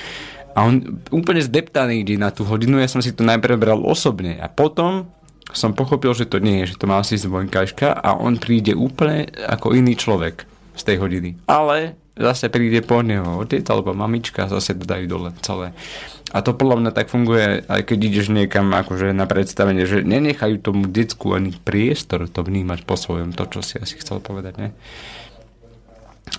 [0.52, 4.36] A on úplne zdeptaný ide na tú hodinu, ja som si to najprv bral osobne
[4.36, 5.08] a potom
[5.52, 9.28] som pochopil, že to nie je, že to má asi zvonkaška a on príde úplne
[9.48, 11.30] ako iný človek z tej hodiny.
[11.48, 15.74] Ale zase príde po neho otec alebo mamička, zase to dajú dole celé.
[16.32, 20.64] A to podľa mňa tak funguje, aj keď ideš niekam akože na predstavenie, že nenechajú
[20.64, 24.68] tomu decku ani priestor to vnímať po svojom, to, čo si asi chcel povedať, ne?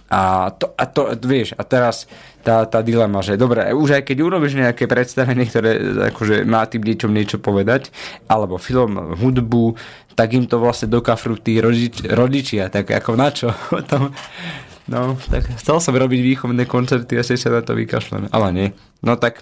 [0.10, 2.10] A to, a to vieš, a teraz
[2.42, 5.78] tá, tá dilema, že dobre, už aj keď urobíš nejaké predstavenie, ktoré
[6.14, 7.94] akože má tým deťom niečo povedať,
[8.26, 9.78] alebo film, hudbu,
[10.14, 13.50] tak im to vlastne dokafrú tí rodič, rodičia, tak ako na čo?
[14.84, 18.68] No, tak chcel som robiť výchovné koncerty, asi sa na to vykašľam, ale nie.
[19.00, 19.40] No tak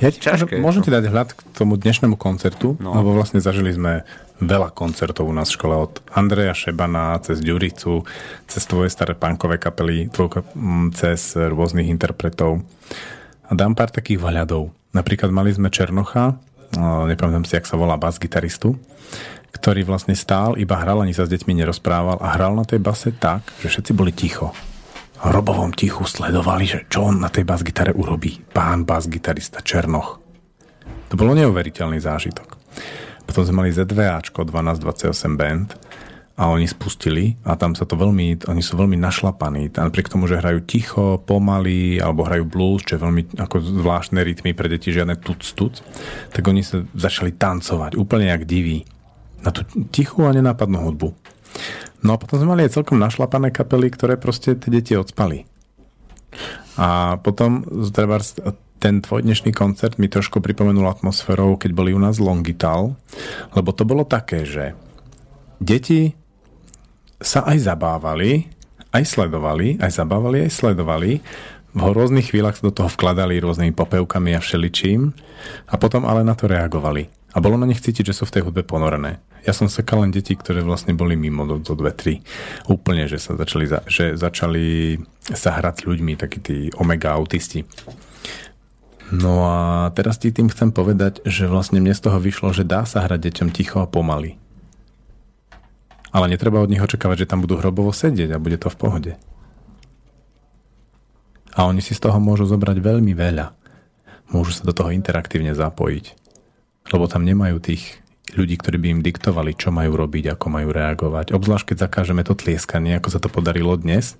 [0.00, 2.92] ja ti Čažké, môžem, môžem ti dať hľad k tomu dnešnému koncertu, no.
[2.92, 4.04] lebo vlastne zažili sme
[4.40, 8.04] veľa koncertov u nás v škole od Andreja Šebana cez Ďuricu,
[8.48, 10.44] cez tvoje staré punkové kapely, tvoj,
[10.96, 12.64] cez rôznych interpretov.
[13.48, 14.72] A dám pár takých vhľadov.
[14.96, 16.40] Napríklad mali sme Černocha,
[16.76, 18.78] nepamätám si, jak sa volá, bas-gitaristu,
[19.50, 23.10] ktorý vlastne stál, iba hral, ani sa s deťmi nerozprával a hral na tej base
[23.12, 24.54] tak, že všetci boli ticho.
[25.20, 28.40] Robovom tichu sledovali, že čo on na tej bas-gitare urobí.
[28.56, 30.16] Pán bas-gitarista Černoch.
[31.12, 32.56] To bolo neuveriteľný zážitok.
[33.28, 35.76] Potom sme mali Z2Ačko 1228 band
[36.40, 39.68] a oni spustili a tam sa to veľmi, oni sú veľmi našlapaní.
[39.76, 44.56] Napriek tomu, že hrajú ticho, pomaly alebo hrajú blues, čo je veľmi ako zvláštne rytmy
[44.56, 45.84] pre deti, žiadne tuc tuc,
[46.32, 48.88] tak oni sa začali tancovať úplne jak diví
[49.40, 51.08] na tú tichú a nenápadnú hudbu.
[52.00, 55.44] No a potom sme mali aj celkom našlapané kapely, ktoré proste tie deti odspali.
[56.80, 58.22] A potom treba
[58.80, 62.96] ten tvoj dnešný koncert mi trošku pripomenul atmosférou, keď boli u nás Longital,
[63.52, 64.72] lebo to bolo také, že
[65.60, 66.16] deti
[67.20, 68.48] sa aj zabávali,
[68.96, 71.20] aj sledovali, aj zabávali, aj sledovali.
[71.70, 75.12] V rôznych chvíľach sa do toho vkladali rôznymi popevkami a všeličím
[75.68, 77.19] a potom ale na to reagovali.
[77.30, 79.22] A bolo na nich cítiť, že sú v tej hudbe ponorené.
[79.46, 82.20] Ja som sekal len deti, ktoré vlastne boli mimo do, do 2-3.
[82.66, 84.98] Úplne, že sa začali, za, že začali
[85.30, 87.62] sa hrať s ľuďmi, takí tí omega autisti.
[89.10, 92.82] No a teraz ti tým chcem povedať, že vlastne mne z toho vyšlo, že dá
[92.86, 94.38] sa hrať deťom ticho a pomaly.
[96.10, 99.12] Ale netreba od nich očakávať, že tam budú hrobovo sedieť a bude to v pohode.
[101.54, 103.54] A oni si z toho môžu zobrať veľmi veľa.
[104.30, 106.14] Môžu sa do toho interaktívne zapojiť.
[106.88, 108.00] Lebo tam nemajú tých
[108.34, 111.34] ľudí, ktorí by im diktovali, čo majú robiť, ako majú reagovať.
[111.34, 114.16] Obzvlášť, keď zakážeme to tlieskanie, ako sa to podarilo dnes,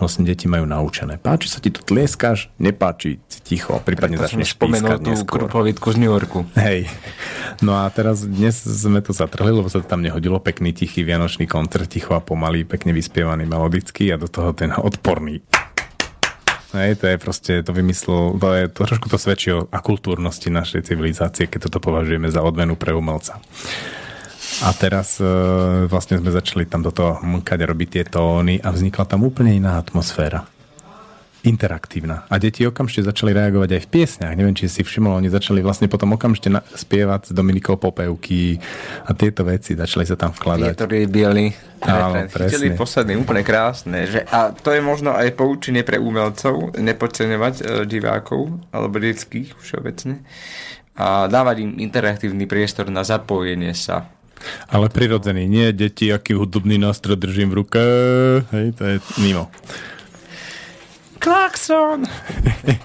[0.00, 1.20] vlastne deti majú naučené.
[1.20, 5.96] Páči sa ti to tlieskáš, nepáči, si ticho, prípadne Preto začneš spomenul tú krupovitku z
[6.00, 6.48] New Yorku.
[6.56, 6.88] Hej.
[7.60, 11.44] No a teraz dnes sme to zatrhli, lebo sa to tam nehodilo pekný, tichý vianočný
[11.44, 15.44] koncert, ticho a pomalý, pekne vyspievaný, melodický a do toho ten odporný.
[16.70, 20.86] Hej, to je proste, to vymyslel, to je, to trošku to svedčí o akultúrnosti našej
[20.86, 23.42] civilizácie, keď toto považujeme za odmenu pre umelca.
[24.62, 25.26] A teraz e,
[25.90, 29.56] vlastne sme začali tam do toho mkať a robiť tie tóny a vznikla tam úplne
[29.56, 30.46] iná atmosféra.
[31.40, 32.28] Interaktívna.
[32.28, 34.34] A deti okamžite začali reagovať aj v piesňach.
[34.36, 38.60] Neviem, či si všimol, oni začali vlastne potom okamžite na- spievať s Dominikou popevky
[39.08, 40.76] a tieto veci začali sa tam vkladať.
[40.76, 41.48] Tieto bieli.
[41.80, 42.76] Áno, presne.
[42.76, 44.04] posledný, úplne krásne.
[44.04, 50.20] Že, a to je možno aj poučenie pre umelcov, nepodceňovať e, divákov alebo detských všeobecne
[51.00, 54.12] a dávať im interaktívny priestor na zapojenie sa
[54.72, 57.80] ale prirodzený, nie deti, aký hudobný nástroj držím v ruke.
[58.48, 59.52] Hej, to je mimo.
[61.20, 62.08] Klaxon!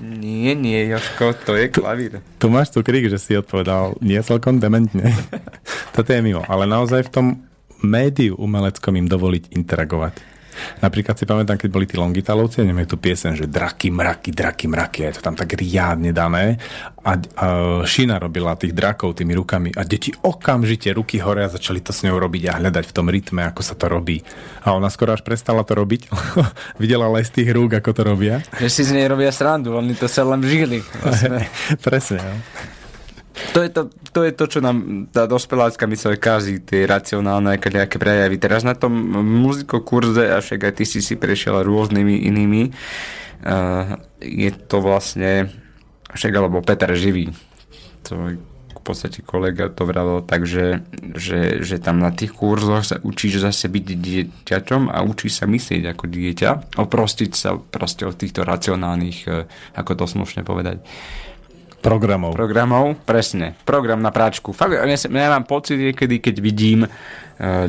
[0.04, 2.20] nie, nie, Joško, to je klavír.
[2.20, 5.16] Tu, tu máš tu krik, že si odpovedal nie celkom dementne.
[5.96, 7.28] Toto je mimo, ale naozaj v tom
[7.80, 10.35] médiu umeleckom im dovoliť interagovať.
[10.80, 15.00] Napríklad si pamätám, keď boli tí Longitalovci, neviem, tu piesen, že draky, mraky, draky, mraky,
[15.10, 16.58] je to tam tak riadne dané.
[17.06, 17.48] A, a
[17.86, 22.02] Šina robila tých drakov tými rukami a deti okamžite ruky hore a začali to s
[22.02, 24.26] ňou robiť a hľadať v tom rytme, ako sa to robí.
[24.66, 26.10] A ona skoro až prestala to robiť.
[26.82, 28.42] Videla ale z tých rúk, ako to robia.
[28.58, 30.82] Že si z nej robia srandu, oni to sa len žili.
[31.86, 32.20] Presne.
[32.20, 32.75] No.
[33.52, 33.82] To je to,
[34.16, 38.40] to je to, čo nám tá dospelácka mysle kazí, tie racionálne nejaké prejavy.
[38.40, 44.52] Teraz na tom muzikokurze, a však aj ty si si prešiel rôznymi inými, uh, je
[44.56, 45.52] to vlastne,
[46.16, 47.36] však alebo Peter Živý,
[48.08, 48.40] to
[48.76, 50.86] v podstate kolega to vravel tak, že,
[51.18, 56.06] že, tam na tých kurzoch sa učíš zase byť dieťačom a učíš sa myslieť ako
[56.06, 60.86] dieťa, oprostiť sa proste od týchto racionálnych, eh, ako to slušne povedať,
[61.86, 62.34] Programov.
[62.34, 63.54] Programov, presne.
[63.62, 64.50] Program na práčku.
[64.58, 66.90] Fakt, ja, ja mám pocit niekedy, keď vidím uh,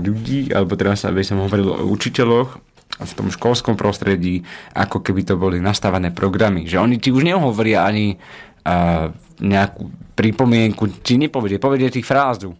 [0.00, 2.56] ľudí, alebo teraz by som hovoril o učiteľoch,
[2.96, 4.40] v tom školskom prostredí,
[4.72, 6.64] ako keby to boli nastavené programy.
[6.64, 12.56] Že oni ti už nehovoria ani uh, nejakú pripomienku, či nepovedie, povedie tých frázu.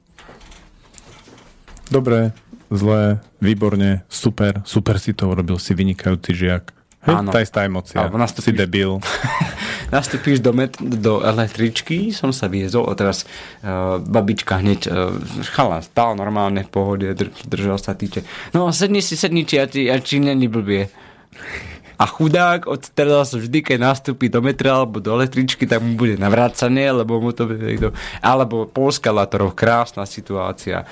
[1.88, 2.36] Dobre,
[2.68, 6.76] zlé, výborne, super, super si to urobil, si vynikajúci žiak.
[7.06, 7.30] Áno.
[7.30, 8.02] Tá istá emocia.
[8.02, 8.98] Alebo nastúpiš, si debil.
[9.94, 13.22] nastúpiš do, met, do električky, som sa viezol a teraz
[13.62, 15.14] uh, babička hneď, uh,
[15.54, 18.26] chala, stál normálne v pohode, drž, držal sa týče.
[18.52, 20.90] No sedni si, sedni, či, ja ti, ja ti není blbie.
[21.96, 26.20] A chudák od teraz vždy, keď nastúpi do metra alebo do električky, tak mu bude
[26.20, 27.88] navrácané, lebo mu to bude
[28.20, 30.84] Alebo po eskalátoroch, krásna situácia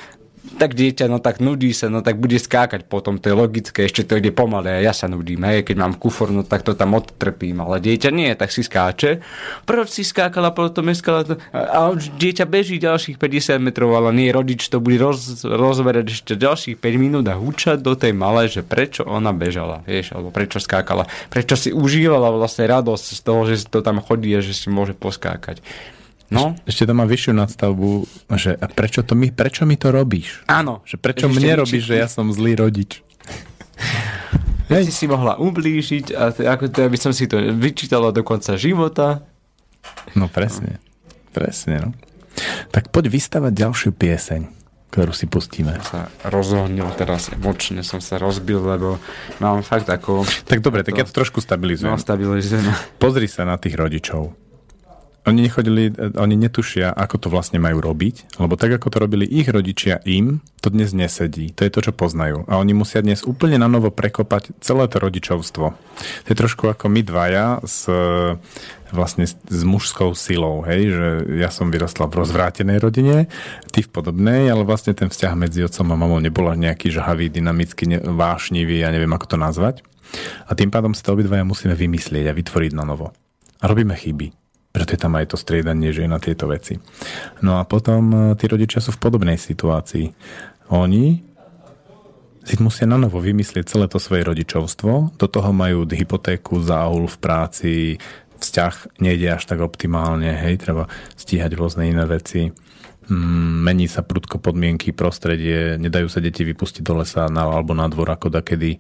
[0.44, 4.04] tak dieťa, no tak nudí sa, no tak bude skákať potom, to je logické, ešte
[4.04, 6.92] to ide pomalé a ja sa nudím, hej, keď mám kufor, no tak to tam
[6.94, 9.24] odtrpím, ale dieťa nie, tak si skáče.
[9.64, 14.84] Prv si skákala potom eskalátor a dieťa beží ďalších 50 metrov, ale nie, rodič to
[14.84, 19.32] bude roz, rozverať ešte ďalších 5 minút a húčať do tej malej, že prečo ona
[19.32, 23.98] bežala, vieš, alebo prečo skákala, prečo si užívala vlastne radosť z toho, že to tam
[24.04, 25.64] chodí a že si môže poskákať.
[26.34, 27.90] No, Ešte to má vyššiu nadstavbu,
[28.34, 30.42] že a prečo, to mi, prečo mi to robíš?
[30.44, 30.82] áno.
[30.82, 33.00] Že prečo Ešte mne vyčí- robíš, že ja som zlý rodič?
[34.68, 34.88] Hej.
[34.88, 38.56] si si mohla ublížiť a to, ako to, aby som si to vyčítala do konca
[38.56, 39.20] života.
[40.12, 40.80] No presne.
[41.30, 41.90] Presne, no.
[42.70, 44.40] Tak poď vystavať ďalšiu pieseň,
[44.88, 45.76] ktorú si pustíme.
[45.84, 48.96] Sa rozohnil teraz emočne, som sa rozbil, lebo
[49.36, 50.24] mám fakt ako...
[50.48, 51.92] Tak dobre, tak ja to trošku stabilizujem.
[51.92, 52.64] No, stabilizujem.
[52.96, 54.32] Pozri sa na tých rodičov.
[55.24, 55.88] Oni nechodili,
[56.20, 60.44] oni netušia, ako to vlastne majú robiť, lebo tak, ako to robili ich rodičia im,
[60.60, 61.48] to dnes nesedí.
[61.56, 62.44] To je to, čo poznajú.
[62.44, 65.66] A oni musia dnes úplne na novo prekopať celé to rodičovstvo.
[65.72, 67.88] To je trošku ako my dvaja s,
[68.92, 71.08] vlastne s, mužskou silou, hej, že
[71.40, 73.32] ja som vyrastla v rozvrátenej rodine,
[73.72, 77.32] ty v podobnej, ale vlastne ten vzťah medzi otcom a mamou nebol až nejaký žhavý,
[77.32, 79.80] dynamický, ne- vášnivý, ja neviem, ako to nazvať.
[80.44, 83.16] A tým pádom si to obidvaja musíme vymyslieť a vytvoriť na novo.
[83.60, 84.43] A robíme chyby.
[84.74, 86.82] Preto je tam aj to striedanie žien na tieto veci.
[87.46, 90.10] No a potom e, tí rodičia sú v podobnej situácii.
[90.74, 91.22] Oni
[92.42, 95.14] si musia na novo vymyslieť celé to svoje rodičovstvo.
[95.14, 97.72] Do toho majú hypotéku, záhul v práci,
[98.42, 102.50] vzťah nejde až tak optimálne, hej, treba stíhať rôzne iné veci.
[103.08, 107.88] Mm, Mení sa prudko podmienky, prostredie, nedajú sa deti vypustiť do lesa na, alebo na
[107.88, 108.76] dvor ako dakedy.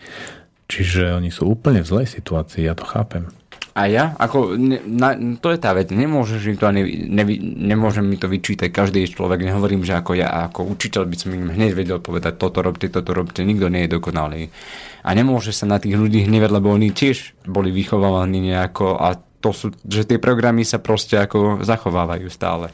[0.68, 3.28] Čiže oni sú úplne v zlej situácii, ja to chápem.
[3.74, 4.14] A ja?
[4.22, 8.30] Ako, ne, na, to je tá vec, nemôžeš mi to ani, nevi, nemôžem mi to
[8.30, 12.38] vyčítať každý človek, nehovorím, že ako ja, ako učiteľ by som im hneď vedel povedať,
[12.38, 14.54] toto robte, toto robte, nikto nie je dokonalý.
[15.02, 19.50] A nemôže sa na tých ľudí hnevať, lebo oni tiež boli vychovávaní nejako a to
[19.50, 22.70] sú, že tie programy sa proste ako zachovávajú stále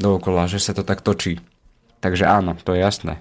[0.00, 1.36] dookola, že sa to tak točí.
[2.00, 3.20] Takže áno, to je jasné.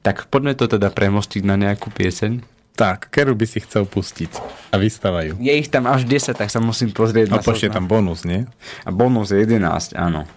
[0.00, 2.55] Tak poďme to teda premostiť na nejakú pieseň.
[2.76, 4.28] Tak, ktorú by si chcel pustiť?
[4.68, 5.40] A vystávajú.
[5.40, 8.44] Je ich tam až 10, tak sa musím pozrieť A na počne tam bonus, nie?
[8.84, 10.28] A bonus je 11, áno.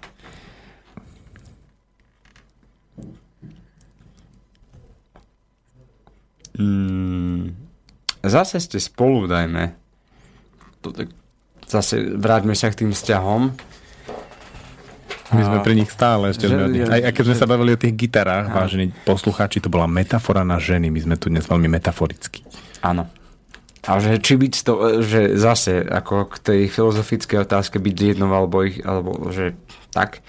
[6.56, 7.56] Mm,
[8.24, 9.76] zase ste spolu, dajme.
[11.68, 13.52] Zase vráťme sa k tým vzťahom.
[15.30, 16.46] My sme pri nich stále ešte.
[16.46, 16.84] Že- Sme nich.
[16.84, 20.58] Aj, aj keď sme sa bavili o tých gitarách, vážení poslucháči, to bola metafora na
[20.58, 20.90] ženy.
[20.90, 22.42] My sme tu dnes veľmi metaforicky.
[22.82, 23.06] Áno.
[23.86, 28.62] A že či byť to, že zase ako k tej filozofickej otázke byť jednou alebo
[28.62, 29.56] ich, alebo že
[29.90, 30.20] tak,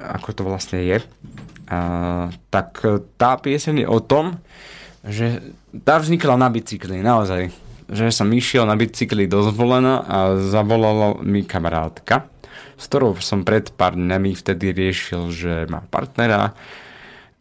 [0.00, 0.98] ako to vlastne je,
[1.68, 1.78] a,
[2.48, 2.80] tak
[3.14, 4.40] tá pieseň je o tom,
[5.04, 5.44] že
[5.84, 7.52] tá vznikla na bicykli, naozaj.
[7.92, 12.24] Že som išiel na bicykli do zvolena a zavolala mi kamarátka,
[12.78, 16.54] s ktorou som pred pár dňami vtedy riešil, že má partnera,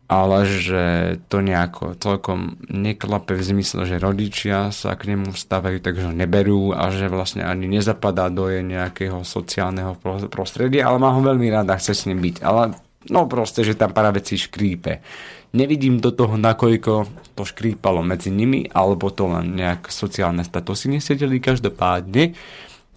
[0.07, 0.83] ale že
[1.27, 6.71] to nejako celkom neklape v zmysle, že rodičia sa k nemu stavajú, takže ho neberú
[6.71, 11.51] a že vlastne ani nezapadá do jej nejakého sociálneho pro- prostredia, ale má ho veľmi
[11.51, 12.39] rád chce s ním byť.
[12.39, 12.79] Ale
[13.11, 15.03] no proste, že tam pár vecí škrípe.
[15.51, 16.93] Nevidím do toho, nakoľko
[17.35, 22.31] to škrípalo medzi nimi, alebo to len nejak sociálne statusy nesedeli každopádne.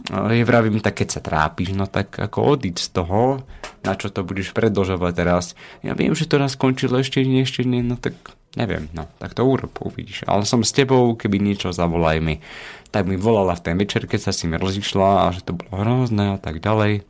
[0.08, 3.44] Ja vravím, tak keď sa trápiš, no tak ako odiť z toho,
[3.84, 5.44] na čo to budeš predlžovať teraz.
[5.84, 8.16] Ja viem, že to raz skončilo ešte nie, ešte nie, no tak
[8.56, 10.26] neviem, no tak to urob, uvidíš.
[10.26, 12.42] Ale som s tebou, keby niečo, zavolaj mi.
[12.90, 15.72] Tak mi volala v ten večer, keď sa si mi rozišla a že to bolo
[15.78, 17.06] hrozné a tak ďalej.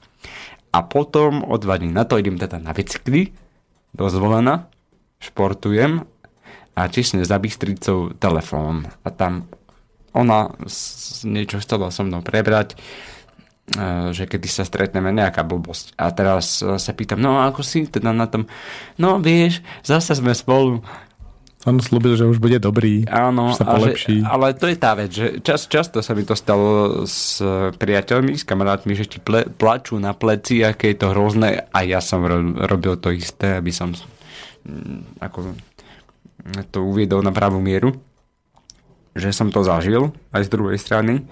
[0.71, 3.33] A potom o dva dní na to idem teda na bicykli,
[3.97, 4.71] dozvolená,
[5.19, 6.05] športujem
[6.79, 8.87] a čišne za Bystricou telefón.
[9.03, 9.51] A tam
[10.13, 10.51] ona
[11.23, 12.77] niečo chcela so mnou prebrať, e,
[14.11, 15.95] že kedy sa stretneme, nejaká blbosť.
[15.99, 18.51] A teraz e, sa pýtam, no ako si teda na tom?
[18.99, 20.83] No vieš, zase sme spolu.
[21.69, 23.05] On slúbil, že už bude dobrý.
[23.05, 24.25] Áno, že sa polepší.
[24.25, 27.37] že, ale to je tá vec, že čas, často sa mi to stalo s
[27.77, 32.01] priateľmi, s kamarátmi, že ti ple, plačú na pleci, aké je to hrozné a ja
[32.01, 33.93] som ro, robil to isté, aby som
[35.21, 35.53] ako
[36.73, 37.93] to uviedol na pravú mieru,
[39.21, 41.29] že som to zažil aj z druhej strany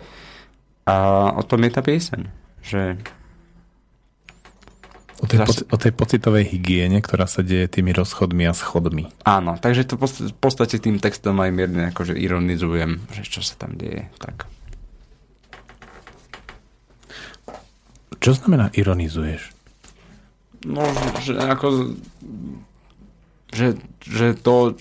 [0.84, 2.28] a o tom je tá pieseň,
[2.60, 3.00] že
[5.18, 9.10] O tej, poci- o tej pocitovej hygiene, ktorá sa deje tými rozchodmi a schodmi.
[9.26, 13.74] áno, takže to v podstate tým textom aj mierne akože ironizujem, že čo sa tam
[13.74, 14.46] deje, tak.
[18.22, 19.50] Čo znamená ironizuješ?
[20.62, 20.86] No,
[21.18, 21.98] že ako...
[23.50, 23.74] Že,
[24.06, 24.78] že to,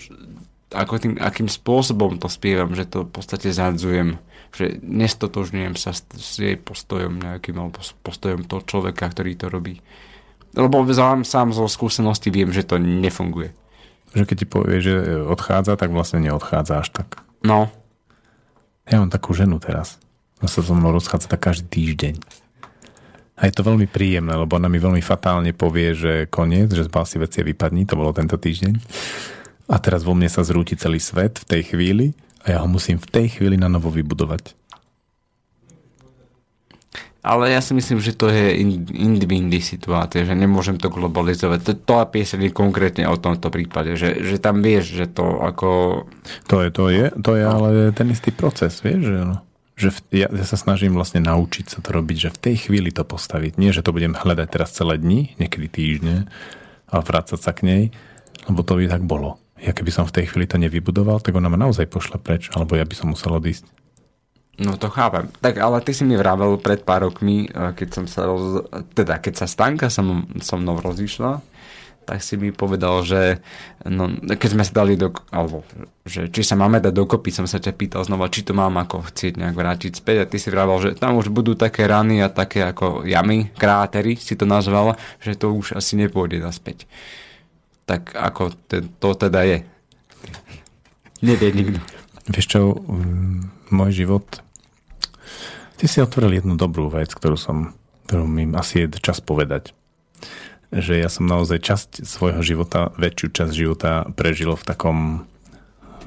[0.72, 4.20] ako tým, akým spôsobom to spievam, že to v podstate zadzujem,
[4.52, 9.48] že nestotožňujem sa s, s jej postojom nejakým, alebo s postojom toho človeka, ktorý to
[9.48, 9.80] robí.
[10.56, 13.52] Lebo sám, sám zo skúsenosti viem, že to nefunguje.
[14.16, 14.94] Že keď ti povie, že
[15.28, 17.20] odchádza, tak vlastne neodchádza až tak.
[17.44, 17.68] No,
[18.88, 20.00] Ja mám takú ženu teraz.
[20.40, 22.14] Ona sa so mnou rozchádza tak každý týždeň.
[23.38, 27.06] A je to veľmi príjemné, lebo ona mi veľmi fatálne povie, že koniec, že zbal
[27.06, 28.74] si veci a vypadní, to bolo tento týždeň.
[29.68, 32.96] A teraz vo mne sa zrúti celý svet v tej chvíli a ja ho musím
[32.96, 34.56] v tej chvíli na novo vybudovať.
[37.18, 38.56] Ale ja si myslím, že to je
[38.96, 41.60] indivindy situácia, že nemôžem to globalizovať.
[41.60, 45.36] To, to a pieseň je konkrétne o tomto prípade, že, že tam vieš, že to
[45.44, 45.68] ako...
[46.48, 49.38] To je, to je, to je ale ten istý proces, vieš, že no
[49.78, 52.90] že v, ja, ja sa snažím vlastne naučiť sa to robiť, že v tej chvíli
[52.90, 53.62] to postaviť.
[53.62, 56.26] Nie, že to budem hľadať teraz celé dni, niekedy týždne
[56.90, 57.82] a vrácať sa k nej,
[58.50, 59.38] lebo to by tak bolo.
[59.58, 62.78] Ja keby som v tej chvíli to nevybudoval, tak ona ma naozaj pošle preč, alebo
[62.78, 63.66] ja by som musel odísť.
[64.58, 65.30] No to chápem.
[65.38, 68.66] Tak ale ty si mi vravel pred pár rokmi, eh, keď som sa roz...
[68.94, 71.38] teda keď sa Stanka som, so mnou rozišla,
[72.08, 73.44] tak si mi povedal, že
[73.84, 75.60] no, keď sme sa dali do, alebo
[76.08, 79.12] že či sa máme dať dokopy, som sa ťa pýtal znova, či to mám ako
[79.12, 82.32] chcieť nejak vrátiť späť a ty si vravel, že tam už budú také rany a
[82.32, 86.88] také ako jamy, krátery si to nazvala, že to už asi nepôjde naspäť.
[87.88, 89.58] Tak ako te, to teda je?
[91.24, 91.80] Nevie nikto.
[92.28, 92.60] Vieš čo,
[93.72, 94.44] môj život
[95.78, 97.70] Ty si otvoril jednu dobrú vec, ktorú som,
[98.10, 99.70] ktorú mi asi je čas povedať.
[100.74, 104.98] Že ja som naozaj časť svojho života, väčšiu časť života prežil v takom,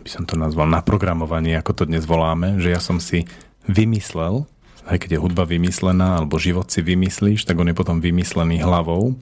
[0.03, 3.24] by som to nazval, naprogramovaní, ako to dnes voláme, že ja som si
[3.64, 4.44] vymyslel,
[4.91, 9.16] aj keď je hudba vymyslená, alebo život si vymyslíš, tak on je potom vymyslený hlavou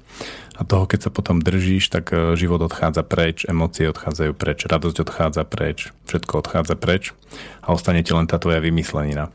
[0.59, 4.97] a toho, keď sa potom držíš, tak e, život odchádza preč, emócie odchádzajú preč, radosť
[5.07, 7.15] odchádza preč, všetko odchádza preč
[7.63, 9.31] a ostane ti len tá tvoja vymyslenina.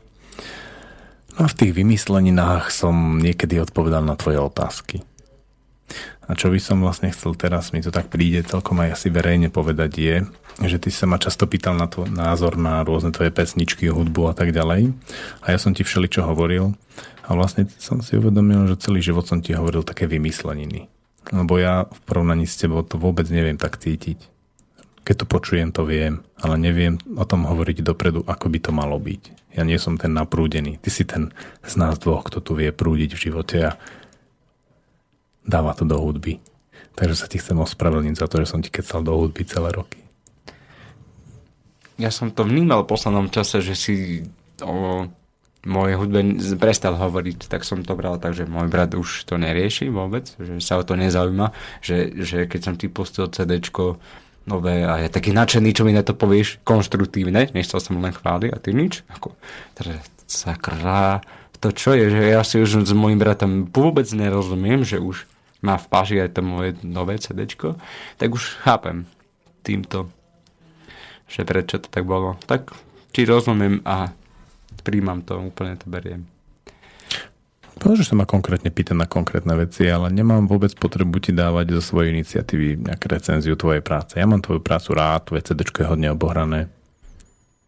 [1.35, 5.01] No a v tých vymysleninách som niekedy odpovedal na tvoje otázky.
[6.25, 9.53] A čo by som vlastne chcel teraz, mi to tak príde celkom aj asi verejne
[9.53, 10.15] povedať je,
[10.65, 14.33] že ty sa ma často pýtal na tvoj názor na rôzne tvoje pesničky, hudbu a
[14.33, 14.93] tak ďalej.
[15.45, 16.73] A ja som ti všeličo hovoril
[17.25, 20.94] a vlastne som si uvedomil, že celý život som ti hovoril také vymysleniny.
[21.33, 24.33] Lebo ja v porovnaní s tebou to vôbec neviem tak cítiť.
[25.05, 28.97] Keď to počujem, to viem, ale neviem o tom hovoriť dopredu, ako by to malo
[28.97, 29.53] byť.
[29.53, 30.81] Ja nie som ten naprúdený.
[30.81, 31.29] Ty si ten
[31.61, 33.77] z nás dvoch, kto tu vie prúdiť v živote a
[35.45, 36.41] dáva to do hudby.
[36.97, 40.01] Takže sa ti chcem ospravedlniť za to, že som ti kecal do hudby celé roky.
[41.95, 43.95] Ja som to vnímal v poslednom čase, že si
[44.59, 45.07] o
[45.65, 46.21] mojej hudbe
[46.61, 50.61] prestal hovoriť, tak som to bral tak, že môj brat už to nerieši vôbec, že
[50.61, 51.51] sa o to nezaujíma,
[51.81, 53.97] že, že keď som ti pustil CDčko
[54.45, 58.49] nové a je taký nadšený, čo mi na to povieš, konštruktívne, nechcel som len chváliť
[58.53, 59.01] a ty nič.
[59.09, 59.33] Ako,
[59.73, 61.25] teda, sakra,
[61.57, 65.25] to čo je, že ja si už s mojim bratom vôbec nerozumiem, že už
[65.65, 67.49] má v páži aj to moje nové CD,
[68.21, 69.09] tak už chápem
[69.65, 70.13] týmto,
[71.25, 72.37] že prečo to tak bolo.
[72.45, 72.69] Tak
[73.17, 74.13] či rozumiem a
[74.85, 76.29] príjmam to, úplne to beriem.
[77.83, 81.91] Môžeš sa ma konkrétne pýtať na konkrétne veci, ale nemám vôbec potrebu ti dávať zo
[81.91, 84.15] svojej iniciatívy nejakú recenziu tvojej práce.
[84.15, 86.71] Ja mám tvoju prácu rád, tvoje CD je hodne obohrané.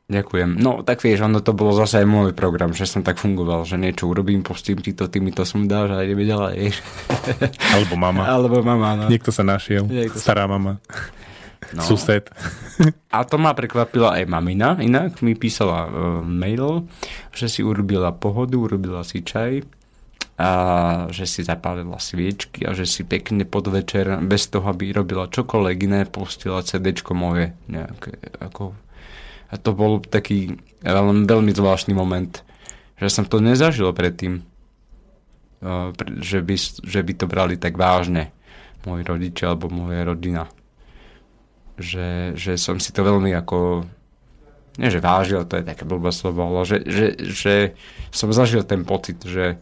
[0.07, 0.63] Ďakujem.
[0.63, 3.75] No tak vieš, ono to bolo zase aj môj program, že som tak fungoval, že
[3.75, 6.71] niečo urobím, pustím ti to, ty mi to som dáš a ideme ďalej.
[7.75, 8.23] Alebo mama.
[8.39, 9.11] Alebo mama, no.
[9.11, 9.83] Niekto sa našiel.
[9.83, 10.55] Niekto Stará sa...
[10.55, 10.79] mama.
[11.73, 11.81] No.
[11.83, 12.29] Sused.
[13.15, 16.85] A to ma prekvapila aj mamina, inak mi písala uh, mail,
[17.33, 19.65] že si urobila pohodu, urobila si čaj
[20.37, 20.49] a
[21.09, 26.05] že si zapálila sviečky a že si pekne podvečer, bez toho, aby robila čokoľvek iné,
[26.05, 28.77] pustila CD moje nejaké, ako...
[29.49, 32.45] A to bol taký veľmi, veľmi zvláštny moment,
[33.01, 34.45] že som to nezažil predtým,
[36.21, 36.55] že by,
[36.85, 38.29] že by to brali tak vážne
[38.85, 40.45] moji rodičia alebo moja rodina.
[41.77, 43.85] Že, že som si to veľmi ako
[44.77, 47.55] nie že vážil, to je také blbé slovo, ale že, že, že
[48.13, 49.57] som zažil ten pocit, že,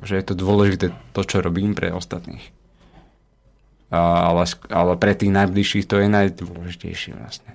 [0.00, 2.40] že je to dôležité to, čo robím pre ostatných.
[3.92, 7.52] A, ale, ale pre tých najbližších to je najdôležitejšie vlastne.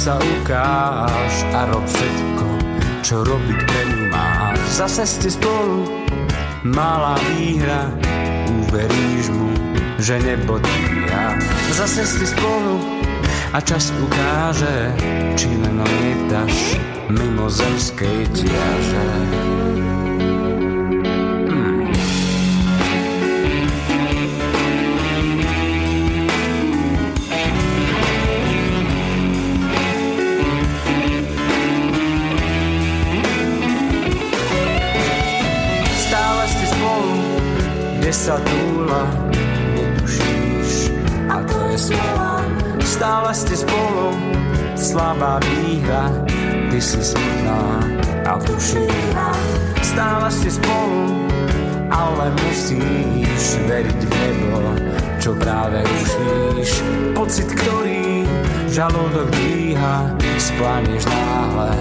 [0.00, 2.46] Sa ukáž a rob všetko,
[3.04, 4.56] čo robiť pre ňu máš.
[4.72, 6.08] Zase ste spolu,
[6.64, 7.92] malá výhra,
[8.48, 9.52] uveríš mu,
[10.00, 11.36] že nebo dvíha.
[11.76, 12.80] Zase ste spolu
[13.52, 14.88] a čas ukáže,
[15.36, 16.80] či len lietaš
[17.12, 19.08] mimo zemskej tiaže.
[38.10, 39.06] Sa túla,
[39.74, 40.90] netušíš,
[41.30, 42.42] a to je smola.
[42.82, 44.18] Stále ste spolu,
[44.74, 46.10] slabá výhra,
[46.68, 47.86] ty si smutná
[48.26, 49.14] a tušíš.
[49.80, 51.26] Stále ste spolu,
[51.90, 54.62] ale musíš veriť v nebo,
[55.22, 56.82] čo práve rušíš.
[57.14, 58.26] Pocit, ktorý
[58.70, 61.72] žalúdok dvíha, splánieš náhle,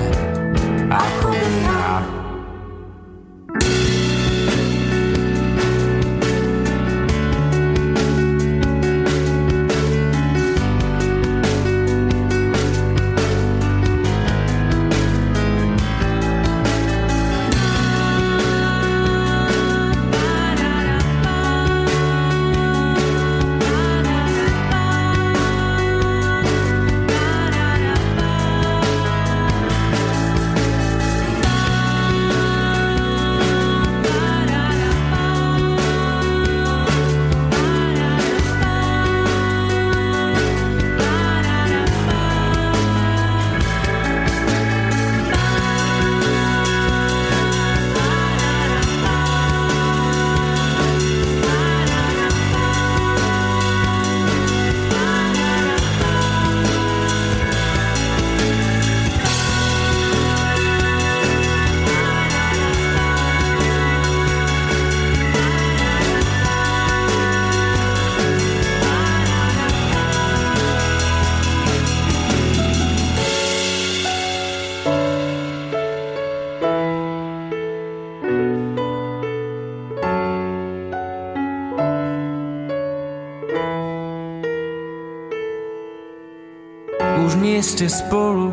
[87.79, 88.51] ste spolu,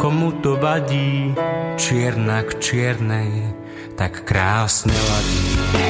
[0.00, 1.36] komu to vadí,
[1.76, 3.52] čierna k čiernej,
[3.92, 5.83] tak krásne ladí.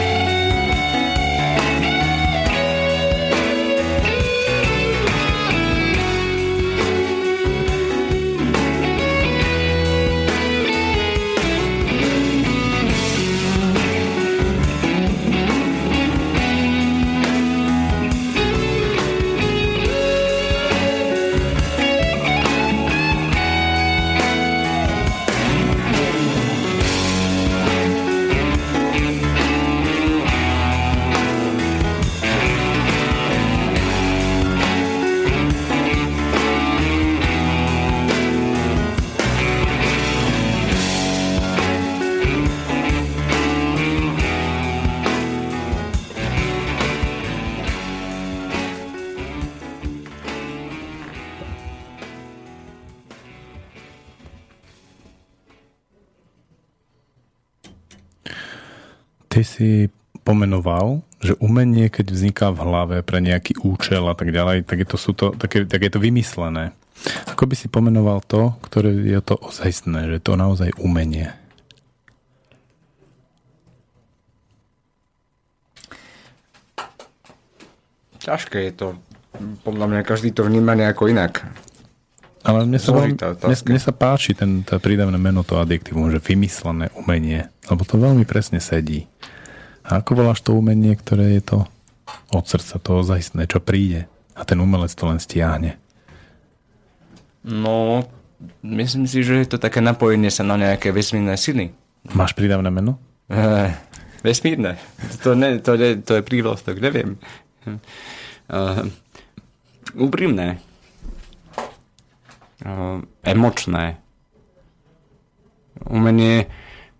[61.94, 65.30] Keď vzniká v hlave pre nejaký účel a tak ďalej, tak je to, sú to,
[65.38, 66.74] tak je, tak je to vymyslené.
[67.30, 71.30] Ako by si pomenoval to, ktoré je to ozajstné, že to naozaj umenie?
[78.18, 78.86] Ťažké je to.
[79.62, 81.46] Podľa mňa každý to vníma nejako inak.
[82.44, 86.92] Ale mne sa, mne, mne sa páči ten, tá prídavné meno, to adjektívum, že vymyslené
[86.92, 89.08] umenie, lebo to veľmi presne sedí.
[89.84, 91.58] A ako voláš to umenie, ktoré je to
[92.32, 95.78] od srdca, to ozajstné, čo príde a ten umelec to len stiahne?
[97.44, 98.04] No,
[98.64, 101.76] myslím si, že je to také napojenie sa na nejaké vesmírne sily.
[102.12, 103.00] Máš prídavné meno?
[103.28, 103.72] Uh,
[104.20, 104.76] vesmírne.
[105.24, 107.16] To, ne, to, ne, to je prívlastok, neviem.
[108.48, 108.88] Uh,
[109.96, 110.60] úprimné.
[112.64, 114.00] Uh, emočné.
[115.84, 116.48] Umenie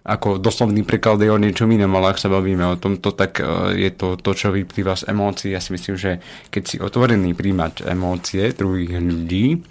[0.05, 3.73] ako doslovný preklad je o niečom inom, ale ak sa bavíme o tomto, tak e,
[3.81, 5.57] je to to, čo vyplýva z emócií.
[5.57, 6.21] Ja si myslím, že
[6.53, 9.65] keď si otvorený príjmať emócie druhých ľudí,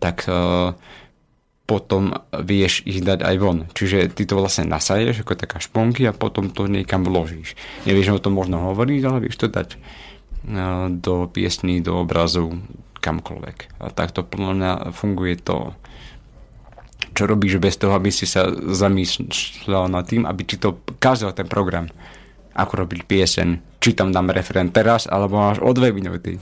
[0.00, 0.72] tak uh,
[1.68, 3.68] potom vieš ich dať aj von.
[3.76, 7.52] Čiže ty to vlastne nasaješ ako taká šponky a potom to niekam vložíš.
[7.84, 12.64] Nevieš o tom možno hovoriť, ale vieš to dať uh, do piesní, do obrazu,
[13.04, 13.76] kamkoľvek.
[13.76, 15.76] A takto podľa mňa funguje to,
[17.14, 21.50] čo robíš bez toho, aby si sa zamýšľal nad tým, aby ti to kázal ten
[21.50, 21.90] program,
[22.54, 26.36] ako robiť piesen, či tam dám referent teraz, alebo až o dve minúty.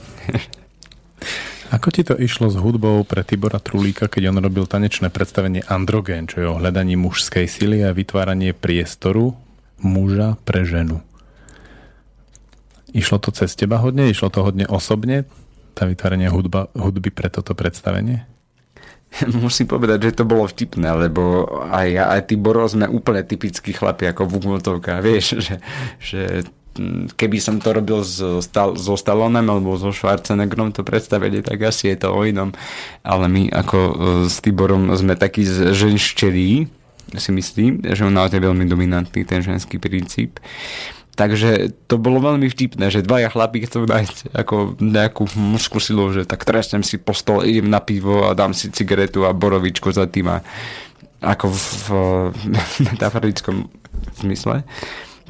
[1.69, 6.25] Ako ti to išlo s hudbou pre Tibora Trulíka, keď on robil tanečné predstavenie Androgen,
[6.25, 9.37] čo je o hľadaní mužskej sily a vytváranie priestoru
[9.77, 11.05] muža pre ženu?
[12.89, 14.09] Išlo to cez teba hodne?
[14.09, 15.29] Išlo to hodne osobne?
[15.77, 18.25] Tá vytváranie hudba, hudby pre toto predstavenie?
[19.43, 24.09] Musím povedať, že to bolo vtipné, lebo aj ja, aj Tiboro sme úplne typickí chlapi
[24.09, 24.33] ako v
[25.07, 25.55] vieš, že,
[25.97, 26.21] že
[27.17, 28.39] keby som to robil so,
[28.77, 32.55] so Stallonem alebo so Schwarzeneggerom to predstavenie, tak asi je to o inom.
[33.03, 33.93] Ale my ako e,
[34.31, 36.69] s Tiborom sme takí ženšterí,
[37.17, 40.37] si myslím, že on je veľmi dominantný, ten ženský princíp.
[41.19, 46.23] Takže to bolo veľmi vtipné, že dvaja chlapí chcú nájsť ako nejakú mužskú silu, že
[46.23, 50.07] tak trestnem si po stole, idem na pivo a dám si cigaretu a borovičku za
[50.07, 50.39] tým a
[51.19, 51.87] ako v, v,
[52.55, 53.67] v metaforickom
[54.23, 54.63] zmysle.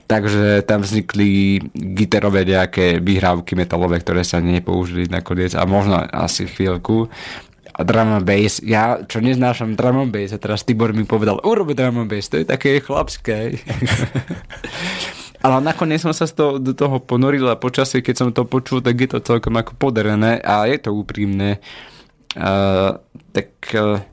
[0.06, 7.10] Takže tam vznikli gitarové nejaké vyhrávky metalové, ktoré sa nepoužili nakoniec a možno asi chvíľku.
[7.74, 11.42] A drum and bass, ja čo neznášam drum and bass a teraz Tibor mi povedal,
[11.42, 13.58] urobi drum and bass, to je také chlapské.
[15.40, 19.00] Ale nakoniec som sa toho, do toho ponoril a počasie, keď som to počul, tak
[19.00, 21.64] je to celkom ako podarené a je to úprimné.
[22.36, 23.00] Uh,
[23.32, 24.04] tak uh,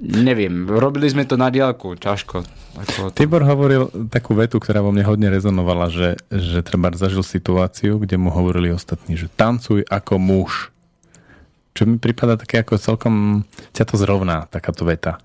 [0.00, 2.40] neviem, robili sme to na diálku, ťažko.
[2.72, 3.16] Ako to...
[3.20, 8.16] Tibor hovoril takú vetu, ktorá vo mne hodne rezonovala, že, že treba zažil situáciu, kde
[8.16, 10.72] mu hovorili ostatní, že tancuj ako muž.
[11.76, 13.14] Čo mi prípada také ako celkom,
[13.76, 15.20] ťa to zrovná, takáto veta.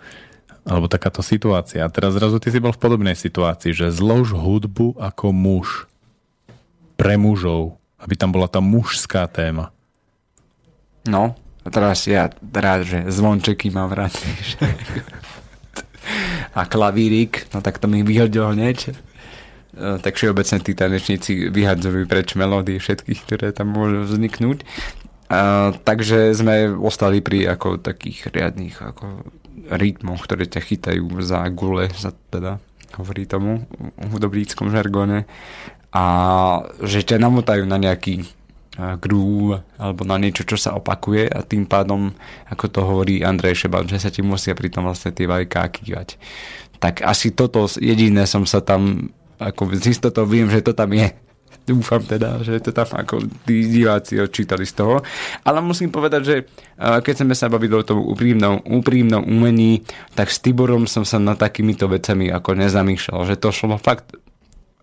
[0.68, 1.88] Alebo takáto situácia.
[1.88, 5.88] A teraz zrazu ty si bol v podobnej situácii, že zlož hudbu ako muž.
[7.00, 7.80] Pre mužov.
[7.96, 9.72] Aby tam bola tá mužská téma.
[11.08, 14.12] No, a teraz ja rád, že zvončeky mám rád.
[16.58, 18.92] a klavírik, no tak to mi vyhodil hneď.
[18.92, 18.94] E,
[20.04, 24.68] tak všeobecne tí tanečníci vyhadzujú preč melódie všetkých, ktoré tam môžu vzniknúť.
[25.28, 29.28] A, takže sme ostali pri ako takých riadných ako
[29.66, 32.62] rytmoch, ktoré ťa chytajú za gule, za teda
[32.96, 33.66] hovorí tomu
[33.98, 35.28] v hudobníckom žargone
[35.92, 36.04] a
[36.86, 38.26] že ťa namotajú na nejaký
[38.78, 42.14] groove alebo na niečo, čo sa opakuje a tým pádom,
[42.46, 46.22] ako to hovorí Andrej Šeban, že sa ti musia pri tom vlastne tie vajká kývať.
[46.78, 49.10] Tak asi toto jediné som sa tam,
[49.42, 51.10] ako z istotou viem, že to tam je.
[51.68, 55.04] Dúfam teda, že to tam ako tí diváci odčítali z toho.
[55.44, 56.36] Ale musím povedať, že
[56.80, 59.84] keď sme sa bavili o tom úprimnom, úprimnom umení,
[60.16, 64.16] tak s Tiborom som sa na takýmito vecami ako nezamýšľal, že to šlo fakt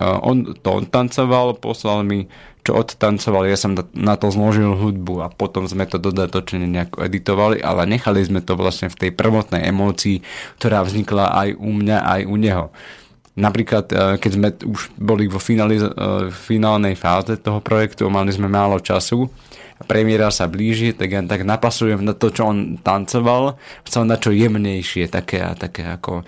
[0.02, 2.26] on to tancoval, poslal mi
[2.64, 7.60] čo odtancoval, ja som na to zložil hudbu a potom sme to dodatočne nejako editovali,
[7.60, 10.24] ale nechali sme to vlastne v tej prvotnej emócii,
[10.58, 12.66] ktorá vznikla aj u mňa, aj u neho.
[13.34, 15.90] Napríklad, e, keď sme už boli vo fináli, e,
[16.30, 19.26] finálnej fáze toho projektu, mali sme málo času,
[19.90, 24.30] premiéra sa blíži, tak ja tak napasujem na to, čo on tancoval, chcel na čo
[24.30, 26.22] jemnejšie, také a také ako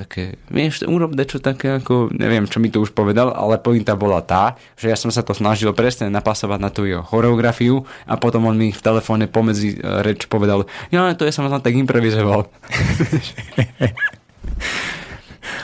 [0.00, 4.24] také, vieš, urob čo také ako, neviem, čo mi to už povedal, ale pointa bola
[4.24, 8.48] tá, že ja som sa to snažil presne napasovať na tú jeho choreografiu a potom
[8.48, 12.48] on mi v telefóne pomedzi e, reč povedal, ja, to ja som tam tak improvizoval.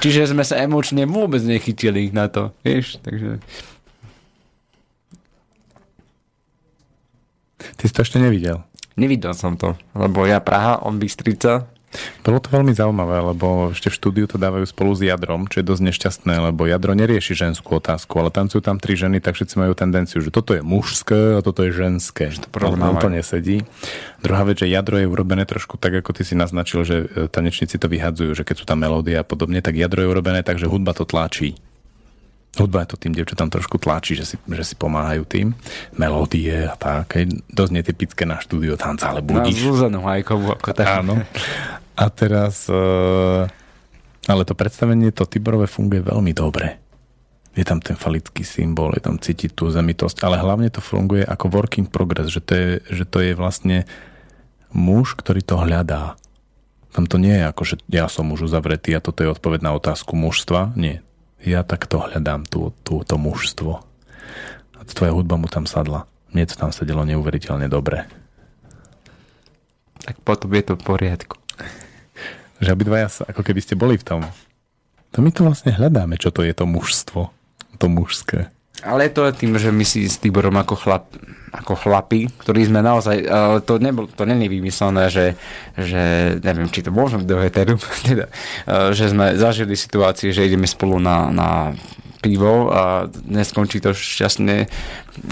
[0.06, 3.42] Čiže sme sa emočne vôbec nechytili na to, vieš, takže...
[7.58, 8.62] Ty si to ešte nevidel?
[8.94, 11.66] Nevidel som to, lebo ja Praha, on Bystrica,
[12.23, 15.68] bolo to veľmi zaujímavé, lebo ešte v štúdiu to dávajú spolu s jadrom, čo je
[15.68, 19.73] dosť nešťastné, lebo jadro nerieši ženskú otázku, ale tancujú tam tri ženy, tak všetci majú
[19.73, 22.35] tendenciu, že toto je mužské a toto je ženské.
[22.35, 23.64] Že to úplne nesedí.
[24.20, 27.78] Druhá vec, že jadro je urobené trošku tak, ako ty si naznačil, že e, tanečníci
[27.78, 30.66] to vyhadzujú, že keď sú tam melódie a podobne, tak jadro je urobené tak, že
[30.66, 31.55] hudba to tlačí.
[32.56, 35.52] Hudba to tým devčatám trošku tlačí, že si, že si pomáhajú tým.
[36.01, 37.20] Melódie a tak.
[37.52, 39.60] Dosť netypické na štúdio tanca, ale budíš.
[39.60, 41.05] Na Zuzanu Hajkovú ako tak.
[41.05, 41.20] Áno.
[41.97, 42.68] A teraz...
[42.68, 43.48] Uh,
[44.28, 46.78] ale to predstavenie, to Tiborové funguje veľmi dobre.
[47.56, 51.48] Je tam ten falický symbol, je tam cítiť tú zemitosť, ale hlavne to funguje ako
[51.48, 53.89] working progress, že to je, že to je vlastne
[54.77, 56.20] muž, ktorý to hľadá.
[56.93, 59.73] Tam to nie je ako, že ja som už uzavretý a toto je odpoveď na
[59.73, 60.77] otázku mužstva.
[60.77, 61.06] Nie
[61.47, 63.78] ja takto hľadám tú, tú, to mužstvo.
[64.77, 66.10] A tvoja hudba mu tam sadla.
[66.35, 68.10] Mne to tam sedelo neuveriteľne dobre.
[70.02, 71.39] Tak potom je to v poriadku.
[72.62, 74.20] Že obidvaja sa, ako keby ste boli v tom.
[75.16, 77.32] To my to vlastne hľadáme, čo to je to mužstvo.
[77.76, 78.52] To mužské.
[78.84, 81.08] Ale je to tým, že my si s Tiborom ako, chlap,
[81.48, 85.32] ako chlapi, ktorí sme naozaj, uh, to, nebol, to není vymyslené, že,
[85.80, 88.28] že neviem, či to môžem do heteru, teda,
[88.68, 91.48] uh, že sme zažili situácie, že ideme spolu na, na
[92.20, 94.68] pivo a neskončí to šťastne.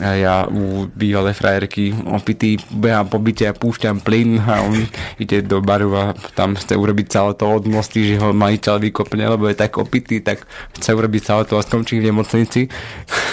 [0.01, 4.89] Ja u bývalé frajerky opitý behám po byte a púšťam plyn a on
[5.21, 9.29] ide do baru a tam chce urobiť celé to od mosty, že ho majiteľ vykopne,
[9.29, 10.49] lebo je tak opitý, tak
[10.81, 12.73] chce urobiť celé to a skončí v nemocnici.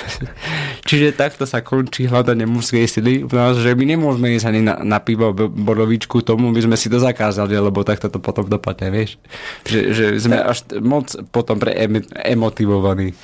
[0.87, 4.75] Čiže takto sa končí hľadanie mužskej sily u nás, že my nemôžeme ísť ani na,
[4.83, 9.15] na pivo borovičku, tomu by sme si to zakázali, lebo takto to potom dopadne, vieš.
[9.63, 11.79] Že, že sme až moc potom pre
[12.27, 13.15] emotivovaní.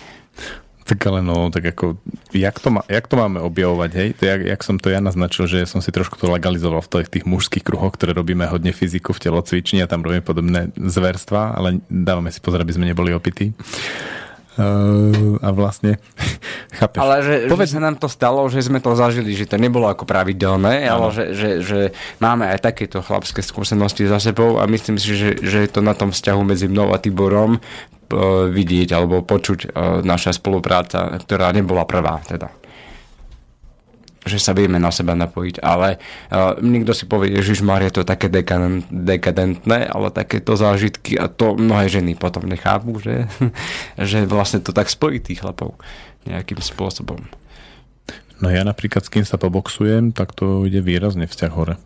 [0.87, 1.99] Tak ale no, tak ako,
[2.31, 4.09] jak to, má, jak to máme objavovať, hej?
[4.15, 7.11] To jak, jak som to ja naznačil, že som si trošku to legalizoval v tých,
[7.11, 11.83] tých mužských kruhoch, ktoré robíme hodne fyziku v telocvični a tam robíme podobné zverstva, ale
[11.91, 13.51] dávame si pozor, aby sme neboli opití.
[14.57, 16.01] Uh, a vlastne,
[16.79, 16.97] chápeš?
[16.97, 17.69] Ale že, Povedz...
[17.69, 21.13] že sa nám to stalo, že sme to zažili, že to nebolo ako pravidelné, ale
[21.13, 21.79] že, že, že
[22.17, 25.93] máme aj takéto chlapské skúsenosti za sebou a myslím si, že, že je to na
[25.93, 27.61] tom vzťahu medzi mnou a Tiborom
[28.51, 29.67] vidieť alebo počuť e,
[30.03, 32.51] naša spolupráca, ktorá nebola prvá teda
[34.27, 38.03] že sa vieme na seba napojiť, ale uh, niekto si povie, že Mar je to
[38.03, 43.31] také dekadent, dekadentné, ale takéto zážitky a to mnohé ženy potom nechápu, že,
[44.11, 45.79] že vlastne to tak spojí tých chlapov
[46.27, 47.23] nejakým spôsobom.
[48.37, 51.79] No ja napríklad s kým sa poboxujem, tak to ide výrazne vzťah hore.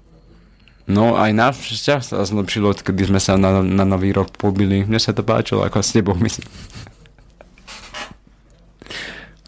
[0.89, 4.81] No aj náš vzťah sa zlepšilo, kedy sme sa na, na nový rok pobili.
[4.85, 6.49] Mne sa to páčilo, ako s tebou myslím.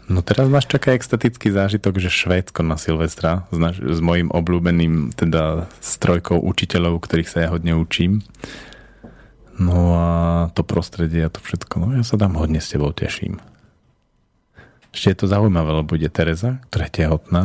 [0.04, 5.16] No teraz máš čaká extatický zážitok, že Švédsko na Silvestra s, naš, s mojim obľúbeným
[5.16, 8.20] teda strojkou učiteľov, ktorých sa ja hodne učím.
[9.56, 10.06] No a
[10.52, 13.40] to prostredie a to všetko, no ja sa tam hodne s tebou teším.
[14.92, 17.44] Ešte je to zaujímavé, lebo bude Tereza, ktorá je tehotná,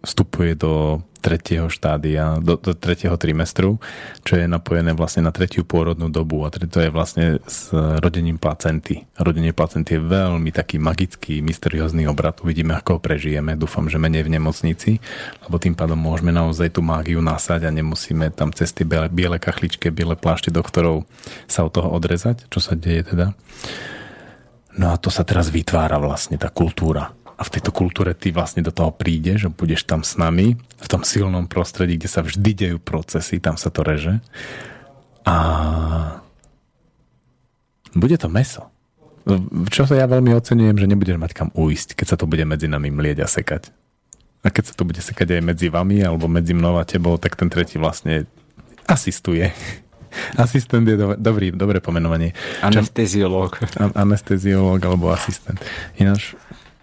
[0.00, 3.76] vstupuje do tretieho štádia, do, do tretieho trimestru,
[4.24, 7.70] čo je napojené vlastne na tretiu pôrodnú dobu a to je vlastne s
[8.00, 9.04] rodením placenty.
[9.20, 12.40] Rodenie placenty je veľmi taký magický, mysteriózny obrad.
[12.40, 13.54] Uvidíme, ako ho prežijeme.
[13.54, 14.90] Dúfam, že menej v nemocnici,
[15.44, 19.36] lebo tým pádom môžeme naozaj tú mágiu nasať a nemusíme tam cez tie biele, biele
[19.36, 21.04] kachličke, biele plášte doktorov
[21.44, 23.36] sa od toho odrezať, čo sa deje teda.
[24.80, 28.60] No a to sa teraz vytvára vlastne tá kultúra a v tejto kultúre ty vlastne
[28.60, 32.50] do toho prídeš a budeš tam s nami v tom silnom prostredí, kde sa vždy
[32.52, 34.20] dejú procesy, tam sa to reže.
[35.24, 35.36] A
[37.96, 38.68] bude to meso.
[39.72, 42.68] Čo sa ja veľmi ocenujem, že nebudeš mať kam uísť, keď sa to bude medzi
[42.68, 43.72] nami mlieť a sekať.
[44.44, 47.40] A keď sa to bude sekať aj medzi vami alebo medzi mnou a tebou, tak
[47.40, 48.28] ten tretí vlastne
[48.84, 49.48] asistuje.
[50.36, 52.34] Asistent je do, dobrý, dobré pomenovanie.
[52.60, 53.62] Anesteziológ.
[53.94, 55.62] Anesteziológ alebo asistent.
[56.02, 56.34] Ináč,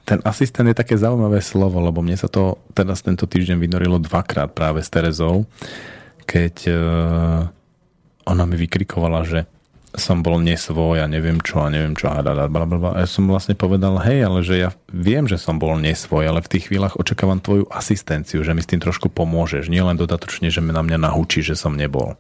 [0.08, 4.56] ten asistent je také zaujímavé slovo, lebo mne sa to teraz tento týždeň vynorilo dvakrát
[4.56, 5.44] práve s Terezou,
[6.24, 7.52] keď uh,
[8.24, 9.40] ona mi vykrikovala, že
[9.98, 12.96] som bol nesvoj a neviem čo a neviem čo a blablabla.
[12.96, 16.40] A ja som vlastne povedal, hej, ale že ja viem, že som bol nesvoj, ale
[16.40, 19.68] v tých chvíľach očakávam tvoju asistenciu, že mi s tým trošku pomôžeš.
[19.74, 22.14] Nie len dodatočne, že na mňa nahúči, že som nebol.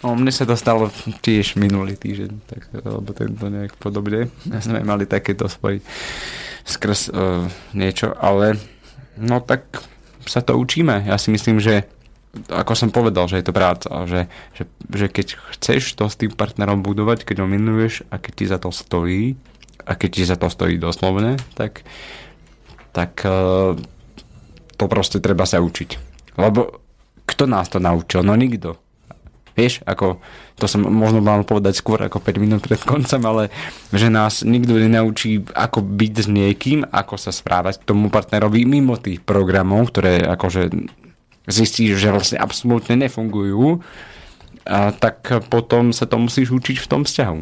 [0.00, 0.88] No, mne sa to stalo
[1.20, 4.32] tiež minulý týždeň, tak, alebo tento nejak podobne.
[4.48, 5.84] Ja sme mali takéto spoj
[6.64, 7.44] skrz uh,
[7.76, 8.56] niečo, ale
[9.20, 9.68] no tak
[10.24, 11.04] sa to učíme.
[11.04, 11.84] Ja si myslím, že
[12.48, 15.26] ako som povedal, že je to práca, že, že, že keď
[15.58, 19.34] chceš to s tým partnerom budovať, keď ho minuješ a keď ti za to stojí,
[19.84, 21.82] a keď ti za to stojí doslovne, tak,
[22.94, 23.74] tak uh,
[24.78, 25.90] to proste treba sa učiť.
[26.38, 26.80] Lebo
[27.26, 28.22] kto nás to naučil?
[28.22, 28.78] No nikto.
[29.58, 30.22] Vieš, ako,
[30.56, 33.42] to som možno mal povedať skôr ako 5 minút pred koncom, ale
[33.90, 38.94] že nás nikto nenaučí, ako byť s niekým, ako sa správať k tomu partnerovi mimo
[38.94, 40.70] tých programov, ktoré akože
[41.50, 43.82] zistíš, že vlastne absolútne nefungujú,
[44.70, 47.38] a tak potom sa to musíš učiť v tom vzťahu.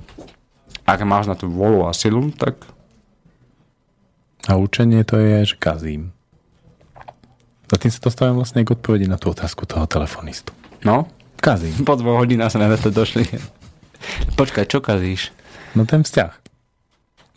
[0.87, 2.63] Ak máš na tú volu a silu, tak...
[4.49, 6.17] A učenie to je, že kazím.
[7.69, 10.57] A tým sa dostávam vlastne k odpovedi na tú otázku toho telefonistu.
[10.81, 11.05] No?
[11.39, 11.87] Kazím.
[11.87, 13.25] Po dvoch hodinách sme na to došli.
[14.35, 15.31] Počkaj, čo kazíš?
[15.75, 16.35] No ten vzťah.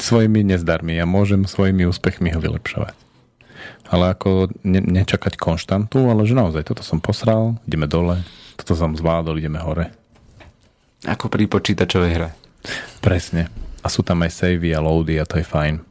[0.01, 0.97] Svojimi nezdarmi.
[0.97, 2.97] Ja môžem svojimi úspechmi ho vylepšovať.
[3.91, 8.23] Ale ako ne, nečakať konštantu, ale že naozaj toto som posral, ideme dole,
[8.55, 9.91] toto som zvládol, ideme hore.
[11.05, 12.29] Ako pri počítačovej hre.
[13.03, 13.51] Presne.
[13.81, 15.81] A sú tam aj savey a loady a to je fajn.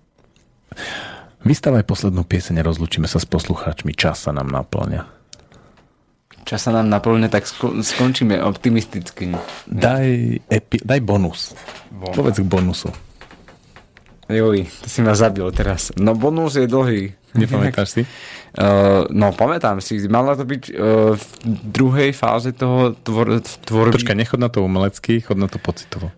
[1.45, 3.95] Vystavaj poslednú pieseň a rozlučíme sa s poslucháčmi.
[3.95, 5.20] Čas sa nám naplňa
[6.45, 7.47] čas sa nám naplňa, tak
[7.83, 9.35] skončíme optimisticky.
[9.67, 10.09] Daj,
[10.49, 11.55] epi, daj bonus.
[11.93, 12.17] bonus.
[12.17, 12.91] Povedz k bonusu.
[14.31, 15.91] Joj, to si ma zabil teraz.
[15.99, 17.19] No bonus je dlhý.
[17.35, 18.03] Nepamätáš si?
[18.59, 19.99] Uh, no, pamätám si.
[20.07, 21.27] Mala to byť uh, v
[21.67, 23.95] druhej fáze toho tvor, tvorby.
[23.99, 26.11] Počkaj, nechod na to umelecky, chod na to pocitovo.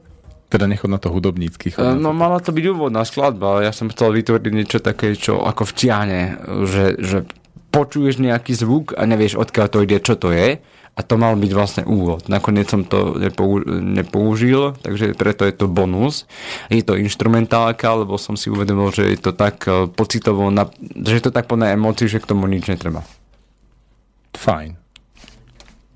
[0.53, 1.73] Teda nechod na to hudobnícky.
[1.77, 3.65] Uh, no, mala to byť úvodná skladba.
[3.65, 6.37] Ja som chcel vytvoriť niečo také, čo ako vtiahne,
[6.69, 7.19] že, že
[7.73, 10.61] počuješ nejaký zvuk a nevieš, odkiaľ to ide, čo to je
[10.93, 12.29] a to mal byť vlastne úvod.
[12.29, 16.29] Nakoniec som to nepou, nepoužil, takže preto je to bonus.
[16.69, 20.69] Je to instrumentálka, lebo som si uvedomil, že je to tak eh, pocitovo, na,
[21.01, 23.01] že je to tak plné emócií, že k tomu nič netreba.
[24.37, 24.77] Fajn.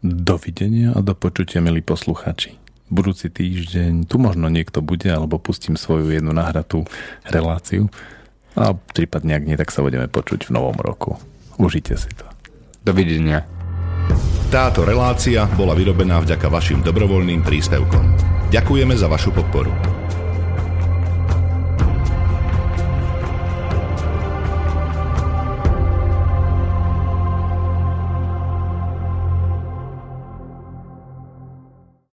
[0.00, 2.56] Dovidenia a do počutia, milí posluchači.
[2.88, 6.86] Budúci týždeň tu možno niekto bude, alebo pustím svoju jednu nahratú
[7.26, 7.90] reláciu.
[8.56, 11.20] A prípadne, ak nie, tak sa budeme počuť v novom roku.
[11.56, 12.28] Užite si to.
[12.84, 13.42] Dovidenia.
[14.52, 18.04] Táto relácia bola vyrobená vďaka vašim dobrovoľným príspevkom.
[18.54, 19.95] Ďakujeme za vašu podporu.